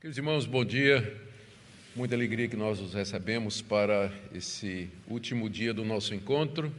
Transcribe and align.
Queridos 0.00 0.16
irmãos, 0.16 0.46
bom 0.46 0.64
dia. 0.64 1.14
Muita 1.94 2.14
alegria 2.14 2.48
que 2.48 2.56
nós 2.56 2.80
os 2.80 2.94
recebemos 2.94 3.60
para 3.60 4.10
esse 4.34 4.88
último 5.06 5.50
dia 5.50 5.74
do 5.74 5.84
nosso 5.84 6.14
encontro 6.14 6.72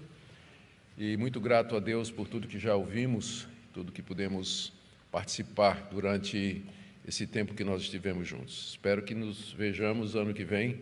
e 0.98 1.16
muito 1.17 1.40
grato 1.40 1.76
a 1.76 1.80
Deus 1.80 2.10
por 2.10 2.28
tudo 2.28 2.48
que 2.48 2.58
já 2.58 2.76
ouvimos, 2.76 3.48
tudo 3.76 3.92
que 3.92 4.02
pudemos 4.02 4.74
participar 5.12 5.88
durante 5.92 6.64
esse 7.08 7.28
tempo 7.28 7.54
que 7.54 7.64
nós 7.64 7.84
estivemos 7.84 8.28
juntos. 8.28 8.71
Espero 8.71 9.04
que 9.04 9.14
nos 9.14 9.54
vejamos 9.54 10.16
ano 10.16 10.34
que 10.34 10.44
vem 10.44 10.80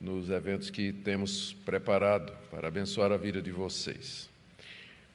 nos 0.00 0.30
eventos 0.30 0.70
que 0.70 0.92
temos 0.92 1.52
preparado 1.64 2.32
para 2.48 2.68
abençoar 2.68 3.10
a 3.10 3.16
vida 3.16 3.42
de 3.42 3.50
vocês. 3.50 4.30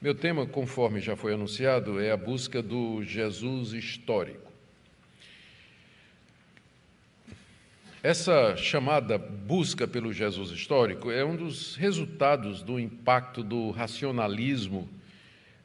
Meu 0.02 0.14
tema, 0.14 0.44
conforme 0.44 1.00
já 1.00 1.16
foi 1.16 1.32
anunciado, 1.32 1.98
é 1.98 2.10
a 2.10 2.16
busca 2.18 2.60
do 2.60 3.02
Jesus 3.02 3.72
histórico. 3.72 4.51
Essa 8.02 8.56
chamada 8.56 9.16
busca 9.16 9.86
pelo 9.86 10.12
Jesus 10.12 10.50
histórico 10.50 11.08
é 11.08 11.24
um 11.24 11.36
dos 11.36 11.76
resultados 11.76 12.60
do 12.60 12.80
impacto 12.80 13.44
do 13.44 13.70
racionalismo 13.70 14.88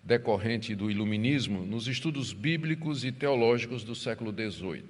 decorrente 0.03 0.75
do 0.75 0.91
iluminismo 0.91 1.65
nos 1.65 1.87
estudos 1.87 2.33
bíblicos 2.33 3.03
e 3.03 3.11
teológicos 3.11 3.83
do 3.83 3.95
século 3.95 4.31
XVIII. 4.31 4.83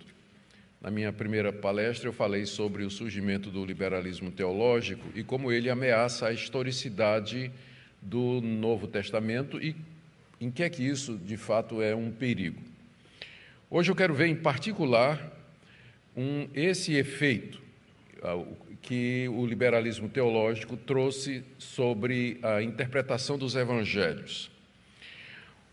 Na 0.82 0.92
minha 0.92 1.14
primeira 1.14 1.54
palestra, 1.54 2.10
eu 2.10 2.14
falei 2.14 2.46
sobre 2.46 2.84
o 2.84 2.90
surgimento 2.90 3.50
do 3.50 3.64
liberalismo 3.64 4.30
teológico 4.30 5.08
e 5.16 5.24
como 5.24 5.50
ele 5.50 5.70
ameaça 5.70 6.28
a 6.28 6.34
historicidade 6.34 7.50
do 8.02 8.42
Novo 8.42 8.88
Testamento 8.88 9.58
e 9.64 9.74
em 10.42 10.52
que 10.52 10.64
é 10.64 10.70
que 10.70 10.84
isso, 10.86 11.18
de 11.18 11.38
fato, 11.38 11.82
é 11.82 11.96
um 11.96 12.12
perigo. 12.12 12.62
Hoje 13.70 13.90
eu 13.90 13.96
quero 13.96 14.14
ver, 14.14 14.28
em 14.28 14.36
particular, 14.36 15.37
um, 16.18 16.50
esse 16.56 16.96
efeito 16.96 17.62
ah, 18.24 18.44
que 18.82 19.30
o 19.30 19.46
liberalismo 19.46 20.10
teológico 20.10 20.76
trouxe 20.76 21.44
sobre 21.60 22.40
a 22.42 22.62
interpretação 22.64 23.38
dos 23.38 23.56
evangelhos. 23.56 24.50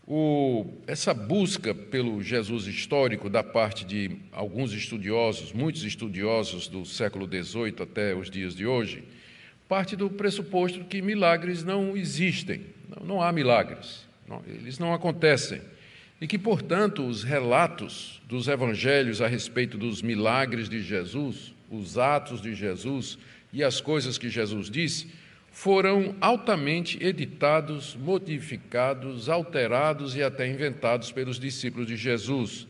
O, 0.07 0.67
essa 0.85 1.15
busca 1.15 1.73
pelo 1.73 2.21
Jesus 2.21 2.67
histórico 2.67 3.27
da 3.27 3.43
parte 3.43 3.83
de 3.83 4.17
alguns 4.31 4.71
estudiosos, 4.71 5.51
muitos 5.51 5.83
estudiosos 5.83 6.67
do 6.67 6.85
século 6.85 7.25
XVIII 7.25 7.75
até 7.81 8.13
os 8.13 8.29
dias 8.29 8.55
de 8.55 8.67
hoje, 8.67 9.03
parte 9.67 9.95
do 9.95 10.07
pressuposto 10.07 10.85
que 10.85 11.01
milagres 11.01 11.63
não 11.63 11.97
existem, 11.97 12.61
não, 12.87 13.07
não 13.07 13.21
há 13.21 13.31
milagres, 13.31 14.07
não, 14.27 14.43
eles 14.45 14.77
não 14.77 14.93
acontecem 14.93 15.59
e 16.19 16.27
que, 16.27 16.37
portanto, 16.37 17.05
os 17.05 17.23
relatos 17.23 18.21
dos 18.27 18.47
evangelhos 18.47 19.21
a 19.21 19.27
respeito 19.27 19.77
dos 19.77 20.01
milagres 20.01 20.69
de 20.69 20.81
Jesus, 20.81 21.53
os 21.69 21.97
atos 21.97 22.41
de 22.41 22.53
Jesus 22.53 23.17
e 23.51 23.63
as 23.63 23.81
coisas 23.81 24.17
que 24.17 24.29
Jesus 24.29 24.69
disse, 24.69 25.07
foram 25.51 26.15
altamente 26.19 27.01
editados, 27.01 27.95
modificados, 27.95 29.29
alterados 29.29 30.15
e 30.15 30.21
até 30.21 30.47
inventados 30.47 31.11
pelos 31.11 31.39
discípulos 31.39 31.87
de 31.87 31.95
Jesus. 31.95 32.67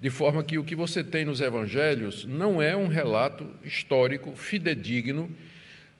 De 0.00 0.10
forma 0.10 0.44
que 0.44 0.58
o 0.58 0.64
que 0.64 0.76
você 0.76 1.02
tem 1.02 1.24
nos 1.24 1.40
evangelhos 1.40 2.24
não 2.24 2.60
é 2.60 2.76
um 2.76 2.88
relato 2.88 3.46
histórico 3.64 4.32
fidedigno 4.36 5.30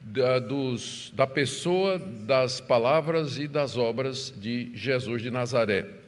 da, 0.01 0.39
dos, 0.39 1.13
da 1.17 1.27
pessoa, 1.27 1.99
das 1.99 2.61
palavras 2.61 3.39
e 3.39 3.49
das 3.49 3.77
obras 3.77 4.33
de 4.37 4.71
Jesus 4.75 5.23
de 5.23 5.31
Nazaré. 5.31 6.04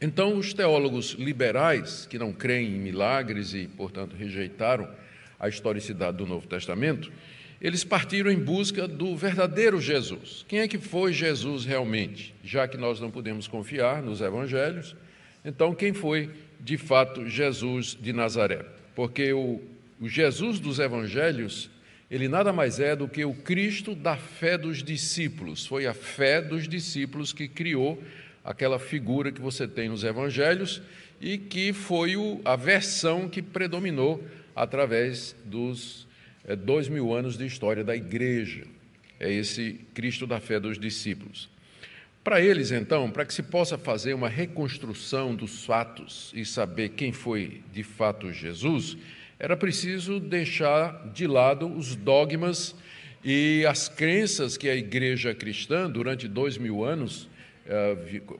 Então, 0.00 0.38
os 0.38 0.54
teólogos 0.54 1.16
liberais, 1.18 2.06
que 2.06 2.18
não 2.18 2.32
creem 2.32 2.76
em 2.76 2.78
milagres 2.78 3.52
e, 3.52 3.66
portanto, 3.66 4.14
rejeitaram 4.14 4.88
a 5.40 5.48
historicidade 5.48 6.16
do 6.16 6.26
Novo 6.26 6.46
Testamento, 6.46 7.10
eles 7.60 7.82
partiram 7.82 8.30
em 8.30 8.38
busca 8.38 8.86
do 8.86 9.16
verdadeiro 9.16 9.80
Jesus. 9.80 10.44
Quem 10.46 10.60
é 10.60 10.68
que 10.68 10.78
foi 10.78 11.12
Jesus 11.12 11.64
realmente? 11.64 12.32
Já 12.44 12.68
que 12.68 12.76
nós 12.76 13.00
não 13.00 13.10
podemos 13.10 13.48
confiar 13.48 14.00
nos 14.00 14.20
evangelhos, 14.20 14.94
então 15.44 15.74
quem 15.74 15.92
foi 15.92 16.30
de 16.60 16.76
fato 16.76 17.28
Jesus 17.28 17.98
de 18.00 18.12
Nazaré? 18.12 18.64
Porque 18.94 19.32
o, 19.32 19.60
o 20.00 20.08
Jesus 20.08 20.60
dos 20.60 20.78
evangelhos, 20.78 21.68
ele 22.08 22.28
nada 22.28 22.52
mais 22.52 22.78
é 22.78 22.94
do 22.94 23.08
que 23.08 23.24
o 23.24 23.34
Cristo 23.34 23.96
da 23.96 24.16
fé 24.16 24.56
dos 24.56 24.80
discípulos. 24.80 25.66
Foi 25.66 25.84
a 25.84 25.94
fé 25.94 26.40
dos 26.40 26.68
discípulos 26.68 27.32
que 27.32 27.48
criou 27.48 28.00
aquela 28.48 28.78
figura 28.78 29.30
que 29.30 29.42
você 29.42 29.68
tem 29.68 29.90
nos 29.90 30.02
evangelhos 30.02 30.80
e 31.20 31.36
que 31.36 31.70
foi 31.74 32.16
o, 32.16 32.40
a 32.46 32.56
versão 32.56 33.28
que 33.28 33.42
predominou 33.42 34.24
através 34.56 35.36
dos 35.44 36.08
é, 36.46 36.56
dois 36.56 36.88
mil 36.88 37.12
anos 37.12 37.36
de 37.36 37.44
história 37.44 37.84
da 37.84 37.94
igreja. 37.94 38.64
É 39.20 39.30
esse 39.30 39.78
Cristo 39.92 40.26
da 40.26 40.40
fé 40.40 40.58
dos 40.58 40.78
discípulos. 40.78 41.50
Para 42.24 42.40
eles, 42.40 42.72
então, 42.72 43.10
para 43.10 43.26
que 43.26 43.34
se 43.34 43.42
possa 43.42 43.76
fazer 43.76 44.14
uma 44.14 44.30
reconstrução 44.30 45.34
dos 45.34 45.66
fatos 45.66 46.32
e 46.34 46.42
saber 46.42 46.90
quem 46.90 47.12
foi 47.12 47.60
de 47.70 47.82
fato 47.82 48.32
Jesus, 48.32 48.96
era 49.38 49.58
preciso 49.58 50.18
deixar 50.18 51.10
de 51.12 51.26
lado 51.26 51.66
os 51.66 51.94
dogmas 51.94 52.74
e 53.22 53.66
as 53.68 53.90
crenças 53.90 54.56
que 54.56 54.70
a 54.70 54.74
igreja 54.74 55.34
cristã, 55.34 55.90
durante 55.90 56.26
dois 56.26 56.56
mil 56.56 56.82
anos, 56.82 57.28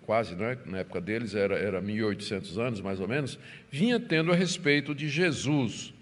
quase, 0.02 0.34
né, 0.34 0.56
na 0.64 0.78
época 0.78 1.00
deles 1.00 1.34
era, 1.34 1.56
era 1.56 1.80
1800 1.80 2.58
anos 2.58 2.80
mais 2.80 2.98
ou 3.00 3.06
menos, 3.06 3.38
vinha 3.70 4.00
tendo 4.00 4.32
a 4.32 4.34
respeito 4.34 4.94
de 4.94 5.08
Jesus. 5.08 5.92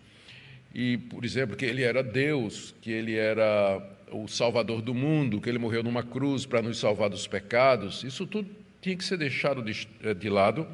E, 0.75 0.99
por 0.99 1.25
exemplo, 1.25 1.57
que 1.57 1.65
ele 1.65 1.83
era 1.83 2.03
Deus, 2.03 2.75
que 2.81 2.91
ele 2.91 3.17
era 3.17 3.83
o 4.13 4.29
Salvador 4.29 4.83
do 4.83 4.95
mundo, 4.95 5.41
que 5.41 5.49
ele 5.49 5.59
morreu 5.59 5.83
numa 5.83 6.03
cruz 6.03 6.47
para 6.47 6.63
nos 6.63 6.79
salvar 6.79 7.09
dos 7.09 7.27
pecados, 7.27 8.05
isso 8.05 8.27
tudo 8.27 8.49
tinha 8.81 8.97
que 8.97 9.05
ser 9.05 9.17
deixado 9.17 9.63
de, 9.63 9.89
eh, 10.03 10.15
de 10.15 10.29
lado. 10.29 10.67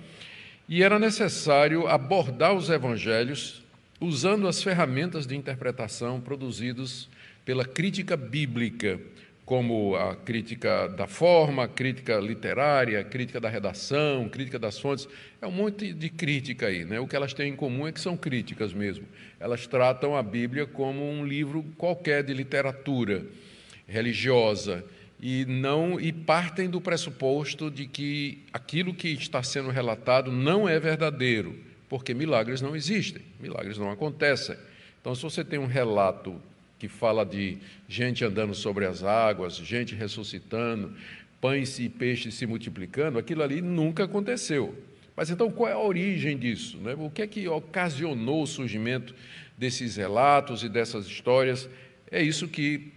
E 0.69 0.83
era 0.83 0.99
necessário 0.99 1.87
abordar 1.87 2.55
os 2.55 2.69
evangelhos 2.69 3.63
usando 4.01 4.49
as 4.49 4.63
ferramentas 4.63 5.27
de 5.27 5.37
interpretação 5.37 6.21
produzidas 6.21 7.09
pela 7.45 7.65
crítica 7.65 8.17
bíblica 8.17 9.01
como 9.53 9.95
a 9.97 10.17
crítica 10.17 10.89
da 10.89 11.07
forma, 11.07 11.69
crítica 11.69 12.17
literária, 12.17 13.05
crítica 13.05 13.39
da 13.39 13.51
redação, 13.51 14.27
crítica 14.27 14.59
das 14.59 14.79
fontes. 14.79 15.07
É 15.43 15.47
um 15.47 15.51
monte 15.51 15.93
de 15.93 16.09
crítica 16.09 16.69
aí. 16.69 16.87
Né? 16.87 16.99
O 16.99 17.07
que 17.07 17.15
elas 17.15 17.35
têm 17.35 17.53
em 17.53 17.55
comum 17.55 17.87
é 17.87 17.93
que 17.93 18.01
são 18.01 18.17
críticas 18.17 18.73
mesmo. 18.73 19.05
Elas 19.39 19.67
tratam 19.67 20.17
a 20.17 20.23
Bíblia 20.23 20.65
como 20.65 21.07
um 21.07 21.27
livro 21.27 21.63
qualquer 21.77 22.25
de 22.25 22.33
literatura 22.33 23.27
religiosa 23.87 24.83
e 25.21 25.45
não 25.45 26.01
e 26.01 26.15
partem 26.15 26.71
do 26.71 26.81
pressuposto 26.81 27.71
de 27.71 27.87
que 27.87 28.43
aquilo 28.55 28.95
que 28.95 29.09
está 29.09 29.43
sendo 29.43 29.69
relatado 29.69 30.33
não 30.33 30.67
é 30.67 30.81
verdadeiro, 30.81 31.59
porque 31.91 32.15
milagres 32.15 32.63
não 32.63 32.75
existem, 32.75 33.21
milagres 33.39 33.77
não 33.77 33.91
acontecem. 33.91 34.57
Então, 34.99 35.15
se 35.15 35.23
você 35.23 35.45
tem 35.45 35.59
um 35.59 35.67
relato 35.67 36.41
que 36.83 36.89
fala 36.89 37.25
de 37.25 37.59
gente 37.89 38.25
andando 38.25 38.53
sobre 38.57 38.85
as 38.85 39.05
águas, 39.05 39.55
gente 39.55 39.95
ressuscitando, 39.95 40.93
pães 41.41 41.79
e 41.79 41.89
peixes 41.89 42.35
se 42.35 42.45
multiplicando, 42.45 43.21
aquilo 43.21 43.41
ali 43.41 43.63
nunca 43.63 44.03
aconteceu. 44.03 44.77
Mas 45.15 45.31
então 45.31 45.49
qual 45.49 45.69
é 45.69 45.75
a 45.75 45.79
origem 45.79 46.37
disso? 46.37 46.79
Né? 46.79 46.97
O 46.99 47.09
que 47.09 47.23
é 47.23 47.27
que 47.29 47.47
ocasionou 47.47 48.43
o 48.43 48.49
surgimento 48.49 49.15
desses 49.57 49.95
relatos 49.95 50.65
e 50.65 50.69
dessas 50.69 51.07
histórias? 51.07 51.71
É 52.11 52.21
isso 52.21 52.49
que 52.49 52.91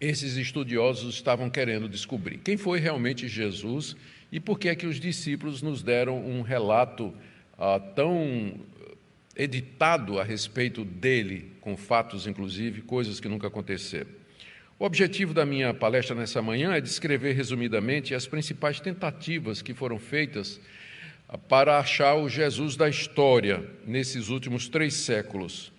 esses 0.00 0.34
estudiosos 0.36 1.14
estavam 1.14 1.48
querendo 1.48 1.88
descobrir. 1.88 2.38
Quem 2.38 2.56
foi 2.56 2.80
realmente 2.80 3.28
Jesus 3.28 3.94
e 4.32 4.40
por 4.40 4.58
que 4.58 4.68
é 4.68 4.74
que 4.74 4.84
os 4.84 4.98
discípulos 4.98 5.62
nos 5.62 5.80
deram 5.80 6.18
um 6.18 6.42
relato 6.42 7.14
ah, 7.56 7.78
tão 7.78 8.58
editado 9.36 10.18
a 10.18 10.24
respeito 10.24 10.84
dele, 10.84 11.52
com 11.60 11.76
fatos, 11.76 12.26
inclusive, 12.26 12.80
coisas 12.82 13.20
que 13.20 13.28
nunca 13.28 13.48
aconteceram. 13.48 14.08
O 14.78 14.84
objetivo 14.84 15.32
da 15.32 15.46
minha 15.46 15.72
palestra 15.72 16.14
nessa 16.14 16.42
manhã 16.42 16.72
é 16.74 16.80
descrever 16.80 17.32
resumidamente 17.32 18.14
as 18.14 18.26
principais 18.26 18.80
tentativas 18.80 19.62
que 19.62 19.74
foram 19.74 19.98
feitas 19.98 20.60
para 21.48 21.78
achar 21.78 22.14
o 22.14 22.28
Jesus 22.28 22.76
da 22.76 22.88
história 22.88 23.64
nesses 23.86 24.28
últimos 24.28 24.68
três 24.68 24.94
séculos, 24.94 25.72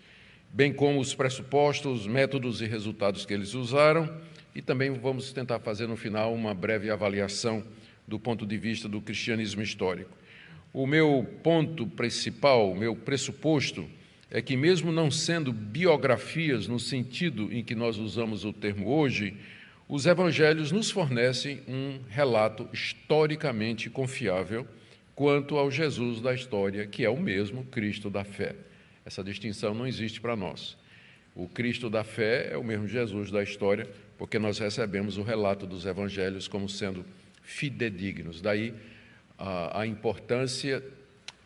bem 0.51 0.73
como 0.73 0.99
os 0.99 1.13
pressupostos, 1.13 2.05
métodos 2.05 2.61
e 2.61 2.65
resultados 2.65 3.25
que 3.25 3.33
eles 3.33 3.53
usaram, 3.53 4.09
e 4.53 4.61
também 4.61 4.91
vamos 4.91 5.31
tentar 5.31 5.59
fazer 5.59 5.87
no 5.87 5.95
final 5.95 6.33
uma 6.33 6.53
breve 6.53 6.89
avaliação 6.89 7.63
do 8.07 8.19
ponto 8.19 8.45
de 8.45 8.57
vista 8.57 8.89
do 8.89 8.99
cristianismo 8.99 9.61
histórico. 9.61 10.17
O 10.77 10.85
meu 10.85 11.27
ponto 11.41 11.88
principal, 11.88 12.71
o 12.71 12.77
meu 12.77 12.95
pressuposto, 12.95 13.89
é 14.29 14.44
que, 14.44 14.56
mesmo 14.56 14.91
não 14.91 15.09
sendo 15.09 15.51
biografias 15.51 16.68
no 16.68 16.79
sentido 16.79 17.51
em 17.51 17.63
que 17.63 17.74
nós 17.74 17.97
usamos 17.97 18.45
o 18.45 18.53
termo 18.53 18.88
hoje, 18.88 19.33
os 19.89 20.06
evangelhos 20.06 20.71
nos 20.71 20.91
fornecem 20.91 21.62
um 21.68 21.97
relato 22.07 22.69
historicamente 22.71 23.89
confiável 23.89 24.68
quanto 25.15 25.57
ao 25.57 25.71
Jesus 25.71 26.21
da 26.21 26.31
história, 26.31 26.85
que 26.85 27.03
é 27.03 27.09
o 27.09 27.19
mesmo 27.19 27.63
Cristo 27.63 28.07
da 28.07 28.23
fé. 28.23 28.53
Essa 29.03 29.23
distinção 29.23 29.73
não 29.73 29.88
existe 29.88 30.21
para 30.21 30.35
nós. 30.35 30.77
O 31.33 31.47
Cristo 31.47 31.89
da 31.89 32.03
fé 32.03 32.50
é 32.51 32.57
o 32.57 32.63
mesmo 32.63 32.88
Jesus 32.88 33.31
da 33.31 33.41
história, 33.41 33.89
porque 34.15 34.38
nós 34.38 34.59
recebemos 34.59 35.18
o 35.18 35.23
relato 35.23 35.65
dos 35.65 35.88
evangelhos 35.88 36.47
como 36.47 36.69
sendo 36.69 37.03
fidedignos. 37.41 38.41
Daí 38.41 38.75
a, 39.37 39.81
a 39.81 39.87
importância 39.87 40.83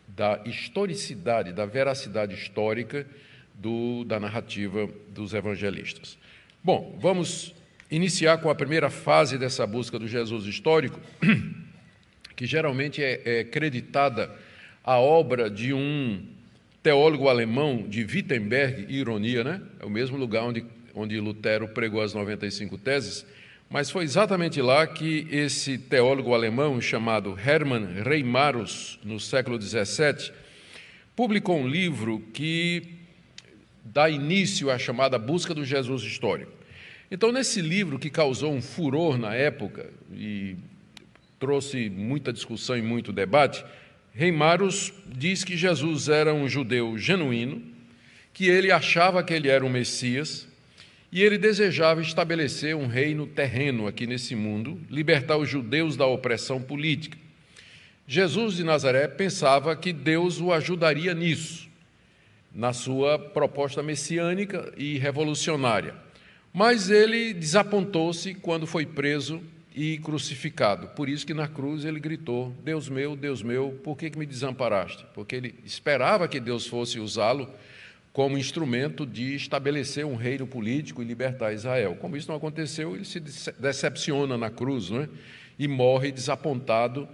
da 0.08 0.40
historicidade, 0.44 1.52
da 1.52 1.66
veracidade 1.66 2.34
histórica 2.34 3.06
do, 3.54 4.04
da 4.04 4.18
narrativa 4.18 4.88
dos 5.08 5.32
evangelistas. 5.34 6.18
Bom, 6.62 6.96
vamos 7.00 7.54
iniciar 7.90 8.38
com 8.38 8.48
a 8.48 8.54
primeira 8.54 8.88
fase 8.88 9.38
dessa 9.38 9.66
busca 9.66 9.98
do 9.98 10.08
Jesus 10.08 10.46
histórico, 10.46 10.98
que 12.36 12.46
geralmente 12.46 13.02
é, 13.02 13.20
é 13.24 13.44
creditada 13.44 14.30
à 14.84 14.98
obra 14.98 15.50
de 15.50 15.72
um 15.72 16.24
teólogo 16.82 17.28
alemão 17.28 17.86
de 17.88 18.02
Wittenberg, 18.02 18.92
ironia, 18.92 19.44
né? 19.44 19.62
É 19.78 19.84
o 19.84 19.90
mesmo 19.90 20.16
lugar 20.16 20.42
onde, 20.42 20.64
onde 20.94 21.20
Lutero 21.20 21.68
pregou 21.68 22.00
as 22.00 22.12
95 22.12 22.76
teses, 22.78 23.24
mas 23.72 23.90
foi 23.90 24.04
exatamente 24.04 24.60
lá 24.60 24.86
que 24.86 25.26
esse 25.30 25.78
teólogo 25.78 26.34
alemão 26.34 26.78
chamado 26.78 27.34
Hermann 27.42 28.02
Reimarus, 28.02 28.98
no 29.02 29.18
século 29.18 29.58
XVII, 29.58 30.30
publicou 31.16 31.58
um 31.58 31.66
livro 31.66 32.20
que 32.34 32.82
dá 33.82 34.10
início 34.10 34.70
à 34.70 34.78
chamada 34.78 35.18
busca 35.18 35.54
do 35.54 35.64
Jesus 35.64 36.02
histórico. 36.02 36.52
Então, 37.10 37.32
nesse 37.32 37.62
livro 37.62 37.98
que 37.98 38.10
causou 38.10 38.52
um 38.52 38.60
furor 38.60 39.16
na 39.16 39.34
época 39.34 39.88
e 40.12 40.54
trouxe 41.40 41.88
muita 41.88 42.30
discussão 42.30 42.76
e 42.76 42.82
muito 42.82 43.10
debate, 43.10 43.64
Reimarus 44.12 44.92
diz 45.06 45.44
que 45.44 45.56
Jesus 45.56 46.10
era 46.10 46.34
um 46.34 46.46
judeu 46.46 46.98
genuíno, 46.98 47.62
que 48.34 48.48
ele 48.48 48.70
achava 48.70 49.24
que 49.24 49.32
ele 49.32 49.48
era 49.48 49.64
um 49.64 49.70
Messias 49.70 50.51
e 51.12 51.22
ele 51.22 51.36
desejava 51.36 52.00
estabelecer 52.00 52.74
um 52.74 52.86
reino 52.86 53.26
terreno 53.26 53.86
aqui 53.86 54.06
nesse 54.06 54.34
mundo, 54.34 54.80
libertar 54.88 55.36
os 55.36 55.46
judeus 55.46 55.94
da 55.94 56.06
opressão 56.06 56.62
política. 56.62 57.18
Jesus 58.08 58.56
de 58.56 58.64
Nazaré 58.64 59.06
pensava 59.06 59.76
que 59.76 59.92
Deus 59.92 60.40
o 60.40 60.50
ajudaria 60.50 61.12
nisso, 61.12 61.68
na 62.52 62.72
sua 62.72 63.18
proposta 63.18 63.82
messiânica 63.82 64.72
e 64.74 64.96
revolucionária. 64.96 65.94
Mas 66.52 66.90
ele 66.90 67.34
desapontou-se 67.34 68.34
quando 68.34 68.66
foi 68.66 68.86
preso 68.86 69.42
e 69.74 69.98
crucificado. 69.98 70.88
Por 70.88 71.08
isso 71.08 71.26
que 71.26 71.34
na 71.34 71.48
cruz 71.48 71.84
ele 71.84 72.00
gritou: 72.00 72.54
Deus 72.64 72.88
meu, 72.88 73.14
Deus 73.16 73.42
meu, 73.42 73.78
por 73.84 73.96
que, 73.96 74.10
que 74.10 74.18
me 74.18 74.26
desamparaste? 74.26 75.06
Porque 75.14 75.36
ele 75.36 75.54
esperava 75.64 76.26
que 76.26 76.40
Deus 76.40 76.66
fosse 76.66 76.98
usá-lo 76.98 77.48
como 78.12 78.36
instrumento 78.36 79.06
de 79.06 79.34
estabelecer 79.34 80.04
um 80.04 80.16
reino 80.16 80.46
político 80.46 81.02
e 81.02 81.04
libertar 81.04 81.52
Israel. 81.52 81.96
Como 81.98 82.16
isso 82.16 82.28
não 82.28 82.36
aconteceu, 82.36 82.94
ele 82.94 83.04
se 83.04 83.20
decepciona 83.20 84.36
na 84.36 84.50
cruz 84.50 84.90
não 84.90 85.00
é? 85.00 85.08
e 85.58 85.66
morre 85.66 86.12
desapontado 86.12 87.08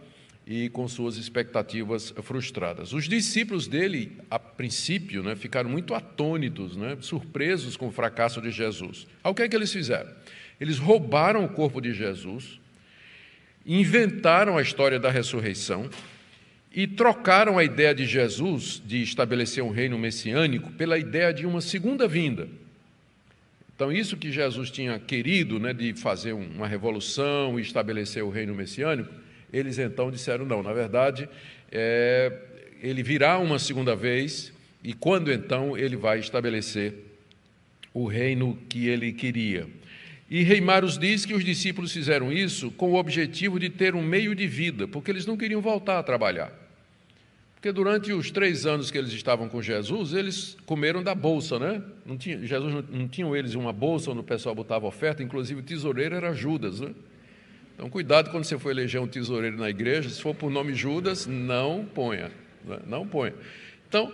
e 0.45 0.71
com 0.71 0.89
suas 0.89 1.17
expectativas 1.17 2.13
frustradas. 2.23 2.93
Os 2.93 3.07
discípulos 3.07 3.69
dele, 3.69 4.17
a 4.31 4.39
princípio, 4.39 5.23
né, 5.23 5.37
ficaram 5.37 5.69
muito 5.69 5.95
atônitos, 5.95 6.75
né, 6.75 6.97
surpresos 7.01 7.77
com 7.77 7.89
o 7.89 7.93
fracasso 7.93 8.41
de 8.41 8.51
Jesus. 8.51 9.07
O 9.23 9.35
que 9.35 9.43
é 9.43 9.49
que 9.49 9.55
eles 9.55 9.71
fizeram? 9.71 10.11
Eles 10.59 10.79
roubaram 10.79 11.45
o 11.45 11.51
corpo 11.51 11.83
de 11.83 11.93
Jesus, 11.93 12.59
inventaram 13.65 14.57
a 14.57 14.63
história 14.63 14.99
da 14.99 15.11
ressurreição 15.11 15.89
e 16.79 16.87
trocaram 16.87 17.59
a 17.59 17.65
ideia 17.65 17.93
de 17.93 18.07
Jesus 18.07 18.81
de 18.87 19.03
estabelecer 19.03 19.65
um 19.65 19.71
reino 19.71 19.99
messiânico 19.99 20.71
pela 20.71 20.97
ideia 20.97 21.35
de 21.35 21.45
uma 21.45 21.61
segunda 21.61 22.07
vinda. 22.07 22.47
Então, 23.75 23.91
isso 23.91 24.17
que 24.17 24.31
Jesus 24.31 24.71
tinha 24.71 24.97
querido, 24.97 25.59
né, 25.59 25.73
de 25.73 25.93
fazer 25.95 26.35
uma 26.35 26.69
revolução 26.69 27.59
e 27.59 27.63
estabelecer 27.63 28.23
o 28.23 28.31
reino 28.31 28.55
messiânico, 28.55 29.13
eles 29.53 29.77
então 29.77 30.09
disseram 30.09 30.45
não. 30.45 30.63
Na 30.63 30.73
verdade, 30.73 31.29
é, 31.73 32.33
ele 32.81 33.03
virá 33.03 33.41
uma 33.41 33.59
segunda 33.59 33.97
vez 33.97 34.53
e 34.85 34.93
quando 34.93 35.33
então 35.33 35.77
ele 35.77 35.97
vai 35.97 36.21
estabelecer 36.21 36.95
o 37.93 38.07
reino 38.07 38.57
que 38.69 38.87
ele 38.87 39.13
queria. 39.13 39.67
E 40.31 40.45
Reimaros 40.45 40.97
diz 40.97 41.27
que 41.27 41.35
os 41.35 41.45
discípulos 41.45 41.93
fizeram 41.93 42.33
isso 42.33 42.71
com 42.71 42.93
o 42.93 42.95
objetivo 42.95 43.59
de 43.59 43.69
ter 43.69 43.97
um 43.97 44.03
meio 44.03 44.33
de 44.33 44.47
vida, 44.47 44.87
porque 44.87 45.11
eles 45.11 45.27
não 45.27 45.37
queriam 45.37 45.61
voltar 45.61 45.99
a 45.99 46.05
trabalhar. 46.05 46.68
Porque 47.59 47.73
durante 47.73 48.13
os 48.13 48.31
três 48.31 48.67
anos 48.67 48.89
que 48.89 48.97
eles 48.97 49.13
estavam 49.13 49.49
com 49.49 49.61
Jesus, 49.61 50.13
eles 50.13 50.57
comeram 50.65 51.03
da 51.03 51.13
bolsa, 51.13 51.59
né? 51.59 51.83
Não 52.07 52.17
tinha, 52.17 52.39
Jesus 52.47 52.73
não, 52.73 52.83
não 52.83 53.09
tinham 53.09 53.35
eles 53.35 53.57
uma 53.57 53.73
bolsa 53.73 54.13
onde 54.13 54.21
o 54.21 54.23
pessoal 54.23 54.55
botava 54.55 54.87
oferta, 54.87 55.25
inclusive 55.25 55.59
o 55.59 55.63
tesoureiro 55.65 56.15
era 56.15 56.33
Judas, 56.33 56.79
né? 56.79 56.95
Então, 57.75 57.91
cuidado 57.91 58.31
quando 58.31 58.45
você 58.45 58.57
for 58.57 58.71
eleger 58.71 59.01
um 59.01 59.09
tesoureiro 59.09 59.57
na 59.57 59.69
igreja, 59.69 60.09
se 60.09 60.23
for 60.23 60.37
por 60.37 60.53
nome 60.53 60.73
Judas, 60.73 61.27
não 61.27 61.85
ponha, 61.85 62.31
né? 62.65 62.79
não 62.87 63.05
ponha. 63.09 63.35
Então, 63.89 64.13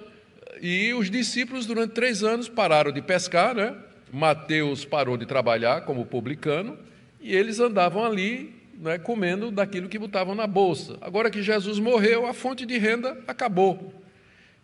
e 0.63 0.95
os 0.95 1.11
discípulos 1.11 1.67
durante 1.67 1.93
três 1.93 2.23
anos 2.23 2.49
pararam 2.49 2.93
de 2.93 3.03
pescar, 3.03 3.55
né? 3.55 3.77
Mateus 4.11 4.87
parou 4.87 5.19
de 5.19 5.27
trabalhar 5.27 5.83
como 5.83 6.07
publicano 6.07 6.79
e 7.21 7.37
eles 7.37 7.61
andavam 7.61 8.07
ali 8.07 8.55
né, 8.79 8.99
comendo 8.99 9.51
daquilo 9.51 9.89
que 9.89 9.99
botavam 9.99 10.35
na 10.35 10.47
bolsa. 10.47 10.97
Agora 11.01 11.31
que 11.31 11.43
Jesus 11.43 11.79
morreu, 11.79 12.27
a 12.27 12.35
fonte 12.35 12.67
de 12.67 12.79
renda 12.79 13.19
acabou. 13.27 13.93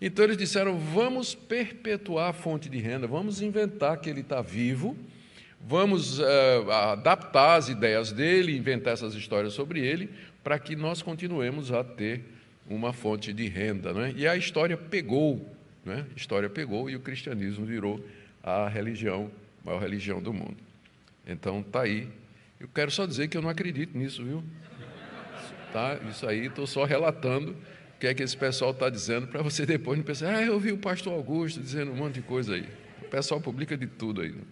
Então 0.01 0.25
eles 0.25 0.37
disseram: 0.37 0.79
vamos 0.79 1.35
perpetuar 1.35 2.31
a 2.31 2.33
fonte 2.33 2.69
de 2.69 2.79
renda, 2.79 3.07
vamos 3.07 3.43
inventar 3.43 3.99
que 3.99 4.09
ele 4.09 4.21
está 4.21 4.41
vivo, 4.41 4.97
vamos 5.61 6.19
uh, 6.19 6.71
adaptar 6.93 7.57
as 7.57 7.69
ideias 7.69 8.11
dele, 8.11 8.57
inventar 8.57 8.95
essas 8.95 9.15
histórias 9.15 9.53
sobre 9.53 9.81
ele, 9.81 10.09
para 10.43 10.59
que 10.59 10.75
nós 10.75 11.03
continuemos 11.03 11.71
a 11.71 11.85
ter 11.85 12.23
uma 12.69 12.93
fonte 12.93 13.33
de 13.33 13.47
renda. 13.49 13.93
Né? 13.93 14.15
E 14.17 14.27
a 14.27 14.37
história 14.37 14.77
pegou, 14.77 15.45
né? 15.85 16.07
a 16.11 16.17
história 16.17 16.49
pegou 16.49 16.89
e 16.89 16.97
o 16.97 17.01
cristianismo 17.01 17.67
virou 17.67 18.03
a 18.43 18.69
religião, 18.69 19.31
a 19.63 19.67
maior 19.67 19.81
religião 19.81 20.23
do 20.23 20.33
mundo. 20.33 20.57
Então 21.27 21.61
está 21.61 21.83
aí. 21.83 22.09
Eu 22.61 22.69
quero 22.69 22.91
só 22.91 23.07
dizer 23.07 23.29
que 23.29 23.39
eu 23.39 23.41
não 23.41 23.49
acredito 23.49 23.97
nisso, 23.97 24.23
viu? 24.23 24.45
Tá? 25.73 25.99
Isso 26.11 26.27
aí, 26.27 26.47
estou 26.47 26.67
só 26.67 26.85
relatando 26.85 27.53
o 27.53 27.99
que 27.99 28.07
é 28.07 28.13
que 28.13 28.23
esse 28.23 28.37
pessoal 28.37 28.73
está 28.73 28.91
dizendo, 28.91 29.27
para 29.27 29.43
você 29.43 29.65
depois 29.65 29.97
não 29.97 30.05
pensar, 30.05 30.35
ah, 30.35 30.43
eu 30.43 30.61
vi 30.61 30.71
o 30.71 30.77
pastor 30.77 31.15
Augusto 31.15 31.59
dizendo 31.59 31.91
um 31.91 31.97
monte 31.97 32.17
de 32.17 32.23
coisa 32.23 32.55
aí. 32.55 32.69
O 33.01 33.07
pessoal 33.07 33.41
publica 33.41 33.79
de 33.79 33.87
tudo 33.87 34.21
aí. 34.21 34.31
Né? 34.31 34.43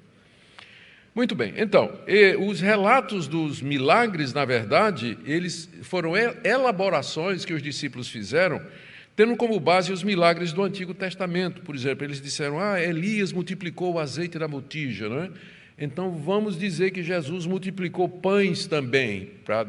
Muito 1.15 1.35
bem, 1.35 1.53
então, 1.59 2.00
os 2.47 2.61
relatos 2.61 3.29
dos 3.29 3.61
milagres, 3.61 4.33
na 4.33 4.47
verdade, 4.47 5.19
eles 5.27 5.69
foram 5.83 6.12
elaborações 6.45 7.45
que 7.45 7.53
os 7.53 7.62
discípulos 7.62 8.09
fizeram 8.09 8.65
tendo 9.15 9.37
como 9.37 9.59
base 9.59 9.93
os 9.93 10.05
milagres 10.05 10.53
do 10.53 10.62
Antigo 10.62 10.95
Testamento. 10.95 11.61
Por 11.62 11.75
exemplo, 11.75 12.05
eles 12.05 12.21
disseram: 12.21 12.61
Ah, 12.61 12.81
Elias 12.81 13.33
multiplicou 13.33 13.95
o 13.95 13.99
azeite 13.99 14.38
da 14.38 14.47
botija, 14.47 15.09
não 15.09 15.25
é? 15.25 15.31
Então 15.79 16.11
vamos 16.11 16.59
dizer 16.59 16.91
que 16.91 17.03
Jesus 17.03 17.47
multiplicou 17.47 18.09
pães 18.09 18.67
também, 18.67 19.31
para 19.45 19.67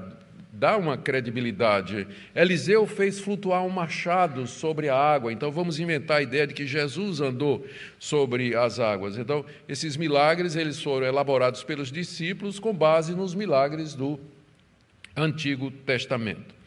dar 0.51 0.77
uma 0.77 0.97
credibilidade. 0.97 2.05
Eliseu 2.35 2.85
fez 2.85 3.19
flutuar 3.19 3.63
um 3.63 3.69
machado 3.69 4.45
sobre 4.45 4.89
a 4.89 4.95
água, 4.95 5.31
então 5.31 5.51
vamos 5.51 5.79
inventar 5.79 6.17
a 6.17 6.21
ideia 6.21 6.45
de 6.45 6.53
que 6.53 6.67
Jesus 6.67 7.21
andou 7.21 7.65
sobre 7.97 8.55
as 8.55 8.79
águas. 8.79 9.17
Então, 9.17 9.45
esses 9.67 9.95
milagres 9.95 10.55
eles 10.55 10.81
foram 10.81 11.07
elaborados 11.07 11.63
pelos 11.63 11.91
discípulos 11.91 12.59
com 12.59 12.73
base 12.73 13.15
nos 13.15 13.33
milagres 13.33 13.93
do 13.95 14.19
Antigo 15.15 15.71
Testamento. 15.71 16.58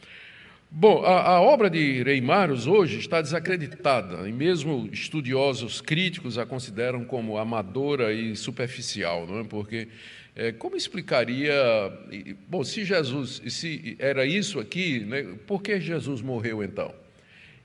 Bom, 0.74 1.04
a, 1.04 1.34
a, 1.34 1.40
obra 1.42 1.68
de 1.68 2.02
Reimaros 2.02 2.66
hoje 2.66 2.98
está 2.98 3.20
desacreditada, 3.20 4.26
e 4.26 4.32
mesmo 4.32 4.88
estudiosos 4.90 5.82
críticos 5.82 6.38
a 6.38 6.46
consideram 6.46 7.04
como 7.04 7.36
amadora 7.36 8.10
e 8.10 8.34
superficial, 8.34 9.26
não 9.26 9.40
é? 9.40 9.44
Porque 9.44 9.88
é, 10.34 10.50
como 10.50 10.74
explicaria, 10.74 11.52
bom, 12.48 12.64
se 12.64 12.86
Jesus, 12.86 13.42
se 13.48 13.96
era 13.98 14.24
isso 14.24 14.58
aqui, 14.58 15.00
né, 15.00 15.36
por 15.46 15.62
que 15.62 15.78
Jesus 15.78 16.22
morreu 16.22 16.64
então? 16.64 16.94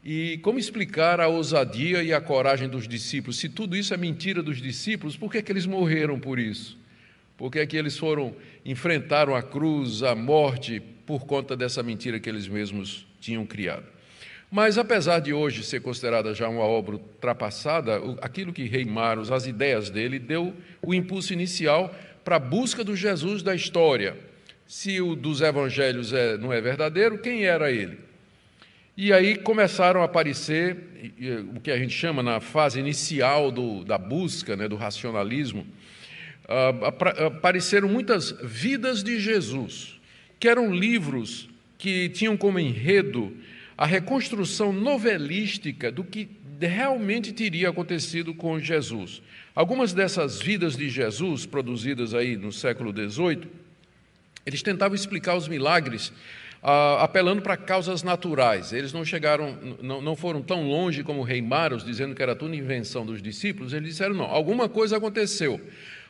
E 0.03 0.37
como 0.39 0.59
explicar 0.59 1.21
a 1.21 1.29
ousadia 1.29 2.03
e 2.03 2.11
a 2.13 2.19
coragem 2.19 2.67
dos 2.67 2.89
discípulos? 2.89 3.37
Se 3.37 3.47
tudo 3.47 3.77
isso 3.77 3.93
é 3.93 3.97
mentira 3.97 4.43
dos 4.43 4.61
discípulos, 4.61 5.15
por 5.15 5.31
que, 5.31 5.37
é 5.37 5.41
que 5.41 5.51
eles 5.51 5.65
morreram 5.65 6.19
por 6.19 6.37
isso? 6.37 6.77
Por 7.37 7.49
que, 7.49 7.59
é 7.59 7.65
que 7.65 7.77
eles 7.77 7.97
foram, 7.97 8.35
enfrentaram 8.65 9.33
a 9.33 9.41
cruz, 9.41 10.03
a 10.03 10.13
morte, 10.13 10.83
por 11.07 11.25
conta 11.25 11.55
dessa 11.55 11.81
mentira 11.81 12.19
que 12.19 12.29
eles 12.29 12.47
mesmos 12.47 13.07
tinham 13.19 13.45
criado. 13.45 13.85
Mas, 14.51 14.77
apesar 14.77 15.19
de 15.19 15.33
hoje 15.33 15.63
ser 15.63 15.81
considerada 15.81 16.33
já 16.33 16.47
uma 16.47 16.63
obra 16.63 16.95
ultrapassada, 16.95 17.99
aquilo 18.21 18.53
que 18.53 18.65
Reimaros, 18.65 19.31
as 19.31 19.47
ideias 19.47 19.89
dele, 19.89 20.19
deu 20.19 20.53
o 20.81 20.93
impulso 20.93 21.33
inicial 21.33 21.93
para 22.23 22.35
a 22.35 22.39
busca 22.39 22.83
do 22.83 22.95
Jesus 22.95 23.41
da 23.41 23.55
história. 23.55 24.17
Se 24.65 25.01
o 25.01 25.15
dos 25.15 25.41
evangelhos 25.41 26.11
é, 26.11 26.37
não 26.37 26.51
é 26.51 26.61
verdadeiro, 26.61 27.17
quem 27.17 27.45
era 27.45 27.71
ele? 27.71 27.97
E 28.95 29.13
aí 29.13 29.37
começaram 29.37 30.01
a 30.01 30.05
aparecer 30.05 30.75
o 31.55 31.59
que 31.59 31.71
a 31.71 31.77
gente 31.77 31.93
chama 31.93 32.23
na 32.23 32.39
fase 32.39 32.79
inicial 32.79 33.51
do, 33.51 33.85
da 33.85 33.97
busca, 33.97 34.55
né, 34.55 34.67
do 34.67 34.75
racionalismo, 34.75 35.65
uh, 36.45 37.25
apareceram 37.27 37.87
muitas 37.87 38.31
vidas 38.43 39.03
de 39.03 39.19
Jesus, 39.19 39.96
que 40.39 40.47
eram 40.47 40.73
livros 40.73 41.49
que 41.77 42.09
tinham 42.09 42.35
como 42.35 42.59
enredo 42.59 43.35
a 43.77 43.85
reconstrução 43.85 44.73
novelística 44.73 45.91
do 45.91 46.03
que 46.03 46.27
realmente 46.59 47.31
teria 47.31 47.69
acontecido 47.69 48.33
com 48.33 48.59
Jesus. 48.59 49.21
Algumas 49.53 49.93
dessas 49.93 50.41
vidas 50.41 50.75
de 50.75 50.89
Jesus, 50.89 51.45
produzidas 51.45 52.13
aí 52.13 52.35
no 52.35 52.51
século 52.51 52.91
XVIII, 52.91 53.47
eles 54.45 54.63
tentavam 54.63 54.95
explicar 54.95 55.35
os 55.35 55.47
milagres 55.47 56.11
ah, 56.63 57.03
apelando 57.03 57.41
para 57.41 57.55
causas 57.55 58.01
naturais. 58.01 58.73
Eles 58.73 58.93
não 58.93 59.05
chegaram, 59.05 59.57
não, 59.81 60.01
não 60.01 60.15
foram 60.15 60.41
tão 60.41 60.67
longe 60.67 61.03
como 61.03 61.21
Reimaros, 61.21 61.83
dizendo 61.83 62.15
que 62.15 62.23
era 62.23 62.35
tudo 62.35 62.55
invenção 62.55 63.05
dos 63.05 63.21
discípulos. 63.21 63.73
Eles 63.73 63.89
disseram, 63.89 64.15
não, 64.15 64.25
alguma 64.25 64.67
coisa 64.67 64.97
aconteceu, 64.97 65.61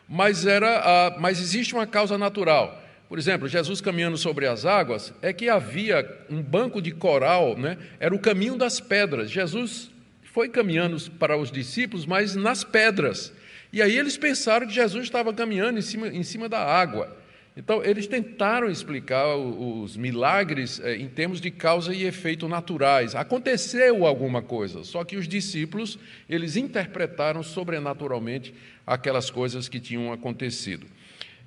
mas, 0.07 0.45
era, 0.45 0.81
ah, 0.83 1.17
mas 1.19 1.41
existe 1.41 1.73
uma 1.73 1.85
causa 1.85 2.17
natural. 2.17 2.86
Por 3.07 3.17
exemplo, 3.17 3.47
Jesus 3.47 3.79
caminhando 3.79 4.17
sobre 4.17 4.47
as 4.47 4.65
águas, 4.65 5.13
é 5.21 5.31
que 5.31 5.47
havia 5.47 6.25
um 6.29 6.41
banco 6.41 6.81
de 6.81 6.91
coral, 6.91 7.57
né? 7.57 7.77
era 7.99 8.13
o 8.13 8.19
caminho 8.19 8.57
das 8.57 8.79
pedras. 8.79 9.31
Jesus 9.31 9.89
foi 10.23 10.49
caminhando 10.49 10.99
para 11.11 11.37
os 11.37 11.49
discípulos, 11.49 12.05
mas 12.05 12.35
nas 12.35 12.63
pedras. 12.63 13.33
E 13.71 13.81
aí 13.81 13.97
eles 13.97 14.17
pensaram 14.17 14.67
que 14.67 14.73
Jesus 14.73 15.05
estava 15.05 15.33
caminhando 15.33 15.79
em 15.79 15.81
cima, 15.81 16.07
em 16.07 16.23
cima 16.23 16.49
da 16.49 16.59
água. 16.59 17.15
Então, 17.57 17.83
eles 17.83 18.05
tentaram 18.05 18.69
explicar 18.69 19.35
os 19.35 19.97
milagres 19.97 20.79
eh, 20.79 20.97
em 20.97 21.07
termos 21.07 21.41
de 21.41 21.49
causa 21.49 21.91
e 21.91 22.03
efeito 22.03 22.47
naturais. 22.47 23.15
Aconteceu 23.15 24.05
alguma 24.05 24.43
coisa, 24.43 24.83
só 24.83 25.03
que 25.03 25.17
os 25.17 25.27
discípulos, 25.27 25.97
eles 26.29 26.55
interpretaram 26.55 27.41
sobrenaturalmente 27.41 28.53
aquelas 28.85 29.31
coisas 29.31 29.67
que 29.67 29.79
tinham 29.79 30.13
acontecido. 30.13 30.85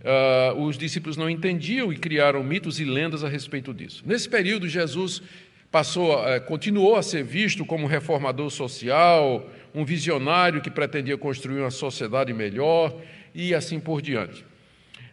Uh, 0.00 0.62
os 0.62 0.78
discípulos 0.78 1.16
não 1.16 1.28
entendiam 1.28 1.92
e 1.92 1.96
criaram 1.96 2.42
mitos 2.42 2.80
e 2.80 2.84
lendas 2.84 3.22
a 3.22 3.28
respeito 3.28 3.74
disso. 3.74 4.02
Nesse 4.06 4.28
período, 4.28 4.66
Jesus 4.66 5.22
passou, 5.70 6.14
uh, 6.14 6.40
continuou 6.46 6.96
a 6.96 7.02
ser 7.02 7.22
visto 7.22 7.66
como 7.66 7.84
um 7.84 7.88
reformador 7.88 8.48
social, 8.50 9.46
um 9.74 9.84
visionário 9.84 10.62
que 10.62 10.70
pretendia 10.70 11.18
construir 11.18 11.60
uma 11.60 11.70
sociedade 11.70 12.32
melhor 12.32 12.96
e 13.34 13.54
assim 13.54 13.78
por 13.78 14.00
diante. 14.00 14.44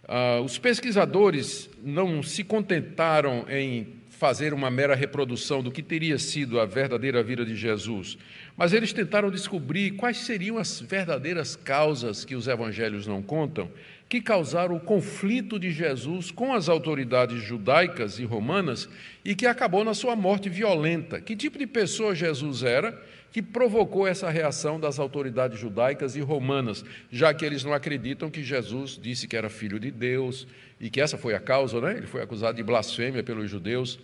Uh, 0.08 0.42
os 0.44 0.58
pesquisadores 0.58 1.70
não 1.84 2.24
se 2.24 2.42
contentaram 2.42 3.46
em 3.50 3.98
fazer 4.10 4.52
uma 4.52 4.72
mera 4.72 4.96
reprodução 4.96 5.62
do 5.62 5.72
que 5.72 5.84
teria 5.84 6.18
sido 6.18 6.60
a 6.60 6.66
verdadeira 6.66 7.22
vida 7.22 7.46
de 7.46 7.56
Jesus, 7.56 8.18
mas 8.56 8.74
eles 8.74 8.92
tentaram 8.92 9.30
descobrir 9.30 9.92
quais 9.92 10.18
seriam 10.18 10.58
as 10.58 10.80
verdadeiras 10.80 11.56
causas 11.56 12.26
que 12.26 12.36
os 12.36 12.48
evangelhos 12.48 13.06
não 13.06 13.22
contam, 13.22 13.70
que 14.10 14.22
causaram 14.22 14.76
o 14.76 14.80
conflito 14.80 15.60
de 15.60 15.72
Jesus 15.72 16.32
com 16.32 16.54
as 16.54 16.70
autoridades 16.70 17.44
judaicas 17.44 18.20
e 18.20 18.24
romanas 18.24 18.88
e 19.24 19.36
que 19.36 19.46
acabou 19.46 19.84
na 19.84 19.94
sua 19.94 20.16
morte 20.16 20.50
violenta. 20.50 21.20
Que 21.20 21.36
tipo 21.36 21.58
de 21.58 21.68
pessoa 21.68 22.16
Jesus 22.16 22.64
era 22.64 22.98
que 23.32 23.42
provocou 23.42 24.08
essa 24.08 24.30
reação 24.30 24.80
das 24.80 24.98
autoridades 24.98 25.60
judaicas 25.60 26.16
e 26.16 26.22
romanas, 26.22 26.84
já 27.12 27.34
que 27.34 27.46
eles 27.46 27.64
não 27.64 27.74
acreditam 27.74 28.32
que 28.32 28.44
Jesus 28.44 28.98
disse 29.02 29.28
que 29.28 29.36
era 29.36 29.50
filho 29.50 29.80
de 29.80 29.92
Deus 29.92 30.48
e 30.80 30.90
que 30.90 31.02
essa 31.02 31.18
foi 31.18 31.36
a 31.36 31.40
causa, 31.40 31.82
né? 31.82 31.98
Ele 31.98 32.08
foi 32.08 32.22
acusado 32.22 32.56
de 32.56 32.64
blasfêmia 32.64 33.22
pelos 33.22 33.50
judeus 33.50 34.00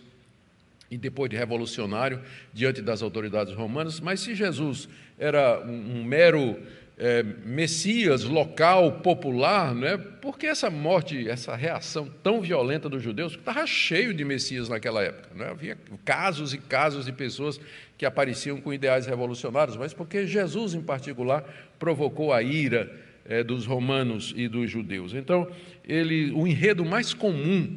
e 0.90 0.98
depois 0.98 1.30
de 1.30 1.36
revolucionário 1.36 2.20
diante 2.52 2.82
das 2.82 3.02
autoridades 3.02 3.54
romanas. 3.54 3.98
Mas 3.98 4.20
se 4.20 4.34
Jesus 4.34 4.88
era 5.18 5.60
um, 5.60 6.04
mero 6.04 6.56
é, 6.96 7.22
Messias 7.22 8.22
local, 8.24 9.00
popular, 9.00 9.74
né? 9.74 9.96
por 9.96 10.38
que 10.38 10.46
essa 10.46 10.70
morte, 10.70 11.28
essa 11.28 11.56
reação 11.56 12.08
tão 12.22 12.40
violenta 12.40 12.88
dos 12.88 13.02
judeus? 13.02 13.32
Estava 13.32 13.66
cheio 13.66 14.14
de 14.14 14.24
Messias 14.24 14.68
naquela 14.68 15.02
época. 15.02 15.34
Né? 15.34 15.48
Havia 15.48 15.78
casos 16.04 16.54
e 16.54 16.58
casos 16.58 17.06
de 17.06 17.12
pessoas 17.12 17.60
que 17.98 18.06
apareciam 18.06 18.60
com 18.60 18.72
ideais 18.72 19.06
revolucionários, 19.06 19.76
mas 19.76 19.92
porque 19.92 20.26
Jesus, 20.26 20.74
em 20.74 20.82
particular, 20.82 21.44
provocou 21.78 22.32
a 22.32 22.42
ira 22.42 22.90
é, 23.24 23.42
dos 23.42 23.66
romanos 23.66 24.32
e 24.36 24.46
dos 24.46 24.70
judeus. 24.70 25.14
Então, 25.14 25.50
ele, 25.86 26.30
o 26.32 26.46
enredo 26.46 26.84
mais 26.84 27.12
comum 27.12 27.76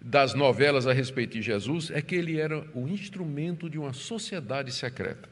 das 0.00 0.34
novelas 0.34 0.86
a 0.86 0.92
respeito 0.92 1.32
de 1.32 1.42
Jesus 1.42 1.90
é 1.90 2.02
que 2.02 2.14
ele 2.14 2.38
era 2.38 2.64
o 2.74 2.88
instrumento 2.88 3.68
de 3.70 3.78
uma 3.78 3.92
sociedade 3.92 4.72
secreta. 4.72 5.28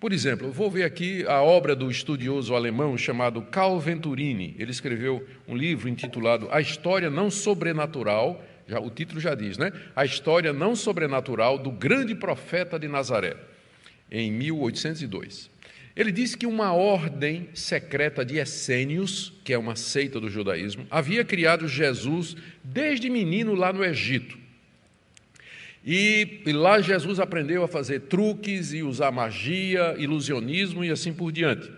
Por 0.00 0.14
exemplo, 0.14 0.50
vou 0.50 0.70
ver 0.70 0.84
aqui 0.84 1.26
a 1.26 1.42
obra 1.42 1.76
do 1.76 1.90
estudioso 1.90 2.54
alemão 2.54 2.96
chamado 2.96 3.42
Carl 3.42 3.78
Venturini. 3.78 4.56
Ele 4.58 4.70
escreveu 4.70 5.28
um 5.46 5.54
livro 5.54 5.90
intitulado 5.90 6.48
A 6.50 6.58
História 6.58 7.10
Não 7.10 7.30
Sobrenatural, 7.30 8.42
já, 8.66 8.80
o 8.80 8.88
título 8.88 9.20
já 9.20 9.34
diz, 9.34 9.58
né? 9.58 9.70
A 9.94 10.02
História 10.02 10.54
Não 10.54 10.74
Sobrenatural 10.74 11.58
do 11.58 11.70
Grande 11.70 12.14
Profeta 12.14 12.78
de 12.78 12.88
Nazaré, 12.88 13.36
em 14.10 14.32
1802. 14.32 15.50
Ele 15.94 16.10
disse 16.10 16.34
que 16.34 16.46
uma 16.46 16.72
ordem 16.72 17.50
secreta 17.52 18.24
de 18.24 18.38
essênios, 18.38 19.34
que 19.44 19.52
é 19.52 19.58
uma 19.58 19.76
seita 19.76 20.18
do 20.18 20.30
judaísmo, 20.30 20.86
havia 20.90 21.22
criado 21.26 21.68
Jesus 21.68 22.34
desde 22.64 23.10
menino 23.10 23.54
lá 23.54 23.70
no 23.70 23.84
Egito. 23.84 24.39
E, 25.84 26.42
e, 26.44 26.52
lá 26.52 26.80
Jesus 26.80 27.18
aprendeu 27.18 27.62
a 27.62 27.68
fazer 27.68 28.00
truques 28.00 28.72
e 28.72 28.82
usar 28.82 29.10
magia, 29.10 29.94
ilusionismo 29.98 30.84
e 30.84 30.90
assim 30.90 31.12
por 31.12 31.32
diante. 31.32 31.70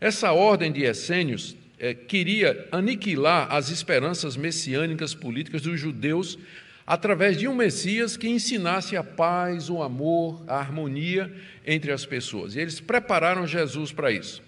Essa 0.00 0.32
ordem 0.32 0.70
de 0.70 0.84
essênios 0.84 1.56
é, 1.78 1.92
queria 1.92 2.68
aniquilar 2.70 3.52
as 3.52 3.68
esperanças 3.70 4.36
messiânicas 4.36 5.12
políticas 5.14 5.62
dos 5.62 5.78
judeus 5.78 6.38
através 6.86 7.36
de 7.36 7.46
um 7.46 7.54
Messias 7.54 8.16
que 8.16 8.28
ensinasse 8.28 8.96
a 8.96 9.04
paz, 9.04 9.68
o 9.68 9.82
amor, 9.82 10.42
a 10.46 10.56
harmonia 10.56 11.30
entre 11.66 11.92
as 11.92 12.06
pessoas. 12.06 12.54
E 12.54 12.60
eles 12.60 12.80
prepararam 12.80 13.46
Jesus 13.46 13.92
para 13.92 14.10
isso. 14.10 14.42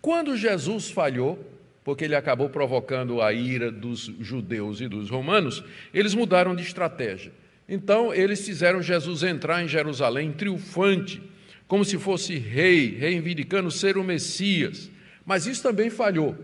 Quando 0.00 0.36
Jesus 0.36 0.90
falhou, 0.90 1.44
porque 1.84 2.04
ele 2.04 2.14
acabou 2.14 2.48
provocando 2.48 3.20
a 3.20 3.32
ira 3.32 3.70
dos 3.70 4.12
judeus 4.20 4.80
e 4.80 4.86
dos 4.86 5.10
romanos, 5.10 5.64
eles 5.92 6.14
mudaram 6.14 6.54
de 6.54 6.62
estratégia. 6.62 7.32
Então, 7.68 8.12
eles 8.12 8.44
fizeram 8.44 8.82
Jesus 8.82 9.22
entrar 9.22 9.62
em 9.62 9.68
Jerusalém 9.68 10.32
triunfante, 10.32 11.22
como 11.66 11.84
se 11.84 11.98
fosse 11.98 12.36
rei, 12.36 12.96
reivindicando 12.98 13.70
ser 13.70 13.96
o 13.96 14.04
Messias. 14.04 14.90
Mas 15.24 15.46
isso 15.46 15.62
também 15.62 15.88
falhou. 15.88 16.36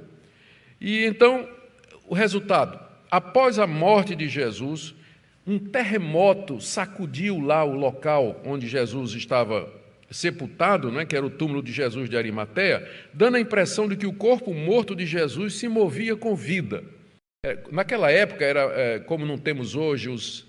E 0.81 1.05
então, 1.05 1.49
o 2.07 2.15
resultado: 2.15 2.79
após 3.11 3.59
a 3.59 3.67
morte 3.67 4.15
de 4.15 4.29
Jesus, 4.29 4.95
um 5.47 5.59
terremoto 5.59 6.61
sacudiu 6.61 7.41
lá 7.41 7.65
o 7.65 7.75
local 7.75 8.41
onde 8.45 8.69
Jesus 8.69 9.13
estava 9.13 9.73
sepultado, 10.11 10.91
né, 10.91 11.05
que 11.05 11.17
era 11.17 11.27
o 11.27 11.31
túmulo 11.31 11.63
de 11.63 11.73
Jesus 11.73 12.09
de 12.09 12.17
Arimateia, 12.17 12.89
dando 13.13 13.37
a 13.37 13.41
impressão 13.41 13.89
de 13.89 13.97
que 13.97 14.07
o 14.07 14.13
corpo 14.13 14.55
morto 14.55 14.97
de 14.97 15.05
Jesus 15.05 15.55
se 15.55 15.69
movia 15.69 16.17
com 16.17 16.35
vida. 16.35 16.83
É, 17.45 17.59
naquela 17.71 18.11
época, 18.11 18.45
era 18.45 18.61
é, 18.75 18.99
como 18.99 19.27
não 19.27 19.37
temos 19.37 19.75
hoje 19.75 20.09
os 20.09 20.48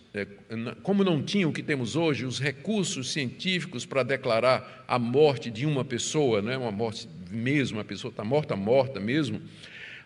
como 0.83 1.03
não 1.03 1.21
tinha 1.21 1.47
o 1.47 1.53
que 1.53 1.61
temos 1.61 1.95
hoje, 1.95 2.25
os 2.25 2.39
recursos 2.39 3.11
científicos 3.11 3.85
para 3.85 4.03
declarar 4.03 4.85
a 4.87 4.97
morte 4.97 5.49
de 5.49 5.65
uma 5.65 5.85
pessoa, 5.85 6.41
né, 6.41 6.57
uma 6.57 6.71
morte 6.71 7.07
mesmo, 7.29 7.79
a 7.79 7.83
pessoa 7.83 8.09
está 8.09 8.23
morta, 8.23 8.55
morta 8.55 8.99
mesmo, 8.99 9.41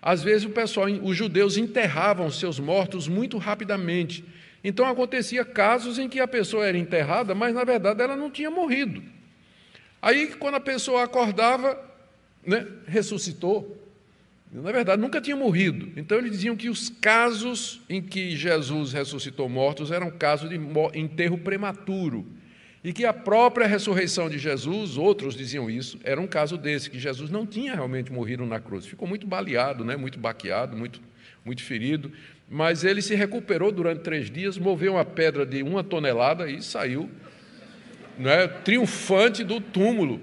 às 0.02 0.22
vezes 0.22 0.46
o 0.46 0.50
pessoal, 0.50 0.88
os 1.02 1.16
judeus 1.16 1.56
enterravam 1.56 2.30
seus 2.30 2.60
mortos 2.60 3.08
muito 3.08 3.38
rapidamente. 3.38 4.26
Então 4.62 4.86
acontecia 4.86 5.46
casos 5.46 5.98
em 5.98 6.10
que 6.10 6.20
a 6.20 6.28
pessoa 6.28 6.66
era 6.66 6.78
enterrada, 6.78 7.34
mas 7.34 7.54
na 7.54 7.64
verdade 7.64 8.02
ela 8.02 8.16
não 8.16 8.30
tinha 8.30 8.52
morrido. 8.52 9.02
Aí 10.02 10.28
quando 10.40 10.56
a 10.56 10.60
pessoa 10.60 11.04
acordava, 11.04 11.80
né, 12.46 12.68
ressuscitou. 12.86 13.83
Na 14.54 14.72
verdade, 14.72 15.02
nunca 15.02 15.20
tinha 15.20 15.36
morrido. 15.36 15.92
Então, 15.98 16.18
eles 16.18 16.32
diziam 16.32 16.56
que 16.56 16.70
os 16.70 16.88
casos 16.90 17.82
em 17.90 18.02
que 18.02 18.36
Jesus 18.36 18.94
ressuscitou 18.94 19.50
mortos 19.50 19.92
eram 19.92 20.12
casos 20.12 20.48
de 20.48 20.60
enterro 20.94 21.40
prematuro. 21.40 22.26
E 22.84 22.94
que 22.94 23.06
a 23.06 23.14
própria 23.14 23.66
ressurreição 23.66 24.30
de 24.30 24.38
Jesus, 24.38 24.98
outros 24.98 25.36
diziam 25.36 25.70
isso, 25.70 25.98
era 26.04 26.20
um 26.20 26.28
caso 26.28 26.58
desse, 26.58 26.90
que 26.90 27.00
Jesus 27.00 27.32
não 27.32 27.48
tinha 27.48 27.74
realmente 27.74 28.12
morrido 28.12 28.46
na 28.46 28.60
cruz. 28.60 28.86
Ficou 28.86 29.08
muito 29.08 29.26
baleado, 29.26 29.84
né? 29.84 29.96
muito 29.96 30.20
baqueado, 30.20 30.78
muito, 30.78 31.02
muito 31.44 31.64
ferido. 31.64 32.12
Mas 32.48 32.84
ele 32.84 33.02
se 33.02 33.16
recuperou 33.16 33.72
durante 33.72 34.02
três 34.02 34.30
dias, 34.30 34.58
moveu 34.58 34.94
uma 34.94 35.06
pedra 35.06 35.46
de 35.46 35.64
uma 35.64 35.84
tonelada 35.84 36.48
e 36.48 36.62
saiu 36.62 37.10
né, 38.20 38.48
triunfante 38.48 39.44
do 39.44 39.60
túmulo. 39.60 40.22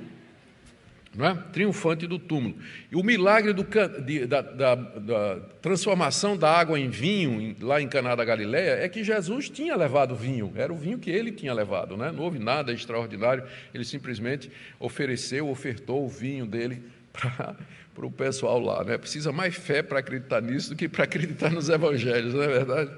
Não 1.15 1.27
é? 1.27 1.35
triunfante 1.53 2.07
do 2.07 2.19
túmulo. 2.19 2.57
E 2.91 2.97
o 2.97 3.03
milagre 3.03 3.53
do, 3.53 3.67
de, 4.05 4.27
da, 4.27 4.41
da, 4.41 4.75
da, 4.75 5.41
transformação 5.61 6.37
da 6.37 6.51
água 6.51 6.79
em 6.79 6.89
vinho, 6.89 7.57
lá 7.61 7.81
em 7.81 7.89
Caná 7.89 8.15
da 8.15 8.25
Galileia, 8.25 8.83
é 8.83 8.89
que 8.89 9.03
Jesus 9.03 9.51
tinha 9.51 9.75
levado 9.77 10.15
vinho, 10.15 10.53
era 10.55 10.73
o 10.73 10.77
vinho 10.77 10.99
que 10.99 11.11
ele 11.11 11.33
tinha 11.33 11.53
levado, 11.53 11.97
né? 11.97 12.13
não 12.13 12.23
houve 12.23 12.39
nada 12.39 12.73
extraordinário, 12.73 13.45
ele 13.75 13.85
simplesmente 13.85 14.51
ofereceu, 14.79 15.49
ofertou 15.49 16.05
o 16.05 16.09
vinho 16.09 16.47
dele 16.47 16.83
para 17.13 18.07
o 18.07 18.11
pessoal 18.11 18.61
lá. 18.61 18.85
Né? 18.85 18.97
Precisa 18.97 19.33
mais 19.33 19.55
fé 19.57 19.83
para 19.83 19.99
acreditar 19.99 20.41
nisso 20.41 20.71
do 20.71 20.77
que 20.77 20.89
para 20.89 21.05
acreditar 21.05 21.51
nos 21.51 21.69
evangelhos, 21.69 22.35
não 22.35 22.43
é 22.43 22.49
verdade? 22.49 22.91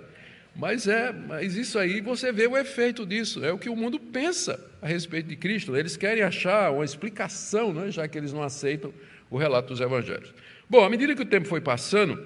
Mas 0.55 0.87
é, 0.87 1.13
mas 1.13 1.57
isso 1.57 1.79
aí 1.79 2.01
você 2.01 2.31
vê 2.31 2.47
o 2.47 2.57
efeito 2.57 3.07
disso, 3.07 3.45
é 3.45 3.53
o 3.53 3.59
que 3.59 3.71
o 3.71 3.77
mundo 3.77 3.99
pensa 3.99 4.63
a 4.83 4.87
respeito 4.87 5.29
de 5.29 5.37
Cristo. 5.37 5.77
Eles 5.77 5.97
querem 5.97 6.23
achar 6.23 6.71
uma 6.71 6.85
explicação, 6.85 7.73
né, 7.73 7.91
já 7.91 8.07
que 8.07 8.19
eles 8.19 8.33
não 8.33 8.43
aceitam 8.43 8.93
o 9.31 9.39
relato 9.39 9.69
dos 9.69 9.81
evangelhos. 9.81 10.33
Bom, 10.69 10.85
à 10.85 10.91
medida 10.91 11.15
que 11.15 11.23
o 11.23 11.27
tempo 11.27 11.49
foi 11.49 11.61
passando, 11.61 12.23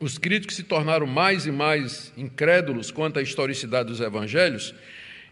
os 0.00 0.18
críticos 0.18 0.56
se 0.56 0.62
tornaram 0.62 1.06
mais 1.06 1.46
e 1.46 1.50
mais 1.50 2.12
incrédulos 2.16 2.90
quanto 2.90 3.18
à 3.18 3.22
historicidade 3.22 3.88
dos 3.88 4.00
evangelhos 4.00 4.74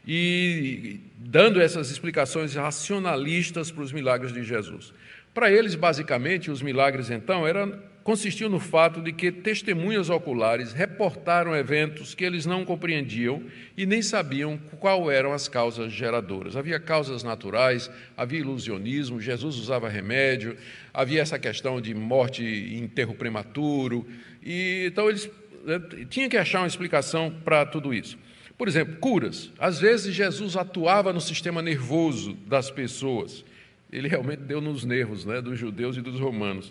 e 0.07 1.01
dando 1.17 1.61
essas 1.61 1.91
explicações 1.91 2.55
racionalistas 2.55 3.71
para 3.71 3.83
os 3.83 3.93
milagres 3.93 4.33
de 4.33 4.45
Jesus. 4.45 4.93
Para 5.33 5.51
eles, 5.51 5.75
basicamente, 5.75 6.51
os 6.51 6.63
milagres 6.63 7.11
então 7.11 7.47
eram 7.47 7.79
consistiu 8.05 8.51
no 8.51 8.61
fato 8.61 9.01
de 9.01 9.13
que 9.13 9.33
testemunhas 9.33 10.11
oculares 10.11 10.75
reportaram 10.75 11.57
eventos 11.57 12.15
que 12.15 12.23
eles 12.23 12.45
não 12.45 12.63
compreendiam 12.63 13.43
e 13.75 13.87
nem 13.87 14.03
sabiam 14.03 14.59
qual 14.79 15.11
eram 15.11 15.33
as 15.33 15.49
causas 15.49 15.91
geradoras. 15.91 16.55
Havia 16.55 16.79
causas 16.79 17.23
naturais, 17.23 17.91
havia 18.15 18.41
ilusionismo, 18.41 19.23
Jesus 19.23 19.57
usava 19.57 19.89
remédio, 19.89 20.55
havia 20.93 21.23
essa 21.23 21.39
questão 21.39 21.81
de 21.81 21.95
morte 21.95 22.45
e 22.45 22.79
enterro 22.79 23.15
prematuro, 23.15 24.07
e 24.43 24.85
então 24.87 25.09
eles 25.09 25.31
né, 25.65 25.81
tinham 26.11 26.29
que 26.29 26.37
achar 26.37 26.61
uma 26.61 26.69
explicação 26.69 27.35
para 27.43 27.65
tudo 27.65 27.95
isso. 27.95 28.19
Por 28.59 28.69
exemplo, 28.69 28.97
curas. 28.97 29.51
Às 29.59 29.81
vezes 29.81 30.15
Jesus 30.15 30.57
atuava 30.57 31.11
no 31.11 31.21
sistema 31.23 31.63
nervoso 31.63 32.35
das 32.47 32.71
pessoas. 32.71 33.45
Ele 33.91 34.09
realmente 34.09 34.41
deu 34.41 34.61
nos 34.61 34.85
nervos 34.85 35.25
né, 35.25 35.41
dos 35.41 35.59
judeus 35.59 35.97
e 35.97 36.03
dos 36.03 36.21
romanos. 36.21 36.71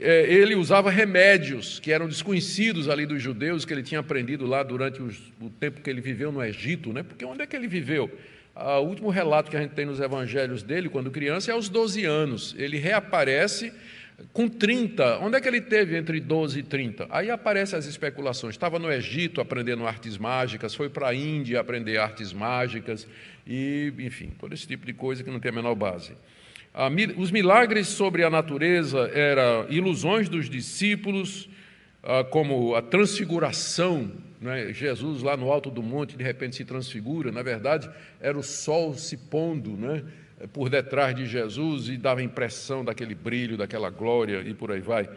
É, 0.00 0.32
ele 0.32 0.54
usava 0.54 0.90
remédios 0.90 1.80
que 1.80 1.90
eram 1.90 2.06
desconhecidos 2.06 2.88
ali 2.88 3.04
dos 3.04 3.20
judeus, 3.20 3.64
que 3.64 3.72
ele 3.72 3.82
tinha 3.82 3.98
aprendido 4.00 4.46
lá 4.46 4.62
durante 4.62 5.02
os, 5.02 5.18
o 5.40 5.50
tempo 5.50 5.80
que 5.80 5.90
ele 5.90 6.00
viveu 6.00 6.30
no 6.30 6.42
Egito, 6.42 6.92
né? 6.92 7.02
porque 7.02 7.24
onde 7.24 7.42
é 7.42 7.46
que 7.46 7.56
ele 7.56 7.66
viveu? 7.66 8.10
O 8.54 8.80
último 8.80 9.08
relato 9.08 9.50
que 9.50 9.56
a 9.56 9.60
gente 9.60 9.74
tem 9.74 9.86
nos 9.86 10.00
evangelhos 10.00 10.64
dele, 10.64 10.88
quando 10.88 11.12
criança, 11.12 11.52
é 11.52 11.54
aos 11.54 11.68
12 11.68 12.04
anos. 12.04 12.56
Ele 12.58 12.76
reaparece 12.76 13.72
com 14.32 14.48
30. 14.48 15.18
Onde 15.18 15.36
é 15.36 15.40
que 15.40 15.48
ele 15.48 15.60
teve 15.60 15.96
entre 15.96 16.20
12 16.20 16.60
e 16.60 16.62
30? 16.62 17.06
Aí 17.10 17.30
aparecem 17.30 17.78
as 17.78 17.86
especulações. 17.86 18.54
Estava 18.54 18.78
no 18.78 18.90
Egito 18.90 19.40
aprendendo 19.40 19.86
artes 19.86 20.18
mágicas, 20.18 20.74
foi 20.74 20.88
para 20.88 21.08
a 21.08 21.14
Índia 21.14 21.60
aprender 21.60 21.98
artes 21.98 22.32
mágicas, 22.32 23.06
e, 23.46 23.92
enfim, 23.98 24.32
todo 24.38 24.52
esse 24.52 24.66
tipo 24.66 24.84
de 24.84 24.92
coisa 24.92 25.22
que 25.22 25.30
não 25.30 25.40
tem 25.40 25.50
a 25.50 25.54
menor 25.54 25.74
base. 25.74 26.12
Os 27.16 27.30
milagres 27.30 27.88
sobre 27.88 28.22
a 28.22 28.30
natureza 28.30 29.10
eram 29.14 29.66
ilusões 29.68 30.28
dos 30.28 30.48
discípulos, 30.48 31.48
ah, 32.02 32.22
como 32.24 32.74
a 32.74 32.82
transfiguração. 32.82 34.12
Né? 34.40 34.72
Jesus, 34.72 35.22
lá 35.22 35.36
no 35.36 35.50
alto 35.50 35.70
do 35.70 35.82
monte, 35.82 36.16
de 36.16 36.22
repente 36.22 36.56
se 36.56 36.64
transfigura. 36.64 37.32
Na 37.32 37.42
verdade, 37.42 37.90
era 38.20 38.38
o 38.38 38.42
sol 38.42 38.94
se 38.94 39.16
pondo 39.16 39.76
né? 39.76 40.04
Por 40.52 40.68
detrás 40.68 41.14
de 41.14 41.26
Jesus 41.26 41.88
e 41.88 41.96
dava 41.96 42.20
a 42.20 42.22
impressão 42.22 42.84
daquele 42.84 43.14
brilho, 43.14 43.56
daquela 43.56 43.90
glória 43.90 44.42
e 44.46 44.54
por 44.54 44.70
aí 44.70 44.80
vai. 44.80 45.08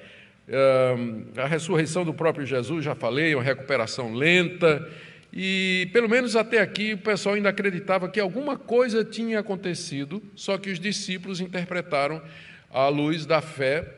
A 1.37 1.47
ressurreição 1.47 2.03
do 2.03 2.13
próprio 2.13 2.45
Jesus, 2.45 2.83
já 2.83 2.95
falei, 2.95 3.35
uma 3.35 3.43
recuperação 3.43 4.13
lenta. 4.13 4.87
E, 5.33 5.89
pelo 5.93 6.09
menos 6.09 6.35
até 6.35 6.59
aqui, 6.59 6.93
o 6.93 6.97
pessoal 6.97 7.35
ainda 7.35 7.49
acreditava 7.49 8.09
que 8.09 8.19
alguma 8.19 8.57
coisa 8.57 9.03
tinha 9.03 9.39
acontecido, 9.39 10.21
só 10.35 10.57
que 10.57 10.69
os 10.69 10.79
discípulos 10.79 11.39
interpretaram 11.39 12.21
à 12.69 12.87
luz 12.89 13.25
da 13.25 13.41
fé 13.41 13.97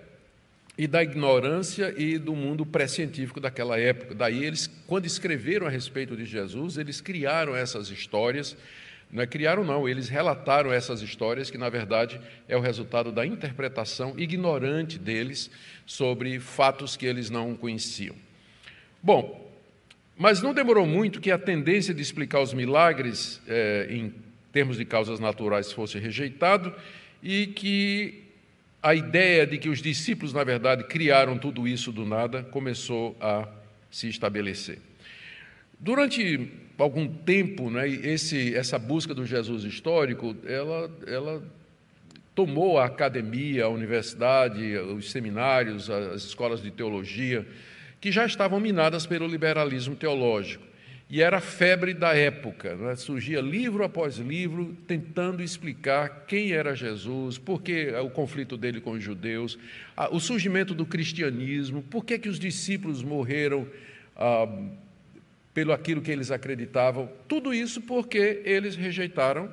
e 0.78 0.86
da 0.86 1.02
ignorância 1.04 1.94
e 1.98 2.18
do 2.18 2.36
mundo 2.36 2.66
pré-científico 2.66 3.40
daquela 3.40 3.80
época. 3.80 4.14
Daí, 4.14 4.44
eles, 4.44 4.68
quando 4.86 5.06
escreveram 5.06 5.66
a 5.66 5.70
respeito 5.70 6.16
de 6.16 6.26
Jesus, 6.26 6.78
eles 6.78 7.02
criaram 7.02 7.56
essas 7.56 7.90
histórias. 7.90 8.56
Não 9.14 9.22
é 9.22 9.28
criaram, 9.28 9.64
não, 9.64 9.88
eles 9.88 10.10
relataram 10.10 10.74
essas 10.74 11.04
histórias, 11.04 11.52
que 11.52 11.58
na 11.58 11.70
verdade 11.70 12.20
é 12.48 12.58
o 12.58 12.60
resultado 12.60 13.12
da 13.12 13.24
interpretação 13.24 14.16
ignorante 14.18 14.98
deles 14.98 15.52
sobre 15.86 16.40
fatos 16.40 16.98
que 16.98 17.06
eles 17.06 17.30
não 17.30 17.56
conheciam. 17.56 18.16
Bom, 19.04 19.54
mas 20.18 20.42
não 20.42 20.52
demorou 20.52 20.88
muito 20.88 21.22
que 21.22 21.30
a 21.30 21.38
tendência 21.38 21.94
de 21.94 22.02
explicar 22.02 22.42
os 22.42 22.56
milagres 22.56 23.40
é, 23.48 23.86
em 23.88 24.12
termos 24.52 24.78
de 24.78 24.86
causas 24.86 25.20
naturais 25.20 25.72
fosse 25.72 26.00
rejeitado 26.00 26.74
e 27.22 27.46
que 27.46 28.24
a 28.82 28.96
ideia 28.96 29.46
de 29.46 29.60
que 29.60 29.70
os 29.70 29.80
discípulos, 29.80 30.34
na 30.34 30.44
verdade, 30.44 30.86
criaram 30.86 31.38
tudo 31.38 31.68
isso 31.68 31.92
do 31.92 32.04
nada 32.04 32.42
começou 32.42 33.16
a 33.22 33.48
se 33.92 34.10
estabelecer. 34.10 34.80
Durante 35.80 36.50
algum 36.78 37.08
tempo, 37.08 37.70
né, 37.70 37.88
esse, 37.88 38.56
essa 38.56 38.80
busca 38.80 39.14
do 39.14 39.26
Jesus 39.26 39.64
histórico, 39.64 40.36
ela, 40.46 40.90
ela 41.06 41.44
tomou 42.34 42.80
a 42.80 42.86
academia, 42.86 43.66
a 43.66 43.70
universidade, 43.70 44.76
os 44.78 45.12
seminários, 45.12 45.90
as 45.90 46.24
escolas 46.24 46.62
de 46.62 46.72
teologia, 46.72 47.46
que 48.02 48.12
já 48.12 48.26
estavam 48.26 48.60
minadas 48.60 49.06
pelo 49.06 49.28
liberalismo 49.28 49.96
teológico. 49.96 50.74
E 51.10 51.22
era 51.22 51.38
a 51.38 51.42
febre 51.42 51.94
da 51.94 52.16
época, 52.16 52.76
né? 52.76 52.96
surgia 52.96 53.40
livro 53.40 53.84
após 53.84 54.18
livro 54.18 54.76
tentando 54.88 55.44
explicar 55.44 56.26
quem 56.26 56.54
era 56.54 56.76
Jesus, 56.76 57.38
por 57.38 57.62
que 57.62 57.92
o 57.92 58.10
conflito 58.10 58.58
dele 58.58 58.82
com 58.82 58.94
os 58.94 59.04
judeus, 59.04 59.60
o 60.12 60.20
surgimento 60.20 60.74
do 60.74 60.88
cristianismo, 60.88 61.84
por 61.84 62.04
que, 62.04 62.18
que 62.18 62.30
os 62.30 62.40
discípulos 62.40 63.04
morreram 63.04 63.68
ah, 64.16 64.48
pelo 65.54 65.72
aquilo 65.72 66.02
que 66.02 66.12
eles 66.12 66.32
acreditavam. 66.32 67.10
Tudo 67.28 67.54
isso 67.54 67.82
porque 67.82 68.42
eles 68.44 68.76
rejeitaram 68.76 69.52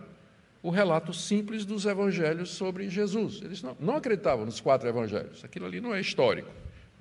o 0.63 0.71
relato 0.71 1.13
simples 1.13 1.65
dos 1.65 1.87
evangelhos 1.87 2.51
sobre 2.51 2.89
Jesus. 2.89 3.41
Eles 3.43 3.63
não, 3.63 3.77
não 3.81 3.97
acreditavam 3.97 4.45
nos 4.45 4.61
quatro 4.61 4.89
evangelhos, 4.89 5.45
aquilo 5.45 5.67
ali 5.67 5.81
não 5.81 5.95
é 5.95 6.01
histórico. 6.01 6.51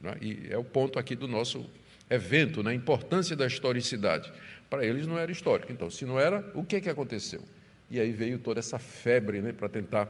Né? 0.01 0.15
E 0.21 0.47
é 0.49 0.57
o 0.57 0.63
ponto 0.63 0.97
aqui 0.97 1.15
do 1.15 1.27
nosso 1.27 1.69
evento, 2.09 2.63
né? 2.63 2.71
a 2.71 2.73
importância 2.73 3.35
da 3.35 3.45
historicidade. 3.45 4.31
Para 4.69 4.85
eles 4.85 5.07
não 5.07 5.17
era 5.17 5.31
histórico. 5.31 5.71
Então, 5.71 5.89
se 5.89 6.05
não 6.05 6.19
era, 6.19 6.45
o 6.53 6.63
que, 6.63 6.75
é 6.75 6.81
que 6.81 6.89
aconteceu? 6.89 7.41
E 7.89 7.99
aí 7.99 8.11
veio 8.11 8.37
toda 8.37 8.59
essa 8.59 8.77
febre 8.77 9.41
né, 9.41 9.51
para 9.51 9.67
tentar 9.67 10.07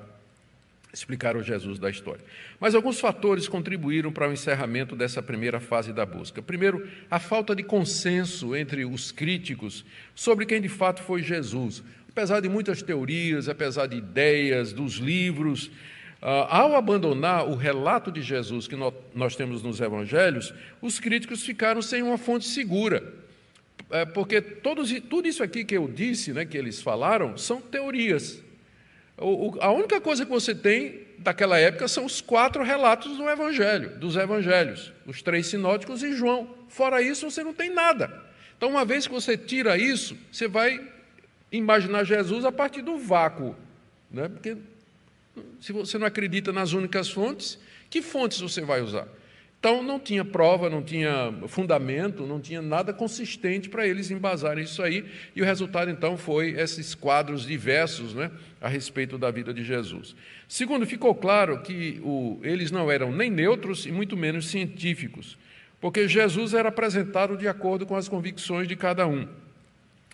explicar 0.91 1.35
o 1.37 1.43
Jesus 1.43 1.77
da 1.77 1.89
história. 1.89 2.23
Mas 2.59 2.73
alguns 2.73 2.99
fatores 2.99 3.47
contribuíram 3.47 4.11
para 4.11 4.27
o 4.27 4.33
encerramento 4.33 4.95
dessa 4.95 5.21
primeira 5.21 5.59
fase 5.59 5.93
da 5.93 6.05
busca. 6.05 6.41
Primeiro, 6.41 6.87
a 7.09 7.19
falta 7.19 7.55
de 7.55 7.63
consenso 7.63 8.55
entre 8.55 8.85
os 8.85 9.11
críticos 9.11 9.85
sobre 10.15 10.45
quem 10.45 10.61
de 10.61 10.69
fato 10.69 11.03
foi 11.03 11.21
Jesus. 11.21 11.83
Apesar 12.09 12.39
de 12.39 12.49
muitas 12.49 12.81
teorias, 12.81 13.47
apesar 13.47 13.87
de 13.87 13.97
ideias, 13.97 14.73
dos 14.73 14.95
livros, 14.95 15.69
ah, 16.21 16.57
ao 16.57 16.75
abandonar 16.75 17.47
o 17.47 17.55
relato 17.55 18.11
de 18.11 18.21
Jesus 18.21 18.67
que 18.67 18.75
nós 19.15 19.35
temos 19.35 19.61
nos 19.61 19.79
evangelhos, 19.79 20.53
os 20.81 20.99
críticos 20.99 21.45
ficaram 21.45 21.81
sem 21.81 22.01
uma 22.01 22.17
fonte 22.17 22.45
segura. 22.45 23.13
É, 23.91 24.05
porque 24.05 24.41
todos, 24.41 24.91
tudo 25.09 25.27
isso 25.27 25.41
aqui 25.41 25.63
que 25.63 25.75
eu 25.75 25.87
disse, 25.87 26.33
né, 26.33 26.45
que 26.45 26.57
eles 26.57 26.81
falaram, 26.81 27.37
são 27.37 27.61
teorias. 27.61 28.43
O, 29.21 29.57
a 29.59 29.71
única 29.71 29.99
coisa 29.99 30.25
que 30.25 30.31
você 30.31 30.55
tem 30.55 31.01
daquela 31.17 31.59
época 31.59 31.87
são 31.87 32.05
os 32.05 32.21
quatro 32.21 32.63
relatos 32.63 33.17
do 33.17 33.29
Evangelho, 33.29 33.97
dos 33.97 34.15
Evangelhos, 34.15 34.93
os 35.05 35.21
três 35.21 35.47
sinóticos 35.47 36.01
e 36.03 36.13
João. 36.13 36.55
Fora 36.69 37.01
isso, 37.01 37.29
você 37.29 37.43
não 37.43 37.53
tem 37.53 37.69
nada. 37.69 38.23
Então, 38.57 38.69
uma 38.69 38.85
vez 38.85 39.07
que 39.07 39.13
você 39.13 39.37
tira 39.37 39.77
isso, 39.77 40.17
você 40.31 40.47
vai 40.47 40.81
imaginar 41.51 42.03
Jesus 42.03 42.45
a 42.45 42.51
partir 42.51 42.81
do 42.81 42.97
vácuo, 42.97 43.55
né? 44.09 44.29
porque 44.29 44.55
se 45.59 45.73
você 45.73 45.97
não 45.97 46.07
acredita 46.07 46.53
nas 46.53 46.73
únicas 46.73 47.09
fontes, 47.09 47.59
que 47.89 48.01
fontes 48.01 48.39
você 48.39 48.61
vai 48.61 48.81
usar? 48.81 49.07
Então, 49.59 49.83
não 49.83 49.99
tinha 49.99 50.23
prova, 50.23 50.69
não 50.69 50.81
tinha 50.81 51.33
fundamento, 51.47 52.25
não 52.25 52.39
tinha 52.39 52.61
nada 52.61 52.93
consistente 52.93 53.67
para 53.67 53.85
eles 53.85 54.09
embasarem 54.09 54.63
isso 54.63 54.81
aí, 54.81 55.03
e 55.35 55.41
o 55.41 55.45
resultado, 55.45 55.91
então, 55.91 56.17
foi 56.17 56.51
esses 56.51 56.95
quadros 56.95 57.45
diversos 57.45 58.13
né, 58.13 58.31
a 58.61 58.69
respeito 58.69 59.17
da 59.17 59.29
vida 59.29 59.53
de 59.53 59.61
Jesus. 59.61 60.15
Segundo, 60.47 60.85
ficou 60.85 61.13
claro 61.13 61.59
que 61.61 61.99
o, 62.01 62.39
eles 62.41 62.71
não 62.71 62.89
eram 62.89 63.11
nem 63.11 63.29
neutros 63.29 63.85
e 63.85 63.91
muito 63.91 64.15
menos 64.15 64.47
científicos, 64.47 65.37
porque 65.81 66.07
Jesus 66.07 66.53
era 66.53 66.69
apresentado 66.69 67.35
de 67.35 67.47
acordo 67.47 67.85
com 67.85 67.97
as 67.97 68.07
convicções 68.07 68.65
de 68.65 68.77
cada 68.77 69.05
um 69.05 69.27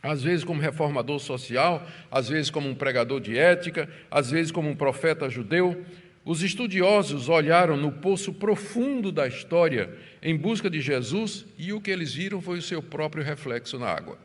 às 0.01 0.21
vezes 0.21 0.43
como 0.43 0.61
reformador 0.61 1.19
social, 1.19 1.85
às 2.11 2.29
vezes 2.29 2.51
como 2.51 2.69
um 2.69 2.75
pregador 2.75 3.19
de 3.19 3.37
ética, 3.37 3.89
às 4.09 4.29
vezes 4.29 4.51
como 4.51 4.69
um 4.69 4.75
profeta 4.75 5.27
judeu. 5.29 5.83
Os 6.25 6.41
estudiosos 6.41 7.29
olharam 7.29 7.77
no 7.77 7.91
poço 7.91 8.33
profundo 8.33 9.11
da 9.11 9.27
história 9.27 9.95
em 10.23 10.35
busca 10.35 10.71
de 10.71 10.81
Jesus 10.81 11.45
e 11.55 11.71
o 11.71 11.79
que 11.79 11.91
eles 11.91 12.15
viram 12.15 12.41
foi 12.41 12.57
o 12.57 12.63
seu 12.63 12.81
próprio 12.81 13.23
reflexo 13.23 13.77
na 13.77 13.87
água. 13.87 14.17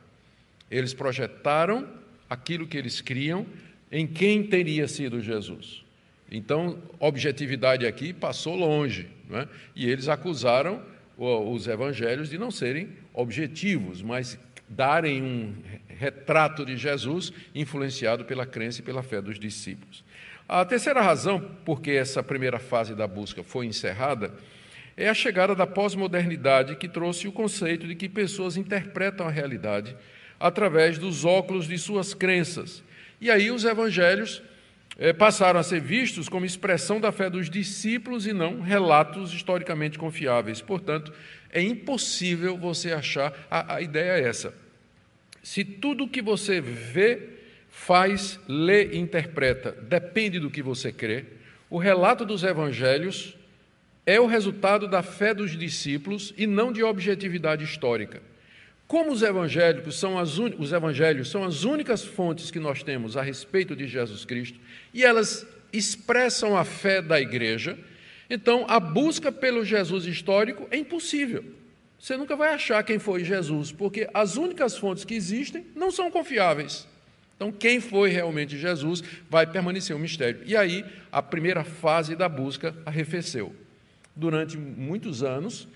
Eles 0.71 0.95
projetaram 0.95 1.87
aquilo 2.29 2.67
que 2.67 2.79
eles 2.79 3.03
criam 3.03 3.47
em 3.93 4.07
quem 4.07 4.43
teria 4.43 4.89
sido 4.89 5.21
Jesus. 5.21 5.85
Então, 6.31 6.79
objetividade 6.99 7.87
aqui 7.87 8.15
passou 8.15 8.57
longe, 8.57 9.09
é? 9.31 9.47
e 9.77 9.91
eles 9.91 10.09
acusaram 10.09 10.83
os 11.19 11.67
evangelhos 11.67 12.31
de 12.31 12.39
não 12.39 12.51
serem 12.51 12.89
objetivos, 13.13 14.01
mas 14.01 14.39
darem 14.67 15.23
um 15.23 15.55
retrato 15.89 16.65
de 16.65 16.77
Jesus 16.79 17.31
influenciado 17.55 18.25
pela 18.25 18.47
crença 18.47 18.81
e 18.81 18.85
pela 18.85 19.03
fé 19.03 19.21
dos 19.21 19.39
discípulos. 19.39 20.03
A 20.53 20.65
terceira 20.65 21.01
razão 21.01 21.41
por 21.65 21.81
que 21.81 21.93
essa 21.93 22.25
primeira 22.25 22.59
fase 22.59 22.93
da 22.93 23.07
busca 23.07 23.41
foi 23.45 23.67
encerrada 23.67 24.35
é 24.97 25.09
a 25.09 25.15
chegada 25.15 25.55
da 25.55 25.65
pós-modernidade 25.65 26.75
que 26.75 26.89
trouxe 26.89 27.29
o 27.29 27.33
conceito 27.33 27.87
de 27.87 27.95
que 27.95 28.09
pessoas 28.09 28.57
interpretam 28.57 29.29
a 29.29 29.31
realidade 29.31 29.97
através 30.41 30.99
dos 30.99 31.25
óculos 31.25 31.69
de 31.69 31.79
suas 31.79 32.15
crenças. 32.15 32.83
E 33.21 33.31
aí 33.31 33.49
os 33.53 33.65
evangelhos 33.65 34.43
eh, 34.99 35.13
passaram 35.13 35.61
a 35.61 35.63
ser 35.63 35.81
vistos 35.81 36.29
como 36.29 36.45
expressão 36.45 37.01
da 37.01 37.13
fé 37.13 37.31
dos 37.31 37.49
discípulos 37.49 38.27
e 38.27 38.33
não 38.33 38.61
relatos 38.61 39.33
historicamente 39.33 40.01
confiáveis. 40.01 40.61
Portanto, 40.61 41.13
é 41.53 41.63
impossível 41.63 42.59
você 42.59 42.91
achar. 42.91 43.33
A, 43.49 43.77
a 43.77 43.81
ideia 43.81 44.21
é 44.21 44.29
essa. 44.29 44.53
Se 45.45 45.63
tudo 45.63 46.09
que 46.09 46.21
você 46.21 46.61
vê 46.61 47.39
faz, 47.71 48.39
lê 48.49 48.93
e 48.93 48.99
interpreta, 48.99 49.73
depende 49.73 50.39
do 50.39 50.51
que 50.51 50.63
você 50.63 50.93
crê. 50.93 51.25
O 51.71 51.79
relato 51.79 52.25
dos 52.25 52.43
evangelhos 52.43 53.37
é 54.05 54.19
o 54.19 54.27
resultado 54.27 54.89
da 54.89 55.03
fé 55.03 55.33
dos 55.33 55.57
discípulos 55.57 56.35
e 56.37 56.47
não 56.47 56.73
de 56.73 56.83
objetividade 56.83 57.65
histórica. 57.65 58.21
Como 58.89 59.13
os 59.13 59.23
evangélicos 59.23 60.01
são 60.01 60.19
as 60.19 60.37
un... 60.39 60.53
os 60.59 60.73
evangelhos 60.73 61.31
são 61.31 61.45
as 61.45 61.63
únicas 61.63 62.05
fontes 62.05 62.51
que 62.51 62.59
nós 62.59 62.83
temos 62.83 63.17
a 63.17 63.23
respeito 63.23 63.77
de 63.77 63.87
Jesus 63.87 64.25
Cristo 64.25 64.59
e 64.93 65.05
elas 65.05 65.47
expressam 65.73 66.57
a 66.57 66.65
fé 66.65 67.01
da 67.01 67.21
igreja, 67.21 67.79
então 68.29 68.67
a 68.69 68.81
busca 68.81 69.31
pelo 69.31 69.65
Jesus 69.65 70.07
histórico 70.07 70.67
é 70.73 70.77
impossível. 70.77 71.45
Você 72.01 72.17
nunca 72.17 72.35
vai 72.35 72.53
achar 72.53 72.83
quem 72.83 72.99
foi 72.99 73.23
Jesus, 73.23 73.71
porque 73.71 74.09
as 74.13 74.37
únicas 74.37 74.77
fontes 74.77 75.05
que 75.05 75.15
existem 75.15 75.67
não 75.77 75.93
são 75.93 76.11
confiáveis. 76.11 76.89
Então, 77.41 77.51
quem 77.51 77.81
foi 77.81 78.11
realmente 78.11 78.59
Jesus 78.59 79.03
vai 79.31 79.47
permanecer 79.47 79.97
um 79.97 79.99
mistério. 79.99 80.43
E 80.45 80.55
aí, 80.55 80.85
a 81.11 81.23
primeira 81.23 81.65
fase 81.65 82.15
da 82.15 82.29
busca 82.29 82.77
arrefeceu. 82.85 83.57
Durante 84.15 84.59
muitos 84.59 85.23
anos, 85.23 85.67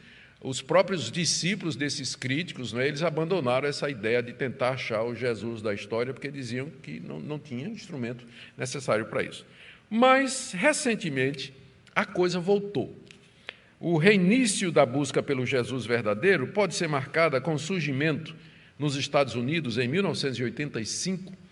os 0.43 0.61
próprios 0.61 1.11
discípulos 1.11 1.75
desses 1.75 2.15
críticos, 2.15 2.75
né, 2.75 2.87
eles 2.87 3.03
abandonaram 3.03 3.67
essa 3.67 3.89
ideia 3.89 4.23
de 4.23 4.35
tentar 4.35 4.73
achar 4.73 5.05
o 5.05 5.15
Jesus 5.15 5.63
da 5.63 5.73
história, 5.73 6.13
porque 6.13 6.31
diziam 6.31 6.69
que 6.83 7.01
não, 7.01 7.19
não 7.19 7.39
tinha 7.39 7.67
instrumento 7.67 8.27
necessário 8.59 9.07
para 9.07 9.23
isso. 9.23 9.47
Mas, 9.89 10.53
recentemente, 10.53 11.51
a 11.97 12.05
coisa 12.05 12.39
voltou. 12.39 12.95
O 13.81 13.97
reinício 13.97 14.71
da 14.71 14.85
busca 14.85 15.23
pelo 15.23 15.47
Jesus 15.47 15.87
verdadeiro 15.87 16.49
pode 16.49 16.75
ser 16.75 16.91
marcada 16.91 17.41
com 17.41 17.55
o 17.55 17.59
surgimento 17.59 18.37
nos 18.79 18.97
Estados 18.97 19.35
Unidos, 19.35 19.79
em 19.79 19.89
1985, 19.89 21.44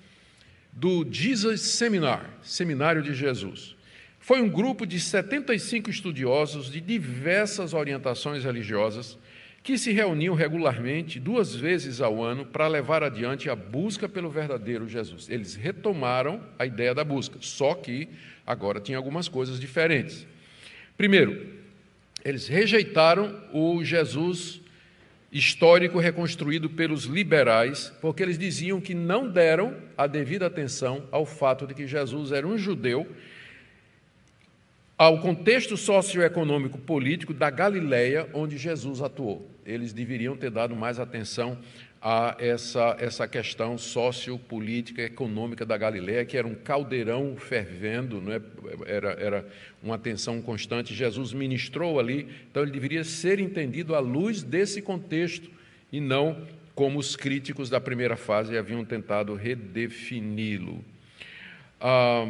do 0.72 1.06
Jesus 1.10 1.60
Seminar, 1.60 2.30
Seminário 2.42 3.02
de 3.02 3.14
Jesus. 3.14 3.76
Foi 4.18 4.40
um 4.40 4.48
grupo 4.48 4.86
de 4.86 4.98
75 4.98 5.90
estudiosos 5.90 6.70
de 6.70 6.80
diversas 6.80 7.74
orientações 7.74 8.44
religiosas 8.44 9.18
que 9.62 9.78
se 9.78 9.92
reuniam 9.92 10.34
regularmente, 10.34 11.20
duas 11.20 11.54
vezes 11.54 12.00
ao 12.00 12.22
ano, 12.22 12.46
para 12.46 12.66
levar 12.66 13.02
adiante 13.02 13.50
a 13.50 13.54
busca 13.54 14.08
pelo 14.08 14.30
verdadeiro 14.30 14.88
Jesus. 14.88 15.28
Eles 15.28 15.54
retomaram 15.54 16.42
a 16.58 16.66
ideia 16.66 16.94
da 16.94 17.04
busca, 17.04 17.36
só 17.40 17.74
que 17.74 18.08
agora 18.46 18.80
tinha 18.80 18.98
algumas 18.98 19.28
coisas 19.28 19.60
diferentes. 19.60 20.26
Primeiro, 20.96 21.46
eles 22.24 22.48
rejeitaram 22.48 23.40
o 23.52 23.84
Jesus 23.84 24.61
histórico 25.32 25.98
reconstruído 25.98 26.68
pelos 26.68 27.04
liberais, 27.04 27.90
porque 28.02 28.22
eles 28.22 28.38
diziam 28.38 28.80
que 28.80 28.94
não 28.94 29.26
deram 29.26 29.74
a 29.96 30.06
devida 30.06 30.46
atenção 30.46 31.08
ao 31.10 31.24
fato 31.24 31.66
de 31.66 31.72
que 31.72 31.86
Jesus 31.86 32.32
era 32.32 32.46
um 32.46 32.58
judeu, 32.58 33.10
ao 34.98 35.20
contexto 35.20 35.76
socioeconômico 35.76 36.78
político 36.78 37.32
da 37.32 37.48
Galileia 37.48 38.28
onde 38.34 38.58
Jesus 38.58 39.00
atuou. 39.00 39.50
Eles 39.64 39.92
deveriam 39.94 40.36
ter 40.36 40.50
dado 40.50 40.76
mais 40.76 41.00
atenção 41.00 41.58
a 42.04 42.34
essa, 42.40 42.96
essa 42.98 43.28
questão 43.28 43.78
sociopolítica 43.78 45.02
econômica 45.02 45.64
da 45.64 45.76
Galiléia, 45.76 46.24
que 46.24 46.36
era 46.36 46.48
um 46.48 46.54
caldeirão 46.54 47.36
fervendo, 47.36 48.20
não 48.20 48.32
é? 48.32 48.40
era, 48.86 49.12
era 49.12 49.48
uma 49.80 49.96
tensão 49.96 50.42
constante. 50.42 50.92
Jesus 50.92 51.32
ministrou 51.32 52.00
ali, 52.00 52.28
então 52.50 52.64
ele 52.64 52.72
deveria 52.72 53.04
ser 53.04 53.38
entendido 53.38 53.94
à 53.94 54.00
luz 54.00 54.42
desse 54.42 54.82
contexto 54.82 55.48
e 55.92 56.00
não 56.00 56.44
como 56.74 56.98
os 56.98 57.14
críticos 57.14 57.70
da 57.70 57.80
primeira 57.80 58.16
fase 58.16 58.58
haviam 58.58 58.84
tentado 58.84 59.34
redefini-lo. 59.34 60.84
Ah, 61.80 62.28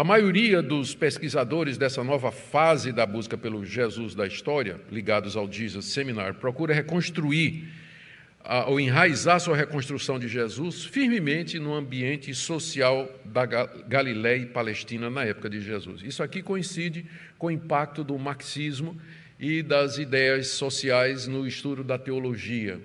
a 0.00 0.04
maioria 0.04 0.62
dos 0.62 0.94
pesquisadores 0.94 1.76
dessa 1.76 2.02
nova 2.02 2.32
fase 2.32 2.90
da 2.90 3.04
busca 3.04 3.36
pelo 3.36 3.66
Jesus 3.66 4.14
da 4.14 4.26
história, 4.26 4.80
ligados 4.90 5.36
ao 5.36 5.46
Jesus 5.52 5.84
Seminar, 5.84 6.36
procura 6.36 6.72
reconstruir 6.72 7.68
ou 8.66 8.80
enraizar 8.80 9.38
sua 9.38 9.54
reconstrução 9.54 10.18
de 10.18 10.26
Jesus 10.26 10.86
firmemente 10.86 11.58
no 11.58 11.74
ambiente 11.74 12.34
social 12.34 13.14
da 13.26 13.44
Galiléia 13.44 14.40
e 14.40 14.46
Palestina 14.46 15.10
na 15.10 15.22
época 15.22 15.50
de 15.50 15.60
Jesus. 15.60 16.00
Isso 16.02 16.22
aqui 16.22 16.42
coincide 16.42 17.04
com 17.36 17.48
o 17.48 17.50
impacto 17.50 18.02
do 18.02 18.18
marxismo 18.18 18.98
e 19.38 19.62
das 19.62 19.98
ideias 19.98 20.46
sociais 20.46 21.26
no 21.26 21.46
estudo 21.46 21.84
da 21.84 21.98
teologia. 21.98 22.80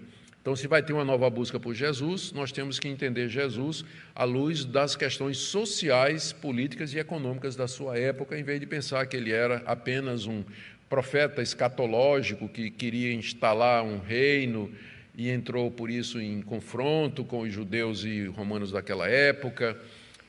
Então, 0.46 0.56
se 0.56 0.68
vai 0.68 0.84
ter 0.84 0.94
uma 0.94 1.04
nova 1.04 1.28
busca 1.28 1.60
por 1.60 1.74
Jesus, 1.74 2.32
nós 2.32 2.52
temos 2.52 2.78
que 2.78 2.88
entender 2.88 3.28
Jesus 3.28 3.84
à 4.14 4.26
luz 4.26 4.64
das 4.64 4.96
questões 4.96 5.40
sociais, 5.40 6.32
políticas 6.32 6.94
e 6.94 7.00
econômicas 7.00 7.56
da 7.56 7.68
sua 7.68 7.98
época, 7.98 8.38
em 8.38 8.44
vez 8.44 8.60
de 8.60 8.68
pensar 8.68 9.08
que 9.08 9.18
ele 9.18 9.32
era 9.32 9.64
apenas 9.66 10.28
um 10.28 10.44
profeta 10.88 11.42
escatológico 11.42 12.48
que 12.48 12.70
queria 12.70 13.12
instalar 13.12 13.84
um 13.84 13.98
reino 13.98 14.72
e 15.18 15.32
entrou 15.32 15.72
por 15.72 15.90
isso 15.90 16.22
em 16.22 16.44
confronto 16.44 17.24
com 17.24 17.40
os 17.40 17.52
judeus 17.52 18.04
e 18.04 18.28
romanos 18.28 18.72
daquela 18.72 19.10
época. 19.10 19.76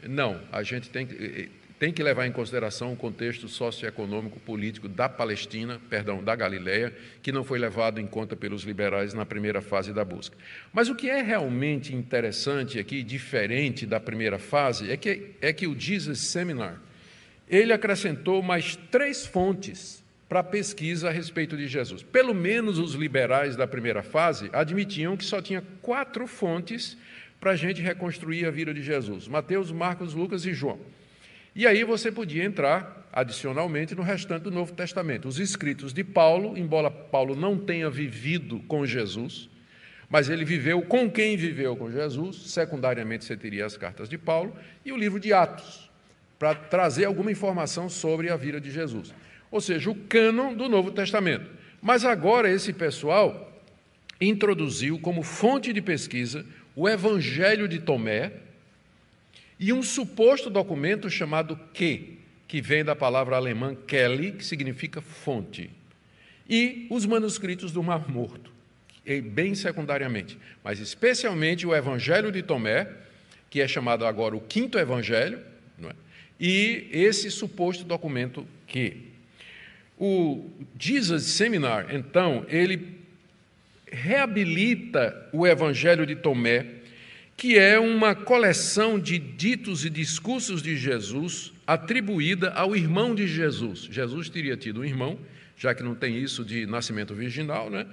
Não, 0.03 0.41
a 0.51 0.63
gente 0.63 0.89
tem 0.89 1.07
que 1.07 1.51
tem 1.79 1.93
que 1.93 2.03
levar 2.03 2.27
em 2.27 2.33
consideração 2.33 2.93
o 2.93 2.97
contexto 2.97 3.49
socioeconômico 3.49 4.41
político 4.41 4.89
da 4.89 5.09
Palestina, 5.09 5.81
perdão, 5.91 6.25
da 6.25 6.35
Galileia, 6.35 6.95
que 7.23 7.31
não 7.31 7.45
foi 7.45 7.59
levado 7.59 8.01
em 8.01 8.07
conta 8.07 8.35
pelos 8.35 8.63
liberais 8.63 9.13
na 9.13 9.27
primeira 9.27 9.61
fase 9.61 9.93
da 9.93 10.05
busca. 10.05 10.37
Mas 10.73 10.89
o 10.89 10.95
que 10.95 11.11
é 11.11 11.21
realmente 11.21 11.95
interessante 11.95 12.79
aqui, 12.79 13.03
diferente 13.03 13.85
da 13.85 14.01
primeira 14.01 14.39
fase, 14.39 14.91
é 14.91 14.97
que, 14.97 15.33
é 15.41 15.53
que 15.53 15.67
o 15.67 15.79
Jesus 15.79 16.21
Seminar, 16.21 16.81
ele 17.49 17.73
acrescentou 17.73 18.43
mais 18.43 18.77
três 18.91 19.27
fontes 19.27 20.03
para 20.29 20.41
a 20.41 20.45
pesquisa 20.45 21.09
a 21.09 21.13
respeito 21.13 21.57
de 21.57 21.69
Jesus. 21.69 22.03
Pelo 22.03 22.35
menos 22.35 22.79
os 22.79 22.95
liberais 22.95 23.55
da 23.55 23.67
primeira 23.67 24.03
fase 24.03 24.51
admitiam 24.53 25.17
que 25.17 25.25
só 25.25 25.41
tinha 25.41 25.63
quatro 25.83 26.27
fontes 26.27 26.97
para 27.39 27.53
a 27.53 27.57
gente 27.57 27.83
reconstruir 27.83 28.47
a 28.47 28.51
vida 28.51 28.73
de 28.73 28.83
Jesus: 28.83 29.29
Mateus, 29.29 29.71
Marcos, 29.71 30.15
Lucas 30.15 30.45
e 30.47 30.53
João. 30.53 30.81
E 31.57 31.67
aí 31.67 31.85
você 31.85 32.13
podia 32.13 32.45
entrar, 32.45 33.09
adicionalmente, 33.11 33.95
no 33.95 34.03
restante 34.03 34.43
do 34.43 34.51
Novo 34.51 34.75
Testamento. 34.75 35.27
Os 35.27 35.41
escritos 35.41 35.91
de 35.91 36.05
Paulo, 36.05 36.55
embora 36.55 36.91
Paulo 36.91 37.35
não 37.35 37.57
tenha 37.57 37.89
vivido 37.89 38.61
com 38.69 38.85
Jesus, 38.85 39.49
mas 40.07 40.29
ele 40.29 40.45
viveu 40.45 40.83
com 40.83 41.11
quem 41.11 41.35
viveu 41.35 41.75
com 41.75 41.91
Jesus, 41.91 42.51
secundariamente 42.51 43.25
você 43.25 43.35
teria 43.39 43.65
as 43.65 43.75
cartas 43.75 44.07
de 44.07 44.19
Paulo, 44.19 44.55
e 44.85 44.93
o 44.93 44.99
livro 44.99 45.19
de 45.19 45.33
Atos, 45.33 45.91
para 46.39 46.55
trazer 46.55 47.07
alguma 47.07 47.33
informação 47.33 47.89
sobre 47.89 48.29
a 48.29 48.37
vida 48.37 48.61
de 48.61 48.71
Jesus. 48.71 49.15
Ou 49.51 49.63
seja, 49.63 49.89
o 49.89 49.95
cânon 49.95 50.53
do 50.53 50.69
Novo 50.69 50.91
Testamento. 50.91 51.51
Mas 51.81 52.05
agora 52.05 52.51
esse 52.51 52.71
pessoal 52.71 53.63
introduziu 54.21 54.99
como 54.99 55.23
fonte 55.23 55.73
de 55.73 55.81
pesquisa 55.81 56.45
o 56.75 56.87
Evangelho 56.87 57.67
de 57.67 57.79
Tomé, 57.79 58.45
e 59.59 59.73
um 59.73 59.83
suposto 59.83 60.51
documento 60.51 61.09
chamado 61.09 61.59
que, 61.73 62.19
que 62.47 62.61
vem 62.61 62.85
da 62.85 62.95
palavra 62.95 63.37
alemã 63.37 63.75
Kelly, 63.75 64.33
que 64.33 64.45
significa 64.45 65.01
fonte, 65.01 65.71
e 66.49 66.87
os 66.91 67.07
manuscritos 67.07 67.73
do 67.73 67.83
Mar 67.83 68.09
Morto, 68.09 68.51
bem 69.33 69.55
secundariamente, 69.55 70.39
mas 70.63 70.79
especialmente 70.79 71.67
o 71.67 71.75
Evangelho 71.75 72.31
de 72.31 72.43
Tomé, 72.43 72.89
que 73.49 73.61
é 73.61 73.69
chamado 73.69 74.05
agora 74.05 74.37
o 74.37 74.41
Quinto 74.41 74.79
Evangelho, 74.79 75.41
é? 75.83 75.93
e 76.39 76.89
esse 76.93 77.31
suposto 77.31 77.85
documento 77.85 78.47
Q. 78.67 78.97
O 79.99 80.51
Jesus 80.79 81.25
Seminar, 81.25 81.95
então, 81.95 82.45
ele 82.49 83.01
reabilita 83.91 85.29
o 85.33 85.47
Evangelho 85.47 86.05
de 86.05 86.15
Tomé, 86.15 86.67
que 87.37 87.59
é 87.59 87.79
uma 87.79 88.15
coleção 88.15 88.99
de 88.99 89.19
ditos 89.19 89.85
e 89.85 89.91
discursos 89.91 90.63
de 90.63 90.77
Jesus 90.77 91.53
atribuída 91.67 92.51
ao 92.53 92.75
irmão 92.75 93.15
de 93.15 93.27
Jesus. 93.27 93.89
Jesus 93.91 94.31
teria 94.31 94.57
tido 94.57 94.81
um 94.81 94.85
irmão, 94.85 95.19
já 95.57 95.75
que 95.75 95.83
não 95.83 95.95
tem 95.95 96.19
isso 96.19 96.45
de 96.45 96.65
nascimento 96.67 97.15
virginal, 97.15 97.69
né? 97.69 97.87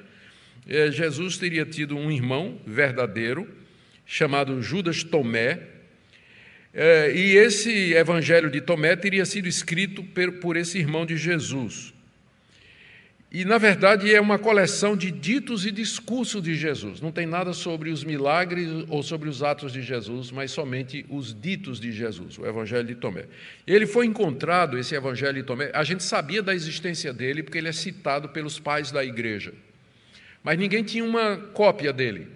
É, 0.65 0.89
Jesus 0.91 1.37
teria 1.37 1.65
tido 1.65 1.97
um 1.97 2.09
irmão 2.09 2.57
verdadeiro, 2.65 3.47
chamado 4.05 4.61
Judas 4.61 5.03
Tomé, 5.03 5.59
é, 6.73 7.13
e 7.13 7.35
esse 7.35 7.93
evangelho 7.93 8.49
de 8.49 8.61
Tomé 8.61 8.95
teria 8.95 9.25
sido 9.25 9.47
escrito 9.47 10.03
por 10.41 10.55
esse 10.55 10.79
irmão 10.79 11.05
de 11.05 11.17
Jesus. 11.17 11.92
E, 13.33 13.43
na 13.43 13.57
verdade, 13.57 14.13
é 14.13 14.21
uma 14.21 14.37
coleção 14.37 14.95
de 14.95 15.09
ditos 15.09 15.65
e 15.65 15.71
discursos 15.71 16.39
de 16.39 16.53
Jesus. 16.53 17.01
Não 17.01 17.11
tem 17.11 17.25
nada 17.25 17.51
sobre 17.51 17.89
os 17.89 18.03
milagres 18.03 18.69
ou 18.87 19.01
sobre 19.01 19.27
os 19.27 19.41
atos 19.41 19.73
de 19.73 19.81
Jesus, 19.81 20.29
mas 20.29 20.51
somente 20.51 21.03
os 21.09 21.33
ditos 21.33 21.79
de 21.79 21.91
Jesus, 21.91 22.37
o 22.37 22.45
Evangelho 22.45 22.85
de 22.85 22.93
Tomé. 22.93 23.25
Ele 23.65 23.87
foi 23.87 24.05
encontrado, 24.05 24.77
esse 24.77 24.93
Evangelho 24.93 25.33
de 25.33 25.41
Tomé, 25.41 25.71
a 25.73 25.83
gente 25.83 26.03
sabia 26.03 26.43
da 26.43 26.53
existência 26.53 27.11
dele 27.11 27.41
porque 27.41 27.57
ele 27.57 27.69
é 27.69 27.71
citado 27.71 28.29
pelos 28.29 28.59
pais 28.59 28.91
da 28.91 29.03
igreja. 29.03 29.51
Mas 30.43 30.59
ninguém 30.59 30.83
tinha 30.83 31.03
uma 31.03 31.35
cópia 31.35 31.91
dele. 31.91 32.27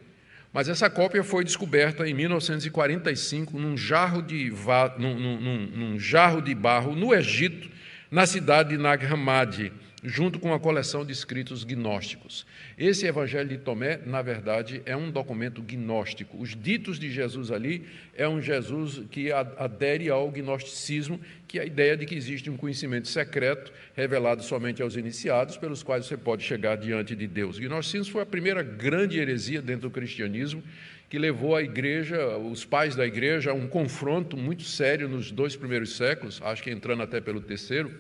Mas 0.52 0.68
essa 0.68 0.90
cópia 0.90 1.24
foi 1.24 1.44
descoberta 1.44 2.10
em 2.10 2.14
1945 2.16 3.60
num 3.60 3.78
jarro 3.78 4.24
de, 4.24 4.52
num, 4.98 5.20
num, 5.20 5.68
num 5.68 6.00
jarro 6.00 6.42
de 6.42 6.56
barro 6.56 6.96
no 6.96 7.14
Egito, 7.14 7.70
na 8.10 8.26
cidade 8.26 8.70
de 8.70 8.78
Nag 8.80 9.06
Hammadi 9.06 9.72
junto 10.04 10.40
com 10.40 10.54
a 10.54 10.60
coleção 10.60 11.04
de 11.04 11.12
escritos 11.12 11.64
gnósticos. 11.64 12.46
Esse 12.78 13.08
Evangelho 13.08 13.50
de 13.50 13.58
Tomé, 13.58 14.00
na 14.06 14.22
verdade, 14.22 14.82
é 14.86 14.96
um 14.96 15.10
documento 15.10 15.62
gnóstico. 15.62 16.40
Os 16.40 16.56
ditos 16.56 17.00
de 17.00 17.12
Jesus 17.12 17.52
ali 17.52 17.84
é 18.16 18.28
um 18.28 18.40
Jesus 18.42 19.02
que 19.10 19.32
adere 19.32 20.10
ao 20.10 20.30
gnosticismo, 20.30 21.20
que 21.48 21.58
é 21.58 21.64
a 21.64 21.66
ideia 21.66 21.98
de 21.98 22.06
que 22.06 22.14
existe 22.14 22.50
um 22.50 22.58
conhecimento 22.58 23.08
secreto 23.08 23.74
revelado 23.96 24.44
somente 24.44 24.82
aos 24.82 24.96
iniciados, 24.96 25.58
pelos 25.58 25.82
quais 25.82 26.06
você 26.06 26.16
pode 26.16 26.44
chegar 26.44 26.78
diante 26.78 27.16
de 27.16 27.26
Deus. 27.26 27.58
O 27.58 27.62
gnosticismo 27.62 28.14
foi 28.14 28.22
a 28.22 28.26
primeira 28.26 28.62
grande 28.62 29.18
heresia 29.18 29.62
dentro 29.62 29.90
do 29.90 29.92
cristianismo 29.92 30.64
que 31.10 31.18
levou 31.18 31.56
a 31.56 31.64
igreja, 31.64 32.38
os 32.38 32.66
pais 32.66 32.96
da 32.96 33.06
igreja, 33.06 33.52
a 33.52 33.54
um 33.54 33.66
confronto 33.66 34.36
muito 34.36 34.64
sério 34.64 35.08
nos 35.08 35.32
dois 35.32 35.56
primeiros 35.56 35.96
séculos, 35.96 36.42
acho 36.44 36.62
que 36.62 36.70
entrando 36.70 37.02
até 37.02 37.22
pelo 37.22 37.40
terceiro. 37.40 37.92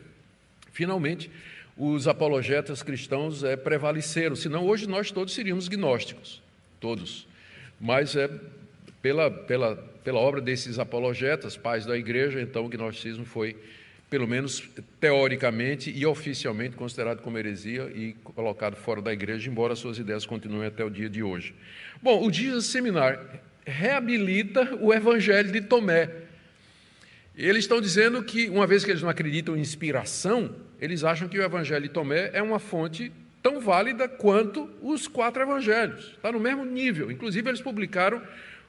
Finalmente, 0.73 1.31
os 1.77 2.07
apologetas 2.07 2.81
cristãos 2.81 3.43
é, 3.43 3.55
prevaleceram, 3.55 4.35
senão 4.35 4.65
hoje 4.65 4.87
nós 4.87 5.11
todos 5.11 5.33
seríamos 5.33 5.67
gnósticos, 5.67 6.41
todos. 6.79 7.27
Mas 7.79 8.15
é 8.15 8.29
pela, 9.01 9.29
pela, 9.29 9.75
pela 10.03 10.19
obra 10.19 10.41
desses 10.41 10.79
apologetas, 10.79 11.55
pais 11.55 11.85
da 11.85 11.95
igreja, 11.95 12.41
então 12.41 12.65
o 12.65 12.69
gnosticismo 12.69 13.25
foi, 13.25 13.55
pelo 14.09 14.27
menos 14.27 14.67
teoricamente 14.99 15.91
e 15.95 16.03
oficialmente, 16.05 16.75
considerado 16.75 17.21
como 17.21 17.37
heresia 17.37 17.91
e 17.93 18.13
colocado 18.23 18.75
fora 18.75 19.01
da 19.01 19.13
igreja, 19.13 19.49
embora 19.49 19.75
suas 19.75 19.99
ideias 19.99 20.25
continuem 20.25 20.67
até 20.67 20.83
o 20.83 20.89
dia 20.89 21.09
de 21.09 21.21
hoje. 21.21 21.53
Bom, 22.01 22.25
o 22.25 22.33
Jesus 22.33 22.65
Seminar 22.65 23.41
reabilita 23.65 24.75
o 24.81 24.91
evangelho 24.93 25.51
de 25.51 25.61
Tomé. 25.61 26.09
Eles 27.35 27.65
estão 27.65 27.79
dizendo 27.79 28.23
que, 28.23 28.49
uma 28.49 28.65
vez 28.65 28.83
que 28.83 28.89
eles 28.89 29.03
não 29.03 29.09
acreditam 29.09 29.55
em 29.55 29.59
inspiração, 29.59 30.55
eles 30.79 31.03
acham 31.03 31.27
que 31.27 31.37
o 31.37 31.43
Evangelho 31.43 31.83
de 31.83 31.89
Tomé 31.89 32.29
é 32.33 32.41
uma 32.41 32.59
fonte 32.59 33.11
tão 33.41 33.59
válida 33.59 34.07
quanto 34.07 34.69
os 34.81 35.07
quatro 35.07 35.41
evangelhos, 35.41 36.11
está 36.15 36.31
no 36.31 36.39
mesmo 36.39 36.65
nível. 36.65 37.09
Inclusive, 37.09 37.49
eles 37.49 37.61
publicaram 37.61 38.21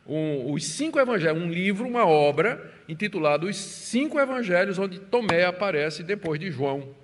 um, 0.06 0.52
os 0.52 0.64
cinco 0.64 0.98
evangelhos, 0.98 1.42
um 1.42 1.50
livro, 1.50 1.86
uma 1.86 2.06
obra 2.06 2.72
intitulada 2.88 3.44
Os 3.44 3.56
Cinco 3.56 4.18
Evangelhos, 4.18 4.78
onde 4.78 4.98
Tomé 4.98 5.44
aparece 5.44 6.02
depois 6.02 6.40
de 6.40 6.50
João. 6.50 6.94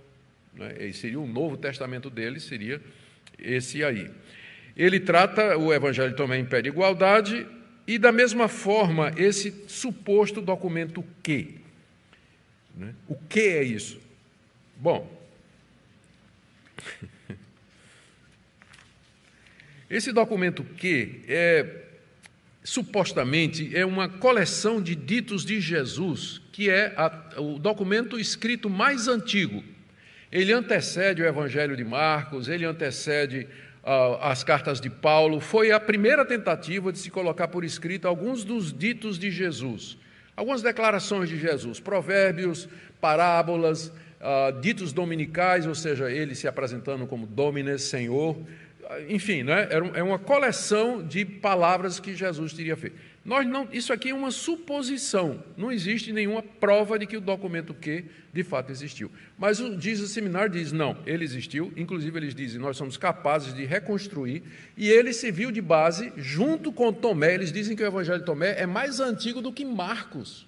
Né? 0.55 0.90
Seria 0.93 1.21
o 1.21 1.27
Novo 1.27 1.57
Testamento 1.57 2.09
dele, 2.09 2.40
seria 2.40 2.81
esse 3.38 3.85
aí. 3.85 4.11
Ele 4.77 4.99
trata 4.99 5.59
o 5.59 5.73
Evangelho 5.73 6.11
de 6.11 6.17
Tomé 6.17 6.38
em 6.38 6.45
pé 6.45 6.62
de 6.62 6.69
igualdade 6.69 7.47
e, 7.87 7.99
da 7.99 8.11
mesma 8.11 8.49
forma, 8.49 9.12
esse 9.17 9.64
suposto 9.69 10.40
documento 10.40 11.05
que. 11.23 11.61
Né? 12.75 12.95
O 13.07 13.17
que 13.29 13.40
é 13.40 13.62
isso? 13.62 14.01
Bom, 14.85 15.11
esse 19.88 20.12
documento 20.12 20.62
que 20.62 21.23
é 21.27 21.85
supostamente 22.62 23.75
é 23.75 23.87
uma 23.87 24.11
coleção 24.11 24.83
de 24.83 24.94
ditos 24.94 25.42
de 25.42 25.59
Jesus, 25.59 26.42
que 26.53 26.68
é 26.68 26.92
a, 26.99 27.40
o 27.40 27.59
documento 27.59 28.20
escrito 28.20 28.68
mais 28.68 29.09
antigo. 29.09 29.64
Ele 30.31 30.53
antecede 30.53 31.23
o 31.23 31.27
Evangelho 31.27 31.75
de 31.75 31.83
Marcos, 31.83 32.47
ele 32.47 32.66
antecede 32.66 33.49
uh, 33.83 34.18
as 34.20 34.44
cartas 34.44 34.83
de 34.83 34.90
Paulo. 34.90 35.40
Foi 35.40 35.73
a 35.73 35.81
primeira 35.81 36.27
tentativa 36.27 36.92
de 36.92 36.99
se 36.99 37.11
colocar 37.11 37.49
por 37.49 37.64
escrito 37.64 38.07
alguns 38.07 38.44
dos 38.44 38.70
ditos 38.70 39.18
de 39.18 39.31
Jesus, 39.31 39.97
algumas 40.37 40.61
declarações 40.61 41.31
de 41.31 41.38
Jesus, 41.38 41.81
provérbios, 41.81 42.68
parábolas, 43.01 43.90
uh, 44.25 44.61
ditos 44.61 44.93
dominicais, 44.93 45.67
ou 45.67 45.75
seja, 45.75 46.11
ele 46.11 46.35
se 46.35 46.49
apresentando 46.49 47.07
como 47.07 47.27
Domines, 47.27 47.83
Senhor, 47.83 48.37
enfim, 49.09 49.43
né? 49.43 49.69
é 49.95 50.03
uma 50.03 50.19
coleção 50.19 51.03
de 51.03 51.25
palavras 51.25 51.99
que 51.99 52.15
Jesus 52.15 52.53
teria 52.53 52.77
feito. 52.77 52.97
Nós 53.25 53.47
não, 53.47 53.67
isso 53.73 53.91
aqui 53.91 54.11
é 54.11 54.15
uma 54.15 54.31
suposição, 54.31 55.43
não 55.57 55.73
existe 55.73 56.13
nenhuma 56.13 56.43
prova 56.43 56.99
de 56.99 57.07
que 57.07 57.17
o 57.17 57.21
documento 57.23 57.73
Q 57.73 58.05
de 58.31 58.43
fato 58.43 58.71
existiu. 58.71 59.11
Mas 59.39 59.61
o 59.61 59.81
Jesus 59.81 60.11
Seminar 60.11 60.51
diz, 60.51 60.73
não, 60.73 60.99
ele 61.07 61.25
existiu, 61.25 61.73
inclusive 61.75 62.19
eles 62.19 62.35
dizem, 62.35 62.61
nós 62.61 62.77
somos 62.77 62.99
capazes 62.99 63.55
de 63.55 63.65
reconstruir, 63.65 64.43
e 64.77 64.91
ele 64.91 65.15
serviu 65.15 65.51
de 65.51 65.63
base 65.63 66.13
junto 66.19 66.71
com 66.71 66.93
Tomé, 66.93 67.35
eles 67.35 67.51
dizem 67.51 67.75
que 67.75 67.83
o 67.83 67.87
Evangelho 67.87 68.19
de 68.19 68.27
Tomé 68.27 68.61
é 68.61 68.67
mais 68.67 69.01
antigo 69.01 69.41
do 69.41 69.53
que 69.53 69.65
Marcos. 69.65 70.47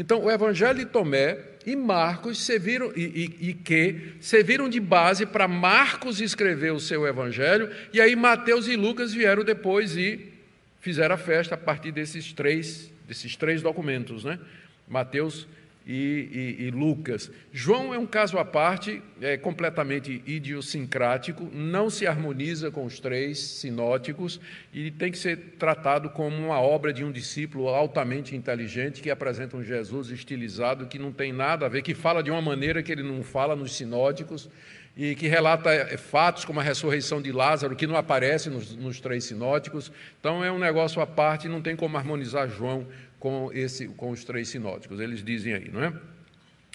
Então, 0.00 0.24
o 0.24 0.30
Evangelho 0.30 0.78
de 0.78 0.86
Tomé 0.86 1.36
e 1.66 1.76
Marcos 1.76 2.38
serviram, 2.38 2.90
e, 2.96 3.36
e, 3.38 3.50
e 3.50 3.52
que 3.52 4.14
serviram 4.18 4.66
de 4.66 4.80
base 4.80 5.26
para 5.26 5.46
Marcos 5.46 6.22
escrever 6.22 6.72
o 6.72 6.80
seu 6.80 7.06
Evangelho, 7.06 7.70
e 7.92 8.00
aí 8.00 8.16
Mateus 8.16 8.66
e 8.66 8.76
Lucas 8.76 9.12
vieram 9.12 9.44
depois 9.44 9.98
e 9.98 10.32
fizeram 10.80 11.16
a 11.16 11.18
festa 11.18 11.54
a 11.54 11.58
partir 11.58 11.92
desses 11.92 12.32
três, 12.32 12.90
desses 13.06 13.36
três 13.36 13.60
documentos, 13.60 14.24
né? 14.24 14.40
Mateus 14.88 15.46
e, 15.86 16.56
e, 16.60 16.64
e, 16.64 16.70
Lucas. 16.70 17.30
João 17.52 17.92
é 17.92 17.98
um 17.98 18.06
caso 18.06 18.38
à 18.38 18.44
parte, 18.44 19.02
é 19.20 19.36
completamente 19.36 20.22
idiosincrático, 20.26 21.48
não 21.52 21.88
se 21.90 22.06
harmoniza 22.06 22.70
com 22.70 22.84
os 22.84 23.00
três 23.00 23.38
sinóticos 23.38 24.40
e 24.72 24.90
tem 24.90 25.10
que 25.10 25.18
ser 25.18 25.54
tratado 25.58 26.10
como 26.10 26.36
uma 26.36 26.60
obra 26.60 26.92
de 26.92 27.04
um 27.04 27.10
discípulo 27.10 27.68
altamente 27.68 28.36
inteligente 28.36 29.00
que 29.00 29.10
apresenta 29.10 29.56
um 29.56 29.64
Jesus 29.64 30.10
estilizado 30.10 30.86
que 30.86 30.98
não 30.98 31.12
tem 31.12 31.32
nada 31.32 31.66
a 31.66 31.68
ver, 31.68 31.82
que 31.82 31.94
fala 31.94 32.22
de 32.22 32.30
uma 32.30 32.42
maneira 32.42 32.82
que 32.82 32.92
ele 32.92 33.02
não 33.02 33.22
fala 33.22 33.56
nos 33.56 33.74
sinóticos 33.74 34.48
e 34.96 35.14
que 35.14 35.28
relata 35.28 35.70
é, 35.72 35.96
fatos 35.96 36.44
como 36.44 36.60
a 36.60 36.62
ressurreição 36.62 37.22
de 37.22 37.32
Lázaro, 37.32 37.76
que 37.76 37.86
não 37.86 37.96
aparece 37.96 38.50
nos, 38.50 38.74
nos 38.76 39.00
três 39.00 39.24
sinóticos. 39.24 39.90
Então 40.18 40.44
é 40.44 40.50
um 40.50 40.58
negócio 40.58 41.00
à 41.00 41.06
parte, 41.06 41.48
não 41.48 41.62
tem 41.62 41.76
como 41.76 41.96
harmonizar 41.96 42.48
João 42.48 42.86
com, 43.20 43.50
esse, 43.52 43.86
com 43.86 44.10
os 44.10 44.24
três 44.24 44.48
sinóticos. 44.48 44.98
Eles 44.98 45.22
dizem 45.22 45.54
aí, 45.54 45.70
não 45.70 45.84
é? 45.84 45.92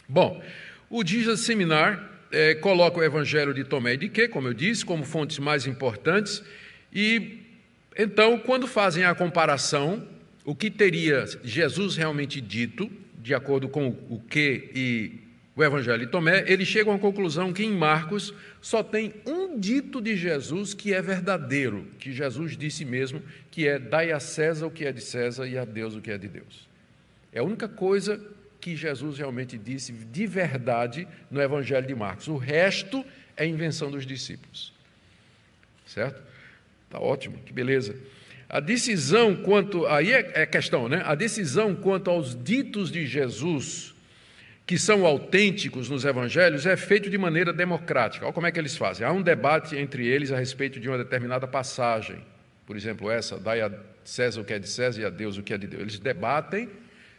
Bom, 0.08 0.42
o 0.90 1.06
Jesus 1.06 1.42
Seminar 1.42 2.10
é, 2.32 2.56
coloca 2.56 3.00
o 3.00 3.04
Evangelho 3.04 3.54
de 3.54 3.66
Tomé 3.66 3.98
de 3.98 4.08
Quê, 4.08 4.28
como 4.28 4.48
eu 4.48 4.54
disse, 4.54 4.86
como 4.86 5.04
fontes 5.04 5.40
mais 5.40 5.68
importantes, 5.68 6.42
e 6.94 7.42
então, 7.98 8.38
quando 8.38 8.68
fazem 8.68 9.06
a 9.06 9.16
comparação, 9.16 10.06
o 10.44 10.54
que 10.54 10.70
teria 10.70 11.26
Jesus 11.44 11.96
realmente 11.96 12.42
dito, 12.42 12.92
de 13.18 13.34
acordo 13.34 13.70
com 13.70 13.88
o 14.10 14.20
que 14.20 14.70
e 14.76 15.25
o 15.56 15.64
Evangelho 15.64 16.06
de 16.06 16.08
Tomé, 16.08 16.44
eles 16.48 16.68
chegam 16.68 16.94
à 16.94 17.00
conclusão 17.00 17.54
que 17.54 17.64
em 17.64 17.72
Marcos 17.72 18.34
só 18.62 18.84
tem 18.84 19.14
um 19.26 19.58
dito 19.58 20.02
de 20.02 20.18
Jesus 20.18 20.74
que 20.74 20.94
é 20.94 21.02
verdadeiro, 21.02 21.88
que 21.98 22.12
Jesus 22.12 22.58
disse 22.58 22.84
mesmo, 22.84 23.22
que 23.50 23.66
é 23.66 23.80
dai 23.80 24.12
a 24.12 24.20
César 24.20 24.68
o 24.68 24.72
que 24.72 24.86
é 24.86 24.92
de 24.92 25.00
César 25.00 25.48
e 25.48 25.58
a 25.58 25.64
Deus 25.64 25.96
o 25.96 26.02
que 26.02 26.12
é 26.12 26.18
de 26.18 26.28
Deus. 26.28 26.68
É 27.32 27.40
a 27.40 27.44
única 27.44 27.70
coisa 27.70 28.22
que 28.60 28.76
Jesus 28.76 29.18
realmente 29.18 29.58
disse 29.58 29.94
de 29.94 30.28
verdade 30.28 31.08
no 31.32 31.42
Evangelho 31.42 31.88
de 31.88 31.96
Marcos. 31.96 32.28
O 32.28 32.36
resto 32.36 33.06
é 33.38 33.46
invenção 33.46 33.90
dos 33.90 34.06
discípulos. 34.06 34.74
Certo? 35.86 36.22
Tá 36.90 37.00
ótimo, 37.00 37.38
que 37.46 37.54
beleza. 37.54 37.96
A 38.50 38.60
decisão 38.60 39.36
quanto 39.38 39.86
aí 39.88 40.12
é, 40.12 40.32
é 40.36 40.46
questão, 40.46 40.90
né? 40.90 41.02
A 41.06 41.16
decisão 41.16 41.76
quanto 41.76 42.10
aos 42.10 42.36
ditos 42.44 42.92
de 42.92 43.06
Jesus 43.06 43.95
que 44.66 44.80
são 44.80 45.06
autênticos 45.06 45.90
nos 45.90 46.06
evangelhos 46.06 46.66
é 46.66 46.76
feito 46.76 47.10
de 47.10 47.18
maneira 47.18 47.54
democrática. 47.54 48.26
Olha 48.26 48.34
como 48.34 48.48
é 48.48 48.52
que 48.52 48.60
eles 48.60 48.76
fazem. 48.76 49.06
Há 49.06 49.12
um 49.12 49.22
debate 49.22 49.76
entre 49.76 50.08
eles 50.08 50.32
a 50.32 50.38
respeito 50.38 50.80
de 50.80 50.90
uma 50.90 50.98
determinada 50.98 51.48
passagem. 51.48 52.18
Por 52.66 52.76
exemplo, 52.76 53.12
essa, 53.12 53.38
dai 53.38 53.62
a 53.62 53.72
César 54.04 54.42
o 54.42 54.46
que 54.46 54.54
é 54.54 54.60
de 54.60 54.68
César 54.68 55.02
e 55.02 55.06
a 55.06 55.10
Deus 55.10 55.38
o 55.38 55.44
que 55.44 55.54
é 55.54 55.58
de 55.58 55.68
Deus. 55.68 55.82
Eles 55.82 56.00
debatem 56.00 56.68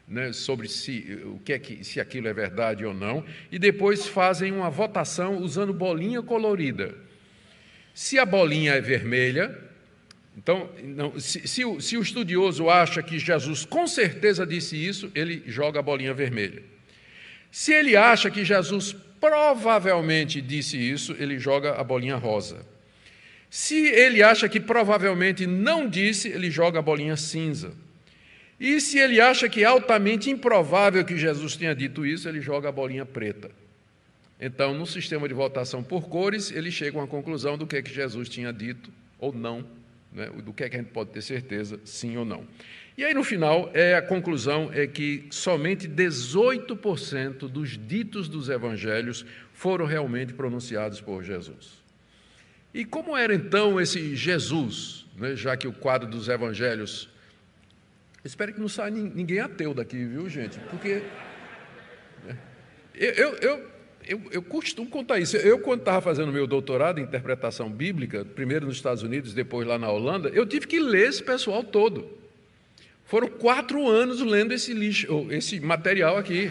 né, 0.09 0.33
sobre 0.33 0.69
se, 0.69 1.21
o 1.25 1.39
que 1.45 1.53
é 1.53 1.59
que, 1.59 1.85
se 1.85 2.01
aquilo 2.01 2.27
é 2.27 2.33
verdade 2.33 2.85
ou 2.85 2.93
não, 2.93 3.25
e 3.51 3.59
depois 3.59 4.07
fazem 4.07 4.53
uma 4.53 4.71
votação 4.71 5.39
usando 5.39 5.73
bolinha 5.73 6.23
colorida. 6.23 6.95
Se 7.95 8.19
a 8.19 8.27
bolinha 8.27 8.73
é 8.73 8.81
vermelha, 8.81 9.57
então, 10.37 10.69
não, 10.83 11.19
se, 11.19 11.47
se, 11.47 11.65
o, 11.65 11.81
se 11.81 11.97
o 11.97 12.03
estudioso 12.03 12.69
acha 12.69 13.03
que 13.03 13.19
Jesus 13.19 13.65
com 13.65 13.87
certeza 13.87 14.45
disse 14.45 14.77
isso, 14.77 15.11
ele 15.15 15.43
joga 15.47 15.79
a 15.79 15.83
bolinha 15.83 16.13
vermelha. 16.13 16.63
Se 17.51 17.73
ele 17.73 17.97
acha 17.97 18.31
que 18.31 18.45
Jesus 18.45 18.95
provavelmente 19.21 20.41
disse 20.41 20.77
isso, 20.77 21.15
ele 21.19 21.39
joga 21.39 21.75
a 21.81 21.85
bolinha 21.85 22.17
rosa. 22.17 22.65
Se 23.49 23.87
ele 23.87 24.23
acha 24.23 24.49
que 24.49 24.61
provavelmente 24.61 25.47
não 25.47 25.89
disse, 25.89 26.29
ele 26.29 26.51
joga 26.51 26.79
a 26.79 26.83
bolinha 26.83 27.17
cinza. 27.17 27.73
E 28.59 28.81
se 28.81 28.99
ele 28.99 29.21
acha 29.21 29.49
que 29.49 29.63
é 29.63 29.67
altamente 29.67 30.31
improvável 30.31 31.05
que 31.05 31.17
Jesus 31.17 31.57
tenha 31.57 31.75
dito 31.75 32.05
isso, 32.05 32.29
ele 32.29 32.41
joga 32.41 32.69
a 32.69 32.73
bolinha 32.73 33.05
preta. 33.05 33.51
Então, 34.41 34.75
no 34.75 34.87
sistema 34.87 35.27
de 35.29 35.35
votação 35.35 35.83
por 35.83 36.09
cores, 36.09 36.51
ele 36.51 36.71
chega 36.71 36.99
a 36.99 37.01
uma 37.01 37.07
conclusão 37.07 37.57
do 37.57 37.67
que, 37.67 37.77
é 37.77 37.83
que 37.83 37.93
Jesus 37.93 38.29
tinha 38.29 38.53
dito 38.53 38.91
ou 39.19 39.33
não, 39.33 39.65
né? 40.13 40.29
do 40.43 40.53
que, 40.53 40.65
é 40.65 40.69
que 40.69 40.77
a 40.77 40.79
gente 40.81 40.91
pode 40.91 41.11
ter 41.11 41.23
certeza, 41.23 41.81
sim 41.85 42.17
ou 42.17 42.25
não. 42.25 42.45
E 42.97 43.05
aí, 43.05 43.13
no 43.13 43.23
final, 43.23 43.71
é, 43.75 43.95
a 43.95 44.01
conclusão 44.01 44.71
é 44.73 44.87
que 44.87 45.27
somente 45.31 45.87
18% 45.87 47.49
dos 47.49 47.77
ditos 47.77 48.27
dos 48.27 48.49
evangelhos 48.49 49.25
foram 49.53 49.85
realmente 49.85 50.33
pronunciados 50.33 51.01
por 51.01 51.23
Jesus. 51.23 51.85
E 52.73 52.85
como 52.85 53.17
era 53.17 53.35
então 53.35 53.79
esse 53.81 54.17
Jesus, 54.17 55.05
né, 55.17 55.37
já 55.37 55.57
que 55.57 55.69
o 55.69 55.73
quadro 55.73 56.09
dos 56.09 56.29
evangelhos. 56.29 57.09
Espero 58.25 58.53
que 58.53 58.61
não 58.61 58.69
saia 58.69 58.91
ninguém 58.91 59.41
ateu 59.41 59.75
daqui, 59.75 60.03
viu, 60.05 60.29
gente? 60.29 60.59
Porque. 60.71 61.03
Né, 62.25 62.37
eu, 62.95 63.13
eu, 63.13 63.35
eu 63.37 63.77
eu, 64.09 64.23
eu 64.31 64.41
costumo 64.41 64.89
contar 64.89 65.19
isso. 65.19 65.37
Eu, 65.37 65.59
quando 65.59 65.81
estava 65.81 66.01
fazendo 66.01 66.33
meu 66.33 66.47
doutorado 66.47 67.01
em 67.01 67.03
interpretação 67.03 67.69
bíblica, 67.69 68.25
primeiro 68.25 68.67
nos 68.67 68.77
Estados 68.77 69.03
Unidos, 69.03 69.35
depois 69.35 69.67
lá 69.67 69.79
na 69.79 69.91
Holanda, 69.91 70.29
eu 70.29 70.47
tive 70.47 70.67
que 70.67 70.79
ler 70.79 71.09
esse 71.09 71.23
pessoal 71.23 71.65
todo. 71.65 72.09
Foram 73.07 73.29
quatro 73.29 73.89
anos 73.89 74.21
lendo 74.21 74.53
esse 74.53 74.75
lixo, 74.75 75.29
esse 75.31 75.61
material 75.61 76.17
aqui. 76.17 76.51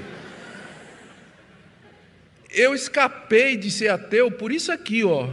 Eu 2.50 2.74
escapei 2.74 3.58
de 3.58 3.70
ser 3.70 3.90
ateu 3.90 4.32
por 4.32 4.52
isso 4.52 4.72
aqui, 4.72 5.04
ó. 5.04 5.30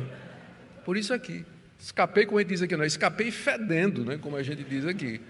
Por 0.85 0.97
isso 0.97 1.15
aqui. 1.15 1.45
Escapei, 1.79 2.27
como 2.27 2.39
a 2.39 2.43
gente 2.43 2.51
diz 2.51 2.63
aqui, 2.63 2.77
não, 2.77 2.85
escapei 2.85 3.31
fedendo, 3.31 4.05
né, 4.05 4.19
como 4.21 4.37
a 4.37 4.43
gente 4.43 4.63
diz 4.63 4.87
aqui 4.87 5.21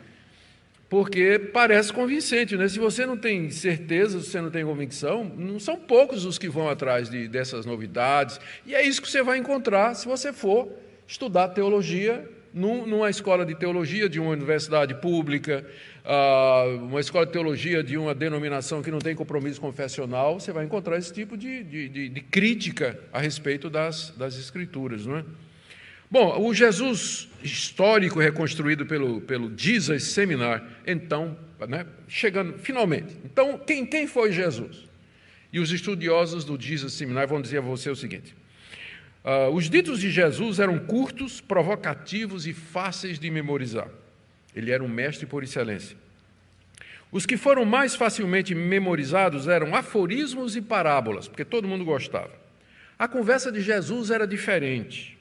porque 0.92 1.38
parece 1.38 1.90
convincente, 1.90 2.54
né? 2.54 2.68
Se 2.68 2.78
você 2.78 3.06
não 3.06 3.16
tem 3.16 3.48
certeza, 3.48 4.20
se 4.20 4.28
você 4.28 4.42
não 4.42 4.50
tem 4.50 4.62
convicção, 4.62 5.24
não 5.24 5.58
são 5.58 5.74
poucos 5.74 6.26
os 6.26 6.36
que 6.36 6.50
vão 6.50 6.68
atrás 6.68 7.08
de, 7.08 7.26
dessas 7.28 7.64
novidades. 7.64 8.38
E 8.66 8.74
é 8.74 8.86
isso 8.86 9.00
que 9.00 9.08
você 9.08 9.22
vai 9.22 9.38
encontrar 9.38 9.94
se 9.94 10.06
você 10.06 10.34
for 10.34 10.70
estudar 11.06 11.48
teologia 11.48 12.28
numa 12.52 13.08
escola 13.08 13.46
de 13.46 13.54
teologia 13.54 14.08
de 14.08 14.20
uma 14.20 14.30
universidade 14.30 14.94
pública, 14.94 15.64
uh, 16.04 16.84
uma 16.84 17.00
escola 17.00 17.24
de 17.24 17.32
teologia 17.32 17.82
de 17.82 17.96
uma 17.96 18.14
denominação 18.14 18.82
que 18.82 18.90
não 18.90 18.98
tem 18.98 19.14
compromisso 19.14 19.60
confessional. 19.60 20.38
Você 20.38 20.52
vai 20.52 20.64
encontrar 20.64 20.98
esse 20.98 21.12
tipo 21.12 21.36
de, 21.36 21.64
de, 21.64 21.88
de, 21.88 22.08
de 22.08 22.20
crítica 22.20 22.98
a 23.12 23.20
respeito 23.20 23.70
das, 23.70 24.10
das 24.16 24.36
escrituras, 24.36 25.06
não 25.06 25.16
é? 25.16 25.24
Bom, 26.10 26.46
o 26.46 26.52
Jesus 26.52 27.30
histórico 27.42 28.20
reconstruído 28.20 28.84
pelo, 28.84 29.22
pelo 29.22 29.50
Jesus 29.56 30.04
Seminar, 30.04 30.62
então, 30.86 31.34
né, 31.66 31.86
chegando 32.06 32.58
finalmente. 32.58 33.16
Então, 33.24 33.58
quem, 33.58 33.86
quem 33.86 34.06
foi 34.06 34.30
Jesus? 34.30 34.84
E 35.50 35.58
os 35.58 35.72
estudiosos 35.72 36.44
do 36.44 36.60
Jesus 36.60 36.92
Seminar 36.92 37.26
vão 37.26 37.40
dizer 37.40 37.58
a 37.58 37.60
você 37.62 37.88
o 37.88 37.96
seguinte: 37.96 38.34
uh, 39.24 39.50
os 39.54 39.68
ditos 39.68 40.00
de 40.00 40.10
Jesus 40.10 40.58
eram 40.58 40.78
curtos, 40.78 41.40
provocativos 41.40 42.46
e 42.46 42.52
fáceis 42.52 43.18
de 43.18 43.30
memorizar. 43.30 43.88
Ele 44.54 44.70
era 44.70 44.82
um 44.82 44.88
mestre 44.88 45.26
por 45.26 45.42
excelência. 45.42 45.96
Os 47.10 47.26
que 47.26 47.36
foram 47.36 47.64
mais 47.64 47.94
facilmente 47.94 48.54
memorizados 48.54 49.46
eram 49.46 49.74
aforismos 49.74 50.56
e 50.56 50.62
parábolas, 50.62 51.28
porque 51.28 51.44
todo 51.44 51.68
mundo 51.68 51.84
gostava. 51.84 52.30
A 52.98 53.06
conversa 53.06 53.52
de 53.52 53.60
Jesus 53.60 54.10
era 54.10 54.26
diferente. 54.26 55.18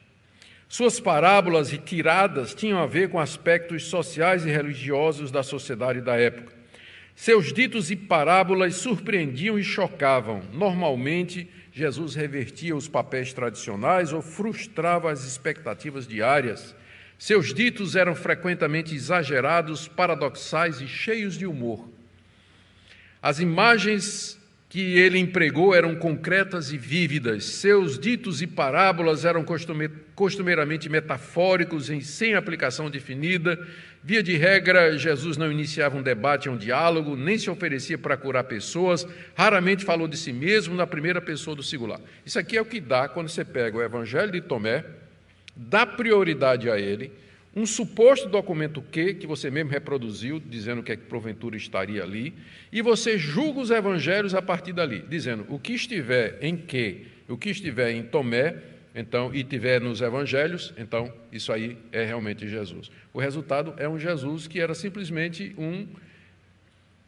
Suas 0.68 0.98
parábolas 0.98 1.70
e 1.70 1.76
tiradas 1.76 2.54
tinham 2.54 2.78
a 2.78 2.86
ver 2.86 3.10
com 3.10 3.20
aspectos 3.20 3.84
sociais 3.84 4.46
e 4.46 4.50
religiosos 4.50 5.30
da 5.30 5.42
sociedade 5.42 6.00
da 6.00 6.16
época. 6.16 6.50
Seus 7.14 7.52
ditos 7.52 7.90
e 7.90 7.96
parábolas 7.96 8.76
surpreendiam 8.76 9.58
e 9.58 9.62
chocavam. 9.62 10.42
Normalmente, 10.50 11.46
Jesus 11.72 12.14
revertia 12.14 12.76
os 12.76 12.86
papéis 12.86 13.32
tradicionais 13.32 14.12
ou 14.12 14.20
frustrava 14.20 15.10
as 15.10 15.24
expectativas 15.24 16.06
diárias. 16.06 16.74
Seus 17.18 17.54
ditos 17.54 17.96
eram 17.96 18.14
frequentemente 18.14 18.94
exagerados, 18.94 19.88
paradoxais 19.88 20.80
e 20.82 20.86
cheios 20.86 21.34
de 21.34 21.46
humor. 21.46 21.88
As 23.22 23.38
imagens 23.38 24.38
que 24.72 24.98
ele 24.98 25.18
empregou 25.18 25.74
eram 25.74 25.94
concretas 25.94 26.72
e 26.72 26.78
vívidas. 26.78 27.44
Seus 27.44 27.98
ditos 27.98 28.40
e 28.40 28.46
parábolas 28.46 29.26
eram 29.26 29.44
costumeiramente 30.14 30.88
metafóricos, 30.88 31.90
e 31.90 32.00
sem 32.00 32.32
aplicação 32.32 32.88
definida. 32.88 33.68
Via 34.02 34.22
de 34.22 34.34
regra, 34.34 34.96
Jesus 34.96 35.36
não 35.36 35.52
iniciava 35.52 35.98
um 35.98 36.02
debate 36.02 36.48
um 36.48 36.56
diálogo, 36.56 37.14
nem 37.16 37.36
se 37.36 37.50
oferecia 37.50 37.98
para 37.98 38.16
curar 38.16 38.44
pessoas, 38.44 39.06
raramente 39.34 39.84
falou 39.84 40.08
de 40.08 40.16
si 40.16 40.32
mesmo 40.32 40.74
na 40.74 40.86
primeira 40.86 41.20
pessoa 41.20 41.54
do 41.54 41.62
singular. 41.62 42.00
Isso 42.24 42.38
aqui 42.38 42.56
é 42.56 42.62
o 42.62 42.64
que 42.64 42.80
dá 42.80 43.10
quando 43.10 43.28
você 43.28 43.44
pega 43.44 43.76
o 43.76 43.82
Evangelho 43.82 44.32
de 44.32 44.40
Tomé, 44.40 44.86
dá 45.54 45.84
prioridade 45.84 46.70
a 46.70 46.80
ele, 46.80 47.12
um 47.54 47.66
suposto 47.66 48.28
documento 48.28 48.80
Q, 48.80 49.14
que 49.14 49.26
você 49.26 49.50
mesmo 49.50 49.70
reproduziu, 49.70 50.40
dizendo 50.40 50.82
que, 50.82 50.92
é 50.92 50.96
que 50.96 51.04
porventura 51.04 51.56
estaria 51.56 52.02
ali, 52.02 52.34
e 52.72 52.80
você 52.80 53.18
julga 53.18 53.60
os 53.60 53.70
evangelhos 53.70 54.34
a 54.34 54.40
partir 54.40 54.72
dali, 54.72 55.04
dizendo 55.08 55.46
o 55.48 55.58
que 55.58 55.74
estiver 55.74 56.38
em 56.40 56.56
Q, 56.56 57.06
o 57.28 57.36
que 57.36 57.50
estiver 57.50 57.90
em 57.90 58.02
Tomé, 58.02 58.56
então, 58.94 59.34
e 59.34 59.42
tiver 59.42 59.80
nos 59.80 60.00
evangelhos, 60.00 60.72
então 60.76 61.12
isso 61.30 61.52
aí 61.52 61.78
é 61.90 62.04
realmente 62.04 62.46
Jesus. 62.46 62.90
O 63.12 63.18
resultado 63.18 63.74
é 63.78 63.88
um 63.88 63.98
Jesus 63.98 64.46
que 64.46 64.60
era 64.60 64.74
simplesmente 64.74 65.54
um 65.56 65.86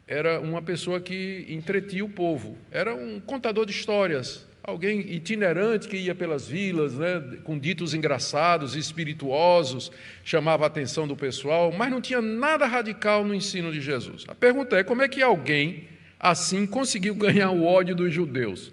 era 0.07 0.39
uma 0.39 0.61
pessoa 0.61 1.01
que 1.01 1.47
entretia 1.49 2.05
o 2.05 2.09
povo, 2.09 2.55
era 2.69 2.93
um 2.93 3.19
contador 3.19 3.65
de 3.65 3.71
histórias, 3.71 4.47
alguém 4.67 4.99
itinerante 5.13 5.87
que 5.87 5.95
ia 5.95 6.15
pelas 6.15 6.47
vilas, 6.47 6.95
né, 6.95 7.21
com 7.43 7.57
ditos 7.57 7.93
engraçados, 7.93 8.75
espirituosos, 8.75 9.91
chamava 10.23 10.63
a 10.63 10.67
atenção 10.67 11.07
do 11.07 11.15
pessoal, 11.15 11.71
mas 11.71 11.91
não 11.91 12.01
tinha 12.01 12.21
nada 12.21 12.65
radical 12.65 13.23
no 13.23 13.33
ensino 13.33 13.71
de 13.71 13.79
Jesus. 13.79 14.25
A 14.27 14.33
pergunta 14.33 14.77
é: 14.77 14.83
como 14.83 15.01
é 15.01 15.07
que 15.07 15.21
alguém 15.21 15.87
assim 16.19 16.65
conseguiu 16.65 17.13
ganhar 17.13 17.51
o 17.51 17.63
ódio 17.63 17.95
dos 17.95 18.13
judeus? 18.13 18.71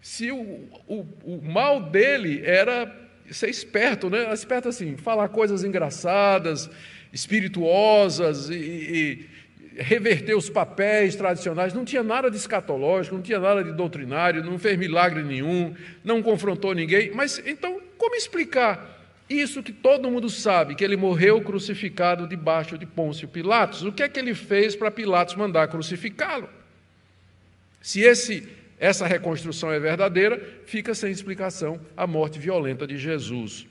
Se 0.00 0.30
o, 0.30 0.68
o, 0.86 1.06
o 1.24 1.40
mal 1.42 1.80
dele 1.80 2.42
era 2.44 2.94
ser 3.30 3.48
esperto, 3.48 4.10
né? 4.10 4.32
Esperto 4.34 4.68
assim, 4.68 4.96
falar 4.98 5.28
coisas 5.28 5.64
engraçadas, 5.64 6.68
espirituosas 7.10 8.50
e, 8.50 8.54
e 8.54 9.33
reverter 9.76 10.36
os 10.36 10.48
papéis 10.48 11.16
tradicionais, 11.16 11.74
não 11.74 11.84
tinha 11.84 12.02
nada 12.02 12.30
de 12.30 12.36
escatológico, 12.36 13.16
não 13.16 13.22
tinha 13.22 13.40
nada 13.40 13.62
de 13.62 13.72
doutrinário, 13.72 14.44
não 14.44 14.58
fez 14.58 14.78
milagre 14.78 15.22
nenhum, 15.22 15.74
não 16.04 16.22
confrontou 16.22 16.74
ninguém. 16.74 17.10
Mas 17.12 17.42
então, 17.44 17.80
como 17.98 18.14
explicar 18.14 18.94
isso 19.28 19.62
que 19.62 19.72
todo 19.72 20.10
mundo 20.10 20.28
sabe, 20.28 20.74
que 20.74 20.84
ele 20.84 20.96
morreu 20.96 21.40
crucificado 21.40 22.26
debaixo 22.26 22.78
de 22.78 22.86
Pôncio 22.86 23.26
Pilatos? 23.26 23.82
O 23.82 23.92
que 23.92 24.02
é 24.02 24.08
que 24.08 24.18
ele 24.18 24.34
fez 24.34 24.76
para 24.76 24.90
Pilatos 24.90 25.34
mandar 25.34 25.68
crucificá-lo? 25.68 26.48
Se 27.80 28.00
esse, 28.00 28.48
essa 28.78 29.06
reconstrução 29.06 29.72
é 29.72 29.80
verdadeira, 29.80 30.40
fica 30.66 30.94
sem 30.94 31.10
explicação 31.10 31.80
a 31.96 32.06
morte 32.06 32.38
violenta 32.38 32.86
de 32.86 32.96
Jesus. 32.96 33.66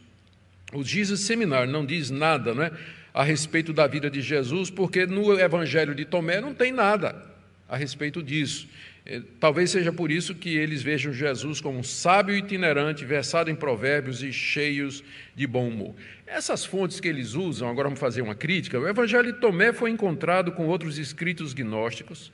O 0.73 0.83
Jesus 0.83 1.21
Seminar 1.21 1.67
não 1.67 1.85
diz 1.85 2.09
nada, 2.09 2.53
não 2.53 2.63
é? 2.63 2.71
A 3.13 3.23
respeito 3.23 3.71
da 3.71 3.85
vida 3.85 4.09
de 4.09 4.21
Jesus, 4.21 4.69
porque 4.69 5.05
no 5.05 5.39
Evangelho 5.39 5.93
de 5.93 6.03
Tomé 6.03 6.41
não 6.41 6.53
tem 6.53 6.71
nada 6.71 7.31
a 7.69 7.77
respeito 7.77 8.23
disso. 8.23 8.67
É, 9.05 9.21
talvez 9.39 9.69
seja 9.69 9.91
por 9.91 10.09
isso 10.09 10.33
que 10.33 10.55
eles 10.55 10.81
vejam 10.81 11.11
Jesus 11.11 11.59
como 11.59 11.77
um 11.77 11.83
sábio 11.83 12.35
itinerante, 12.35 13.03
versado 13.03 13.51
em 13.51 13.55
provérbios 13.55 14.23
e 14.23 14.31
cheios 14.31 15.03
de 15.35 15.45
bom 15.45 15.67
humor. 15.67 15.93
Essas 16.25 16.63
fontes 16.63 16.99
que 16.99 17.07
eles 17.07 17.33
usam, 17.33 17.69
agora 17.69 17.89
vamos 17.89 17.99
fazer 17.99 18.21
uma 18.21 18.33
crítica. 18.33 18.79
O 18.79 18.87
Evangelho 18.87 19.33
de 19.33 19.39
Tomé 19.39 19.73
foi 19.73 19.91
encontrado 19.91 20.53
com 20.53 20.67
outros 20.67 20.97
escritos 20.97 21.53
gnósticos 21.53 22.31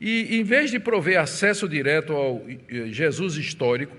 E 0.00 0.38
em 0.38 0.44
vez 0.44 0.70
de 0.70 0.78
prover 0.78 1.18
acesso 1.18 1.68
direto 1.68 2.12
ao 2.12 2.44
eh, 2.68 2.88
Jesus 2.88 3.36
histórico, 3.36 3.96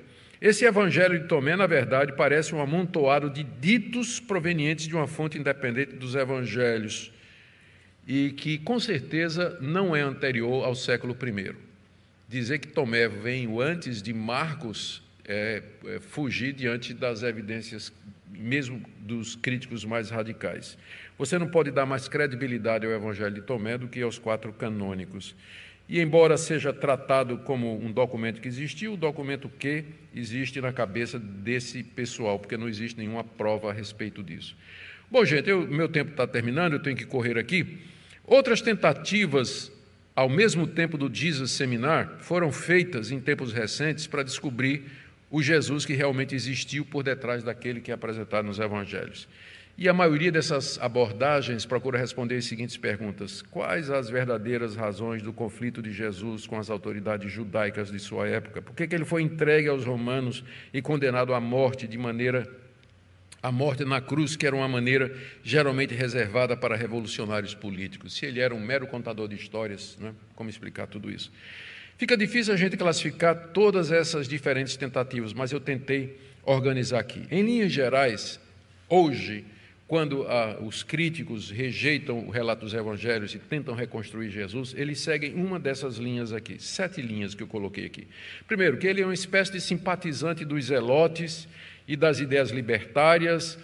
esse 0.48 0.64
evangelho 0.64 1.20
de 1.20 1.28
Tomé, 1.28 1.56
na 1.56 1.66
verdade, 1.66 2.14
parece 2.14 2.54
um 2.54 2.62
amontoado 2.62 3.32
de 3.32 3.44
ditos 3.44 4.20
provenientes 4.20 4.88
de 4.88 4.94
uma 4.94 5.08
fonte 5.08 5.40
independente 5.40 5.96
dos 5.96 6.14
evangelhos 6.14 7.12
e 8.08 8.30
que, 8.30 8.60
com 8.60 8.80
certeza, 8.80 9.58
não 9.60 9.96
é 9.96 10.02
anterior 10.02 10.64
ao 10.64 10.76
século 10.76 11.18
I. 11.20 11.56
Dizer 12.30 12.60
que 12.60 12.68
Tomé 12.68 13.08
veio 13.08 13.60
antes 13.60 14.04
de 14.04 14.14
Marcos 14.14 15.02
é, 15.28 15.64
é 15.88 16.00
fugir 16.00 16.54
diante 16.54 16.94
das 16.94 17.24
evidências, 17.24 17.92
mesmo 18.30 18.84
dos 19.00 19.36
críticos 19.36 19.84
mais 19.84 20.12
radicais. 20.12 20.78
Você 21.18 21.40
não 21.40 21.48
pode 21.48 21.72
dar 21.72 21.88
mais 21.88 22.08
credibilidade 22.08 22.86
ao 22.86 22.92
Evangelho 22.92 23.34
de 23.34 23.42
Tomé 23.42 23.80
do 23.80 23.88
que 23.88 24.00
aos 24.00 24.20
quatro 24.20 24.54
canônicos. 24.54 25.34
E, 25.88 26.02
embora 26.02 26.36
seja 26.36 26.74
tratado 26.74 27.38
como 27.40 27.80
um 27.80 27.92
documento 27.92 28.42
que 28.42 28.48
existiu, 28.48 28.94
o 28.94 28.98
documento 28.98 29.48
que 29.48 29.86
existe 30.16 30.60
na 30.60 30.74
cabeça 30.74 31.20
desse 31.20 31.84
pessoal, 31.84 32.40
porque 32.40 32.58
não 32.58 32.68
existe 32.68 32.98
nenhuma 32.98 33.24
prova 33.24 33.70
a 33.70 33.74
respeito 33.74 34.24
disso. 34.24 34.56
Bom, 35.12 35.24
gente, 35.24 35.48
eu, 35.48 35.68
meu 35.68 35.88
tempo 35.88 36.12
está 36.12 36.26
terminando, 36.26 36.74
eu 36.74 36.80
tenho 36.80 36.98
que 36.98 37.06
correr 37.06 37.38
aqui. 37.38 37.78
Outras 38.24 38.62
tentativas, 38.62 39.72
ao 40.16 40.28
mesmo 40.28 40.66
tempo 40.66 40.98
do 40.98 41.14
Jesus 41.14 41.52
Seminar, 41.52 42.18
foram 42.20 42.52
feitas 42.52 43.12
em 43.12 43.20
tempos 43.20 43.54
recentes 43.54 44.08
para 44.08 44.24
descobrir 44.24 44.84
o 45.30 45.44
Jesus 45.44 45.86
que 45.86 45.94
realmente 45.94 46.34
existiu 46.34 46.84
por 46.84 47.04
detrás 47.04 47.44
daquele 47.44 47.80
que 47.80 47.92
é 47.92 47.94
apresentado 47.94 48.46
nos 48.46 48.58
evangelhos. 48.58 49.28
E 49.78 49.90
a 49.90 49.94
maioria 49.94 50.32
dessas 50.32 50.80
abordagens 50.80 51.66
procura 51.66 52.00
responder 52.00 52.38
as 52.38 52.46
seguintes 52.46 52.78
perguntas: 52.78 53.42
Quais 53.42 53.90
as 53.90 54.10
verdadeiras 54.10 54.74
razões 54.76 55.22
do 55.22 55.34
conflito 55.34 55.82
de 55.82 55.92
Jesus 55.92 56.48
com 56.48 56.58
as 56.58 56.70
autoridades 56.70 57.30
judaicas 57.30 57.92
de 57.92 58.00
sua 58.00 58.26
época? 58.26 58.62
Por 58.62 58.74
que, 58.74 58.88
que 58.88 58.96
ele 58.96 59.04
foi 59.04 59.22
entregue 59.22 59.68
aos 59.68 59.84
romanos 59.84 60.46
e 60.74 60.82
condenado 60.82 61.34
à 61.34 61.42
morte 61.42 61.88
de 61.88 61.98
maneira 61.98 62.48
a 63.44 63.52
morte 63.52 63.86
na 63.86 64.02
cruz, 64.02 64.36
que 64.36 64.48
era 64.48 64.56
uma 64.56 64.68
maneira 64.68 65.14
geralmente 65.44 65.94
reservada 65.94 66.56
para 66.56 66.76
revolucionários 66.76 67.54
políticos? 67.54 68.16
Se 68.16 68.26
ele 68.26 68.40
era 68.40 68.56
um 68.56 68.60
mero 68.60 68.88
contador 68.88 69.28
de 69.28 69.36
histórias, 69.36 69.98
né? 70.00 70.14
como 70.36 70.50
explicar 70.50 70.88
tudo 70.88 71.12
isso? 71.12 71.32
Fica 71.98 72.18
difícil 72.18 72.54
a 72.54 72.58
gente 72.58 72.76
classificar 72.76 73.50
todas 73.54 73.92
essas 73.92 74.28
diferentes 74.28 74.76
tentativas, 74.76 75.34
mas 75.34 75.52
eu 75.52 75.60
tentei 75.60 76.18
organizar 76.44 77.00
aqui. 77.00 77.28
Em 77.30 77.44
linhas 77.44 77.72
gerais, 77.72 78.40
hoje, 78.90 79.46
quando 79.88 80.24
ah, 80.24 80.58
os 80.62 80.82
críticos 80.82 81.52
rejeitam 81.52 82.28
o 82.28 82.32
relato 82.32 82.62
dos 82.66 82.74
evangelhos 82.74 83.36
e 83.36 83.40
tentam 83.40 83.76
reconstruir 83.76 84.32
Jesus, 84.32 84.74
eles 84.76 85.00
seguem 85.00 85.36
uma 85.36 85.60
dessas 85.60 85.98
linhas 85.98 86.34
aqui, 86.34 86.58
sete 86.60 87.02
linhas 87.02 87.36
que 87.36 87.44
eu 87.44 87.48
coloquei 87.48 87.86
aqui. 87.86 88.08
Primeiro, 88.48 88.78
que 88.78 88.88
ele 88.88 89.02
é 89.02 89.06
uma 89.06 89.14
espécie 89.14 89.52
de 89.52 89.62
simpatizante 89.62 90.44
dos 90.44 90.66
zelotes 90.66 91.48
e 91.88 91.96
das 91.96 92.20
ideias 92.20 92.50
libertárias, 92.50 93.60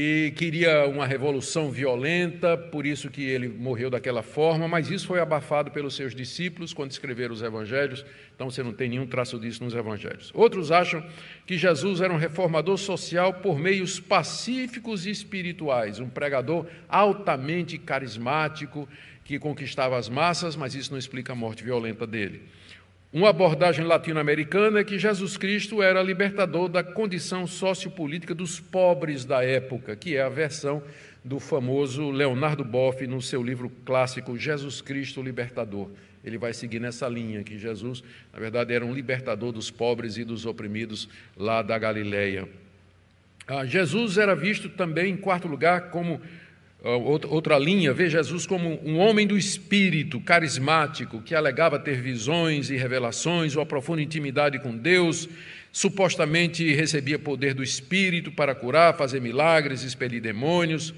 e 0.00 0.30
queria 0.36 0.86
uma 0.86 1.04
revolução 1.04 1.72
violenta, 1.72 2.56
por 2.56 2.86
isso 2.86 3.10
que 3.10 3.24
ele 3.24 3.48
morreu 3.48 3.90
daquela 3.90 4.22
forma, 4.22 4.68
mas 4.68 4.92
isso 4.92 5.08
foi 5.08 5.18
abafado 5.18 5.72
pelos 5.72 5.96
seus 5.96 6.14
discípulos 6.14 6.72
quando 6.72 6.92
escreveram 6.92 7.34
os 7.34 7.42
evangelhos, 7.42 8.06
então 8.32 8.48
você 8.48 8.62
não 8.62 8.72
tem 8.72 8.88
nenhum 8.88 9.08
traço 9.08 9.40
disso 9.40 9.64
nos 9.64 9.74
evangelhos. 9.74 10.30
Outros 10.32 10.70
acham 10.70 11.04
que 11.44 11.58
Jesus 11.58 12.00
era 12.00 12.12
um 12.12 12.16
reformador 12.16 12.78
social 12.78 13.34
por 13.34 13.58
meios 13.58 13.98
pacíficos 13.98 15.04
e 15.04 15.10
espirituais, 15.10 15.98
um 15.98 16.08
pregador 16.08 16.66
altamente 16.88 17.76
carismático 17.76 18.88
que 19.24 19.36
conquistava 19.36 19.98
as 19.98 20.08
massas, 20.08 20.54
mas 20.54 20.76
isso 20.76 20.92
não 20.92 20.98
explica 20.98 21.32
a 21.32 21.36
morte 21.36 21.64
violenta 21.64 22.06
dele. 22.06 22.42
Uma 23.10 23.30
abordagem 23.30 23.86
latino-americana 23.86 24.80
é 24.80 24.84
que 24.84 24.98
Jesus 24.98 25.38
Cristo 25.38 25.82
era 25.82 26.02
libertador 26.02 26.68
da 26.68 26.84
condição 26.84 27.46
sociopolítica 27.46 28.34
dos 28.34 28.60
pobres 28.60 29.24
da 29.24 29.42
época, 29.42 29.96
que 29.96 30.14
é 30.14 30.20
a 30.20 30.28
versão 30.28 30.82
do 31.24 31.40
famoso 31.40 32.10
Leonardo 32.10 32.62
Boff 32.62 33.06
no 33.06 33.22
seu 33.22 33.42
livro 33.42 33.72
clássico 33.86 34.36
Jesus 34.36 34.82
Cristo 34.82 35.22
Libertador. 35.22 35.88
Ele 36.22 36.36
vai 36.36 36.52
seguir 36.52 36.80
nessa 36.80 37.08
linha 37.08 37.42
que 37.42 37.58
Jesus, 37.58 38.04
na 38.30 38.38
verdade, 38.38 38.74
era 38.74 38.84
um 38.84 38.92
libertador 38.92 39.52
dos 39.52 39.70
pobres 39.70 40.18
e 40.18 40.24
dos 40.24 40.44
oprimidos 40.44 41.08
lá 41.34 41.62
da 41.62 41.78
Galileia. 41.78 42.46
Ah, 43.46 43.64
Jesus 43.64 44.18
era 44.18 44.36
visto 44.36 44.68
também, 44.68 45.14
em 45.14 45.16
quarto 45.16 45.48
lugar, 45.48 45.88
como 45.88 46.20
outra 46.82 47.58
linha, 47.58 47.92
vê 47.92 48.08
Jesus 48.08 48.46
como 48.46 48.80
um 48.84 48.98
homem 48.98 49.26
do 49.26 49.36
espírito, 49.36 50.20
carismático, 50.20 51.20
que 51.20 51.34
alegava 51.34 51.78
ter 51.78 52.00
visões 52.00 52.70
e 52.70 52.76
revelações, 52.76 53.56
uma 53.56 53.66
profunda 53.66 54.00
intimidade 54.00 54.60
com 54.60 54.76
Deus, 54.76 55.28
supostamente 55.72 56.72
recebia 56.72 57.18
poder 57.18 57.52
do 57.52 57.64
espírito 57.64 58.30
para 58.30 58.54
curar, 58.54 58.96
fazer 58.96 59.20
milagres, 59.20 59.82
expelir 59.82 60.22
demônios. 60.22 60.94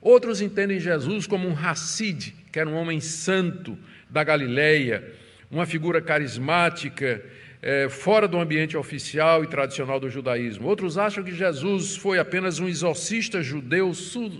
Outros 0.00 0.40
entendem 0.40 0.80
Jesus 0.80 1.26
como 1.26 1.46
um 1.46 1.56
Hassid, 1.56 2.34
que 2.50 2.58
era 2.58 2.68
um 2.68 2.74
homem 2.74 3.00
santo 3.00 3.76
da 4.08 4.24
Galileia, 4.24 5.12
uma 5.50 5.66
figura 5.66 6.00
carismática, 6.00 7.22
é, 7.60 7.88
fora 7.88 8.28
do 8.28 8.38
ambiente 8.38 8.76
oficial 8.76 9.42
e 9.42 9.46
tradicional 9.46 9.98
do 9.98 10.08
judaísmo. 10.08 10.68
Outros 10.68 10.96
acham 10.96 11.24
que 11.24 11.34
Jesus 11.34 11.96
foi 11.96 12.18
apenas 12.18 12.58
um 12.60 12.68
exorcista 12.68 13.42
judeu 13.42 13.92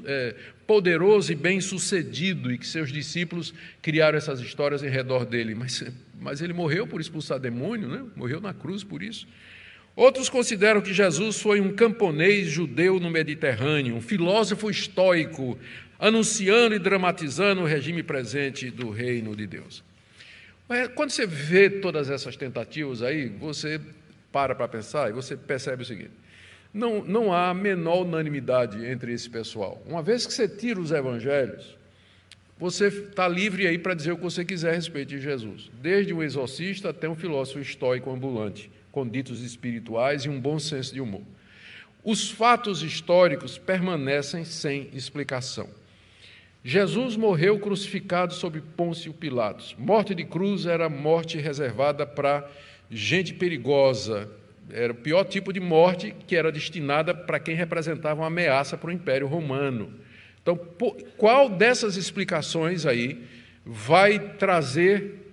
é, 0.06 0.34
poderoso 0.68 1.32
e 1.32 1.34
bem-sucedido 1.34 2.52
e 2.52 2.58
que 2.58 2.66
seus 2.66 2.92
discípulos 2.92 3.54
criaram 3.80 4.18
essas 4.18 4.38
histórias 4.38 4.82
em 4.82 4.90
redor 4.90 5.24
dele. 5.24 5.54
Mas, 5.54 5.82
mas 6.20 6.42
ele 6.42 6.52
morreu 6.52 6.86
por 6.86 7.00
expulsar 7.00 7.40
demônio, 7.40 7.88
né? 7.88 8.04
morreu 8.14 8.38
na 8.38 8.52
cruz 8.52 8.84
por 8.84 9.02
isso. 9.02 9.26
Outros 9.96 10.28
consideram 10.28 10.82
que 10.82 10.92
Jesus 10.92 11.40
foi 11.40 11.58
um 11.58 11.74
camponês 11.74 12.48
judeu 12.48 13.00
no 13.00 13.10
Mediterrâneo, 13.10 13.96
um 13.96 14.00
filósofo 14.02 14.68
estoico, 14.68 15.58
anunciando 15.98 16.74
e 16.74 16.78
dramatizando 16.78 17.62
o 17.62 17.66
regime 17.66 18.02
presente 18.02 18.70
do 18.70 18.90
reino 18.90 19.34
de 19.34 19.46
Deus. 19.46 19.82
Quando 20.94 21.10
você 21.10 21.26
vê 21.26 21.70
todas 21.70 22.10
essas 22.10 22.36
tentativas 22.36 23.02
aí, 23.02 23.26
você 23.26 23.80
para 24.30 24.54
para 24.54 24.68
pensar 24.68 25.08
e 25.08 25.14
você 25.14 25.34
percebe 25.34 25.82
o 25.82 25.86
seguinte: 25.86 26.12
não, 26.72 27.02
não 27.04 27.32
há 27.32 27.50
a 27.50 27.54
menor 27.54 28.02
unanimidade 28.02 28.84
entre 28.84 29.12
esse 29.12 29.28
pessoal. 29.28 29.82
Uma 29.86 30.02
vez 30.02 30.26
que 30.26 30.32
você 30.32 30.48
tira 30.48 30.80
os 30.80 30.90
evangelhos, 30.90 31.76
você 32.58 32.88
está 32.88 33.28
livre 33.28 33.66
aí 33.66 33.78
para 33.78 33.94
dizer 33.94 34.12
o 34.12 34.16
que 34.16 34.22
você 34.22 34.44
quiser 34.44 34.70
a 34.70 34.74
respeito 34.74 35.10
de 35.10 35.20
Jesus, 35.20 35.70
desde 35.80 36.12
um 36.12 36.22
exorcista 36.22 36.90
até 36.90 37.08
um 37.08 37.14
filósofo 37.14 37.60
estoico 37.60 38.10
ambulante, 38.10 38.70
com 38.90 39.06
ditos 39.06 39.42
espirituais 39.42 40.24
e 40.24 40.28
um 40.28 40.40
bom 40.40 40.58
senso 40.58 40.92
de 40.92 41.00
humor. 41.00 41.22
Os 42.04 42.30
fatos 42.30 42.82
históricos 42.82 43.58
permanecem 43.58 44.44
sem 44.44 44.88
explicação. 44.92 45.68
Jesus 46.64 47.16
morreu 47.16 47.58
crucificado 47.58 48.34
sob 48.34 48.60
Pôncio 48.60 49.12
Pilatos. 49.12 49.74
Morte 49.78 50.14
de 50.14 50.24
cruz 50.24 50.66
era 50.66 50.88
morte 50.88 51.38
reservada 51.38 52.04
para 52.04 52.48
gente 52.90 53.32
perigosa. 53.34 54.28
Era 54.70 54.92
o 54.92 54.96
pior 54.96 55.24
tipo 55.24 55.52
de 55.52 55.60
morte 55.60 56.14
que 56.26 56.36
era 56.36 56.52
destinada 56.52 57.14
para 57.14 57.40
quem 57.40 57.54
representava 57.54 58.20
uma 58.20 58.26
ameaça 58.26 58.76
para 58.76 58.88
o 58.88 58.92
Império 58.92 59.26
Romano. 59.26 59.92
Então, 60.42 60.56
qual 61.16 61.48
dessas 61.48 61.96
explicações 61.96 62.86
aí 62.86 63.22
vai 63.64 64.18
trazer 64.18 65.32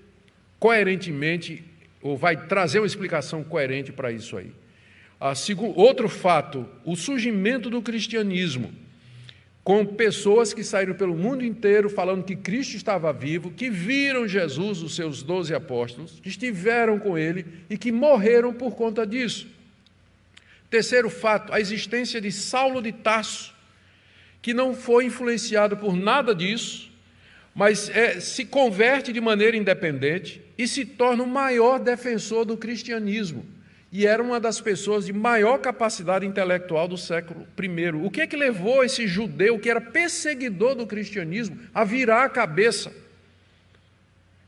coerentemente, 0.60 1.64
ou 2.02 2.18
vai 2.18 2.48
trazer 2.48 2.80
uma 2.80 2.88
explicação 2.88 3.44
coerente 3.44 3.92
para 3.92 4.12
isso 4.12 4.38
aí? 4.38 4.52
outro 5.76 6.10
fato, 6.10 6.68
o 6.84 6.96
surgimento 6.96 7.70
do 7.70 7.82
cristianismo 7.82 8.85
com 9.66 9.84
pessoas 9.84 10.54
que 10.54 10.64
saíram 10.64 10.94
pelo 10.94 11.16
mundo 11.16 11.44
inteiro 11.44 11.90
falando 11.90 12.24
que 12.24 12.36
Cristo 12.36 12.76
estava 12.76 13.12
vivo, 13.12 13.50
que 13.50 13.68
viram 13.68 14.28
Jesus, 14.28 14.84
os 14.84 14.96
seus 14.96 15.24
doze 15.24 15.56
apóstolos, 15.56 16.20
que 16.22 16.30
estiveram 16.30 17.00
com 17.00 17.18
ele 17.18 17.48
e 17.68 17.76
que 17.76 17.92
morreram 17.92 18.54
por 18.54 18.76
conta 18.76 19.08
disso. 19.08 19.48
Terceiro 20.70 21.10
fato, 21.10 21.52
a 21.52 21.60
existência 21.60 22.22
de 22.22 22.32
Saulo 22.32 22.80
de 22.80 22.92
Tarso, 22.92 23.56
que 24.40 24.54
não 24.54 24.76
foi 24.76 25.06
influenciado 25.06 25.76
por 25.76 25.96
nada 25.96 26.36
disso, 26.36 26.92
mas 27.56 27.90
é, 27.90 28.20
se 28.20 28.46
converte 28.46 29.12
de 29.12 29.20
maneira 29.20 29.58
independente 29.58 30.44
e 30.56 30.68
se 30.68 30.86
torna 30.86 31.24
o 31.24 31.28
maior 31.28 31.80
defensor 31.80 32.46
do 32.46 32.56
cristianismo 32.56 33.55
e 33.92 34.06
era 34.06 34.22
uma 34.22 34.40
das 34.40 34.60
pessoas 34.60 35.06
de 35.06 35.14
maior 35.14 35.58
capacidade 35.60 36.26
intelectual 36.26 36.88
do 36.88 36.98
século 36.98 37.48
I. 37.58 37.90
O 38.06 38.12
que 38.12 38.22
é 38.22 38.28
que 38.28 38.36
levou 38.36 38.84
esse 38.84 39.08
judeu, 39.08 39.58
que 39.60 39.70
era 39.70 39.80
perseguidor 39.80 40.76
do 40.76 40.86
cristianismo, 40.86 41.60
a 41.74 41.84
virar 41.84 42.26
a 42.26 42.30
cabeça? 42.30 42.92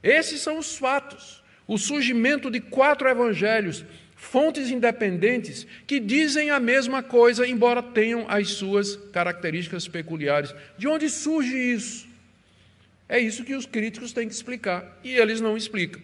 Esses 0.04 0.42
são 0.42 0.58
os 0.58 0.78
fatos. 0.78 1.44
O 1.66 1.78
surgimento 1.78 2.50
de 2.50 2.60
quatro 2.60 3.08
evangelhos, 3.08 3.86
fontes 4.16 4.70
independentes, 4.70 5.68
que 5.86 6.00
dizem 6.00 6.50
a 6.50 6.60
mesma 6.60 7.04
coisa, 7.04 7.48
embora 7.48 7.84
tenham 7.84 8.26
as 8.28 8.50
suas 8.50 8.96
características 9.14 9.88
peculiares. 9.88 10.54
De 10.78 10.88
onde 10.88 11.10
surge 11.10 11.56
isso? 11.56 12.08
É 13.08 13.20
isso 13.20 13.46
que 13.46 13.56
os 13.56 13.66
críticos 13.66 14.12
têm 14.12 14.28
que 14.28 14.34
explicar. 14.34 15.00
E 15.04 15.16
eles 15.16 15.40
não 15.40 15.56
explicam. 15.56 16.02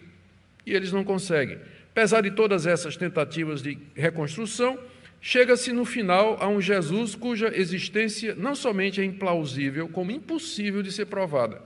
E 0.64 0.72
eles 0.72 0.92
não 0.92 1.04
conseguem. 1.04 1.58
Apesar 1.94 2.22
de 2.22 2.32
todas 2.32 2.66
essas 2.66 2.96
tentativas 2.96 3.62
de 3.62 3.78
reconstrução, 3.94 4.76
chega-se 5.20 5.72
no 5.72 5.84
final 5.84 6.36
a 6.40 6.48
um 6.48 6.60
Jesus 6.60 7.14
cuja 7.14 7.56
existência 7.56 8.34
não 8.34 8.52
somente 8.56 9.00
é 9.00 9.04
implausível, 9.04 9.88
como 9.88 10.10
impossível 10.10 10.82
de 10.82 10.90
ser 10.90 11.06
provada. 11.06 11.62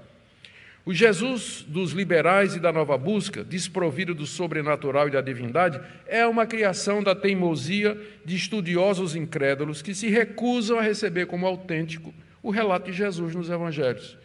O 0.84 0.92
Jesus 0.92 1.64
dos 1.66 1.92
liberais 1.92 2.54
e 2.54 2.60
da 2.60 2.70
nova 2.70 2.98
busca, 2.98 3.42
desprovido 3.42 4.14
do 4.14 4.26
sobrenatural 4.26 5.08
e 5.08 5.12
da 5.12 5.22
divindade, 5.22 5.80
é 6.06 6.26
uma 6.26 6.44
criação 6.44 7.02
da 7.02 7.14
teimosia 7.14 7.98
de 8.22 8.36
estudiosos 8.36 9.16
incrédulos 9.16 9.80
que 9.80 9.94
se 9.94 10.10
recusam 10.10 10.78
a 10.78 10.82
receber 10.82 11.24
como 11.24 11.46
autêntico 11.46 12.12
o 12.42 12.50
relato 12.50 12.90
de 12.90 12.96
Jesus 12.98 13.34
nos 13.34 13.48
evangelhos. 13.48 14.18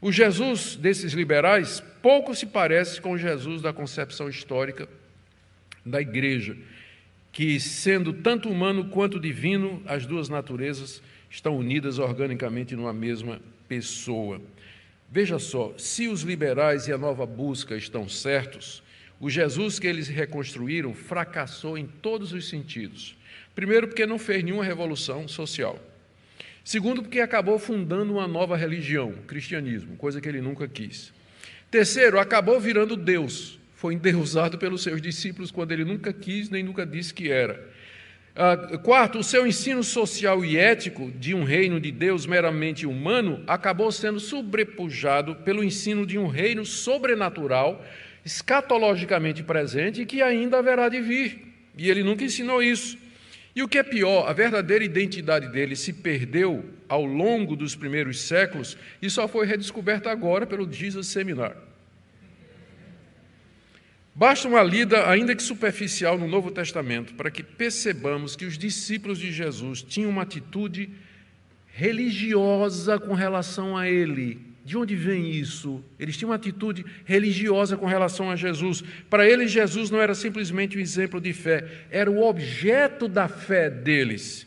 O 0.00 0.10
Jesus 0.10 0.76
desses 0.76 1.12
liberais 1.12 1.82
pouco 2.00 2.34
se 2.34 2.46
parece 2.46 3.02
com 3.02 3.12
o 3.12 3.18
Jesus 3.18 3.60
da 3.60 3.72
concepção 3.74 4.30
histórica 4.30 4.88
da 5.84 6.00
igreja, 6.00 6.56
que, 7.30 7.58
sendo 7.58 8.12
tanto 8.12 8.48
humano 8.48 8.86
quanto 8.86 9.18
divino, 9.18 9.82
as 9.86 10.06
duas 10.06 10.28
naturezas 10.28 11.02
estão 11.30 11.56
unidas 11.56 11.98
organicamente 11.98 12.76
numa 12.76 12.92
mesma 12.92 13.40
pessoa. 13.66 14.40
Veja 15.10 15.38
só, 15.38 15.74
se 15.76 16.08
os 16.08 16.22
liberais 16.22 16.88
e 16.88 16.92
a 16.92 16.98
nova 16.98 17.26
busca 17.26 17.76
estão 17.76 18.08
certos, 18.08 18.82
o 19.18 19.30
Jesus 19.30 19.78
que 19.78 19.86
eles 19.86 20.08
reconstruíram 20.08 20.92
fracassou 20.94 21.78
em 21.78 21.86
todos 21.86 22.32
os 22.32 22.48
sentidos. 22.48 23.16
Primeiro, 23.54 23.88
porque 23.88 24.04
não 24.06 24.18
fez 24.18 24.42
nenhuma 24.42 24.64
revolução 24.64 25.28
social. 25.28 25.78
Segundo, 26.64 27.02
porque 27.02 27.20
acabou 27.20 27.58
fundando 27.58 28.12
uma 28.12 28.26
nova 28.26 28.56
religião, 28.56 29.12
cristianismo, 29.26 29.96
coisa 29.96 30.20
que 30.20 30.28
ele 30.28 30.40
nunca 30.40 30.68
quis. 30.68 31.12
Terceiro, 31.70 32.18
acabou 32.18 32.60
virando 32.60 32.96
Deus, 32.96 33.58
foi 33.82 33.94
endeusado 33.94 34.58
pelos 34.58 34.80
seus 34.80 35.02
discípulos 35.02 35.50
quando 35.50 35.72
ele 35.72 35.84
nunca 35.84 36.12
quis 36.12 36.48
nem 36.48 36.62
nunca 36.62 36.86
disse 36.86 37.12
que 37.12 37.32
era. 37.32 37.68
Uh, 38.32 38.78
quarto, 38.78 39.18
o 39.18 39.24
seu 39.24 39.44
ensino 39.44 39.82
social 39.82 40.44
e 40.44 40.56
ético 40.56 41.10
de 41.10 41.34
um 41.34 41.42
reino 41.42 41.80
de 41.80 41.90
Deus 41.90 42.24
meramente 42.24 42.86
humano 42.86 43.42
acabou 43.44 43.90
sendo 43.90 44.20
sobrepujado 44.20 45.34
pelo 45.34 45.64
ensino 45.64 46.06
de 46.06 46.16
um 46.16 46.28
reino 46.28 46.64
sobrenatural, 46.64 47.84
escatologicamente 48.24 49.42
presente 49.42 50.02
e 50.02 50.06
que 50.06 50.22
ainda 50.22 50.58
haverá 50.58 50.88
de 50.88 51.00
vir. 51.00 51.52
E 51.76 51.90
ele 51.90 52.04
nunca 52.04 52.22
ensinou 52.22 52.62
isso. 52.62 52.96
E 53.52 53.64
o 53.64 53.68
que 53.68 53.78
é 53.78 53.82
pior, 53.82 54.30
a 54.30 54.32
verdadeira 54.32 54.84
identidade 54.84 55.48
dele 55.48 55.74
se 55.74 55.92
perdeu 55.92 56.64
ao 56.88 57.04
longo 57.04 57.56
dos 57.56 57.74
primeiros 57.74 58.20
séculos 58.20 58.78
e 59.02 59.10
só 59.10 59.26
foi 59.26 59.44
redescoberta 59.44 60.08
agora 60.08 60.46
pelo 60.46 60.72
Jesus 60.72 61.08
Seminar. 61.08 61.71
Basta 64.14 64.46
uma 64.46 64.62
lida, 64.62 65.08
ainda 65.08 65.34
que 65.34 65.42
superficial, 65.42 66.18
no 66.18 66.28
Novo 66.28 66.50
Testamento 66.50 67.14
para 67.14 67.30
que 67.30 67.42
percebamos 67.42 68.36
que 68.36 68.44
os 68.44 68.58
discípulos 68.58 69.18
de 69.18 69.32
Jesus 69.32 69.82
tinham 69.82 70.10
uma 70.10 70.22
atitude 70.22 70.90
religiosa 71.74 72.98
com 72.98 73.14
relação 73.14 73.76
a 73.76 73.88
Ele. 73.88 74.52
De 74.64 74.76
onde 74.76 74.94
vem 74.94 75.30
isso? 75.30 75.82
Eles 75.98 76.16
tinham 76.16 76.30
uma 76.30 76.36
atitude 76.36 76.84
religiosa 77.04 77.76
com 77.76 77.86
relação 77.86 78.30
a 78.30 78.36
Jesus. 78.36 78.84
Para 79.10 79.28
eles, 79.28 79.50
Jesus 79.50 79.90
não 79.90 80.00
era 80.00 80.14
simplesmente 80.14 80.78
um 80.78 80.80
exemplo 80.80 81.20
de 81.20 81.32
fé, 81.32 81.66
era 81.90 82.08
o 82.08 82.22
objeto 82.22 83.08
da 83.08 83.26
fé 83.26 83.68
deles. 83.68 84.46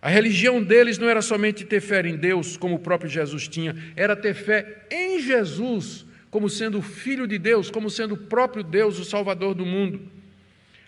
A 0.00 0.08
religião 0.08 0.62
deles 0.62 0.98
não 0.98 1.08
era 1.08 1.20
somente 1.20 1.64
ter 1.64 1.80
fé 1.80 2.00
em 2.08 2.16
Deus, 2.16 2.56
como 2.56 2.76
o 2.76 2.78
próprio 2.78 3.10
Jesus 3.10 3.46
tinha, 3.46 3.76
era 3.94 4.16
ter 4.16 4.34
fé 4.34 4.86
em 4.90 5.20
Jesus 5.20 6.06
como 6.32 6.48
sendo 6.48 6.78
o 6.78 6.82
Filho 6.82 7.26
de 7.26 7.38
Deus, 7.38 7.70
como 7.70 7.90
sendo 7.90 8.14
o 8.14 8.16
próprio 8.16 8.64
Deus, 8.64 8.98
o 8.98 9.04
Salvador 9.04 9.54
do 9.54 9.66
mundo. 9.66 10.00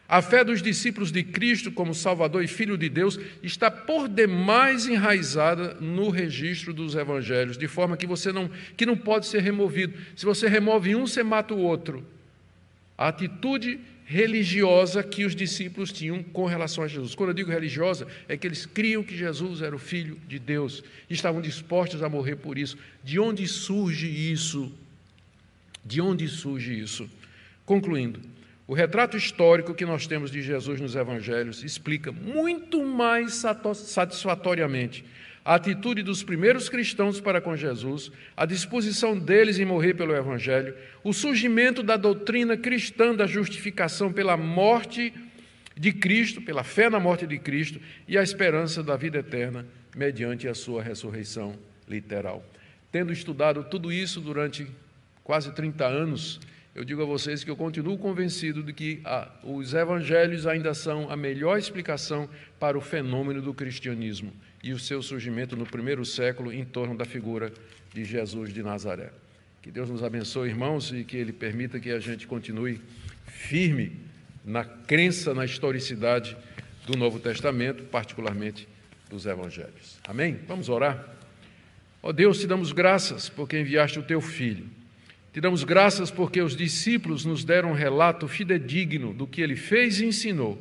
A 0.08 0.22
fé 0.22 0.42
dos 0.42 0.62
discípulos 0.62 1.12
de 1.12 1.22
Cristo 1.22 1.70
como 1.70 1.94
Salvador 1.94 2.42
e 2.42 2.48
Filho 2.48 2.78
de 2.78 2.88
Deus 2.88 3.20
está 3.42 3.70
por 3.70 4.08
demais 4.08 4.86
enraizada 4.86 5.74
no 5.74 6.08
registro 6.08 6.72
dos 6.72 6.94
evangelhos, 6.94 7.58
de 7.58 7.68
forma 7.68 7.94
que 7.94 8.06
você 8.06 8.32
não 8.32 8.50
que 8.74 8.86
não 8.86 8.96
pode 8.96 9.26
ser 9.26 9.42
removido. 9.42 9.92
Se 10.16 10.24
você 10.24 10.48
remove 10.48 10.96
um, 10.96 11.06
você 11.06 11.22
mata 11.22 11.52
o 11.52 11.58
outro. 11.58 12.02
A 12.96 13.08
atitude 13.08 13.78
religiosa 14.06 15.02
que 15.02 15.26
os 15.26 15.36
discípulos 15.36 15.92
tinham 15.92 16.22
com 16.22 16.46
relação 16.46 16.84
a 16.84 16.88
Jesus. 16.88 17.14
Quando 17.14 17.30
eu 17.30 17.34
digo 17.34 17.50
religiosa, 17.50 18.06
é 18.26 18.36
que 18.36 18.46
eles 18.46 18.64
criam 18.64 19.02
que 19.02 19.16
Jesus 19.16 19.60
era 19.60 19.76
o 19.76 19.78
filho 19.78 20.18
de 20.26 20.38
Deus 20.38 20.82
estavam 21.10 21.42
dispostos 21.42 22.02
a 22.02 22.08
morrer 22.08 22.36
por 22.36 22.56
isso. 22.56 22.78
De 23.02 23.18
onde 23.18 23.46
surge 23.46 24.06
isso? 24.06 24.72
De 25.84 26.00
onde 26.00 26.26
surge 26.28 26.78
isso? 26.78 27.08
Concluindo, 27.66 28.20
o 28.66 28.72
retrato 28.72 29.16
histórico 29.16 29.74
que 29.74 29.84
nós 29.84 30.06
temos 30.06 30.30
de 30.30 30.40
Jesus 30.40 30.80
nos 30.80 30.96
evangelhos 30.96 31.62
explica 31.62 32.10
muito 32.10 32.82
mais 32.82 33.42
satisfatoriamente 33.74 35.04
a 35.44 35.56
atitude 35.56 36.02
dos 36.02 36.22
primeiros 36.22 36.70
cristãos 36.70 37.20
para 37.20 37.40
com 37.40 37.54
Jesus, 37.54 38.10
a 38.34 38.46
disposição 38.46 39.18
deles 39.18 39.58
em 39.58 39.66
morrer 39.66 39.92
pelo 39.92 40.16
evangelho, 40.16 40.74
o 41.02 41.12
surgimento 41.12 41.82
da 41.82 41.98
doutrina 41.98 42.56
cristã 42.56 43.14
da 43.14 43.26
justificação 43.26 44.10
pela 44.10 44.38
morte 44.38 45.12
de 45.76 45.92
Cristo, 45.92 46.40
pela 46.40 46.64
fé 46.64 46.88
na 46.88 46.98
morte 46.98 47.26
de 47.26 47.38
Cristo 47.38 47.78
e 48.08 48.16
a 48.16 48.22
esperança 48.22 48.82
da 48.82 48.96
vida 48.96 49.18
eterna 49.18 49.66
mediante 49.94 50.48
a 50.48 50.54
sua 50.54 50.82
ressurreição 50.82 51.54
literal. 51.86 52.42
Tendo 52.90 53.12
estudado 53.12 53.64
tudo 53.64 53.92
isso 53.92 54.22
durante 54.22 54.66
quase 55.24 55.50
30 55.52 55.86
anos, 55.86 56.38
eu 56.74 56.84
digo 56.84 57.02
a 57.02 57.06
vocês 57.06 57.42
que 57.42 57.50
eu 57.50 57.56
continuo 57.56 57.96
convencido 57.96 58.62
de 58.62 58.72
que 58.72 59.00
ah, 59.04 59.30
os 59.42 59.72
evangelhos 59.72 60.46
ainda 60.46 60.74
são 60.74 61.10
a 61.10 61.16
melhor 61.16 61.58
explicação 61.58 62.28
para 62.60 62.76
o 62.76 62.80
fenômeno 62.80 63.40
do 63.40 63.54
cristianismo 63.54 64.32
e 64.62 64.72
o 64.72 64.78
seu 64.78 65.02
surgimento 65.02 65.56
no 65.56 65.64
primeiro 65.64 66.04
século 66.04 66.52
em 66.52 66.64
torno 66.64 66.96
da 66.96 67.04
figura 67.04 67.52
de 67.92 68.04
Jesus 68.04 68.52
de 68.52 68.62
Nazaré. 68.62 69.10
Que 69.62 69.70
Deus 69.70 69.88
nos 69.88 70.02
abençoe, 70.02 70.50
irmãos, 70.50 70.92
e 70.92 71.04
que 71.04 71.16
Ele 71.16 71.32
permita 71.32 71.80
que 71.80 71.90
a 71.90 71.98
gente 71.98 72.26
continue 72.26 72.80
firme 73.26 73.92
na 74.44 74.62
crença 74.64 75.32
na 75.32 75.44
historicidade 75.44 76.36
do 76.86 76.98
Novo 76.98 77.18
Testamento, 77.18 77.84
particularmente 77.84 78.68
dos 79.08 79.24
Evangelhos. 79.24 79.98
Amém? 80.06 80.38
Vamos 80.46 80.68
orar? 80.68 81.08
Ó 82.02 82.10
oh 82.10 82.12
Deus, 82.12 82.40
te 82.40 82.46
damos 82.46 82.72
graças 82.72 83.30
porque 83.30 83.58
enviaste 83.58 83.98
o 83.98 84.02
teu 84.02 84.20
Filho 84.20 84.68
te 85.34 85.40
damos 85.40 85.64
graças 85.64 86.12
porque 86.12 86.40
os 86.40 86.54
discípulos 86.54 87.24
nos 87.24 87.42
deram 87.42 87.70
um 87.70 87.74
relato 87.74 88.28
fidedigno 88.28 89.12
do 89.12 89.26
que 89.26 89.42
ele 89.42 89.56
fez 89.56 89.98
e 89.98 90.06
ensinou. 90.06 90.56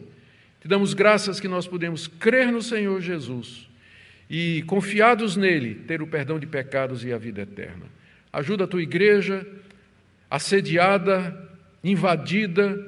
Te 0.60 0.68
damos 0.68 0.96
graças 0.96 1.40
que 1.40 1.48
nós 1.48 1.68
podemos 1.68 2.08
crer 2.08 2.52
no 2.52 2.60
Senhor 2.60 3.00
Jesus 3.00 3.70
e, 4.28 4.64
confiados 4.64 5.38
nele, 5.38 5.76
ter 5.76 6.02
o 6.02 6.08
perdão 6.08 6.40
de 6.40 6.48
pecados 6.48 7.06
e 7.06 7.14
a 7.14 7.20
vida 7.20 7.44
eterna. 7.44 7.86
Ajuda 8.32 8.64
a 8.64 8.68
tua 8.68 8.82
igreja, 8.82 9.46
assediada, 10.28 11.52
invadida 11.84 12.84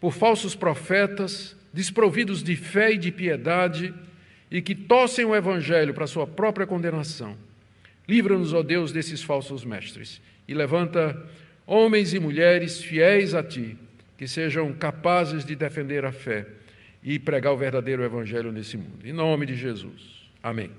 por 0.00 0.12
falsos 0.12 0.56
profetas, 0.56 1.56
desprovidos 1.72 2.42
de 2.42 2.56
fé 2.56 2.94
e 2.94 2.98
de 2.98 3.12
piedade 3.12 3.94
e 4.50 4.60
que 4.60 4.74
tossem 4.74 5.24
o 5.24 5.36
evangelho 5.36 5.94
para 5.94 6.08
sua 6.08 6.26
própria 6.26 6.66
condenação. 6.66 7.36
Livra-nos, 8.08 8.52
ó 8.52 8.64
Deus, 8.64 8.90
desses 8.90 9.22
falsos 9.22 9.64
mestres 9.64 10.20
e 10.50 10.54
levanta 10.54 11.16
homens 11.64 12.12
e 12.12 12.18
mulheres 12.18 12.82
fiéis 12.82 13.34
a 13.36 13.42
ti, 13.42 13.76
que 14.18 14.26
sejam 14.26 14.72
capazes 14.72 15.44
de 15.44 15.54
defender 15.54 16.04
a 16.04 16.10
fé 16.10 16.44
e 17.04 17.20
pregar 17.20 17.52
o 17.52 17.56
verdadeiro 17.56 18.02
evangelho 18.02 18.50
nesse 18.50 18.76
mundo. 18.76 19.06
Em 19.06 19.12
nome 19.12 19.46
de 19.46 19.54
Jesus. 19.54 20.28
Amém. 20.42 20.72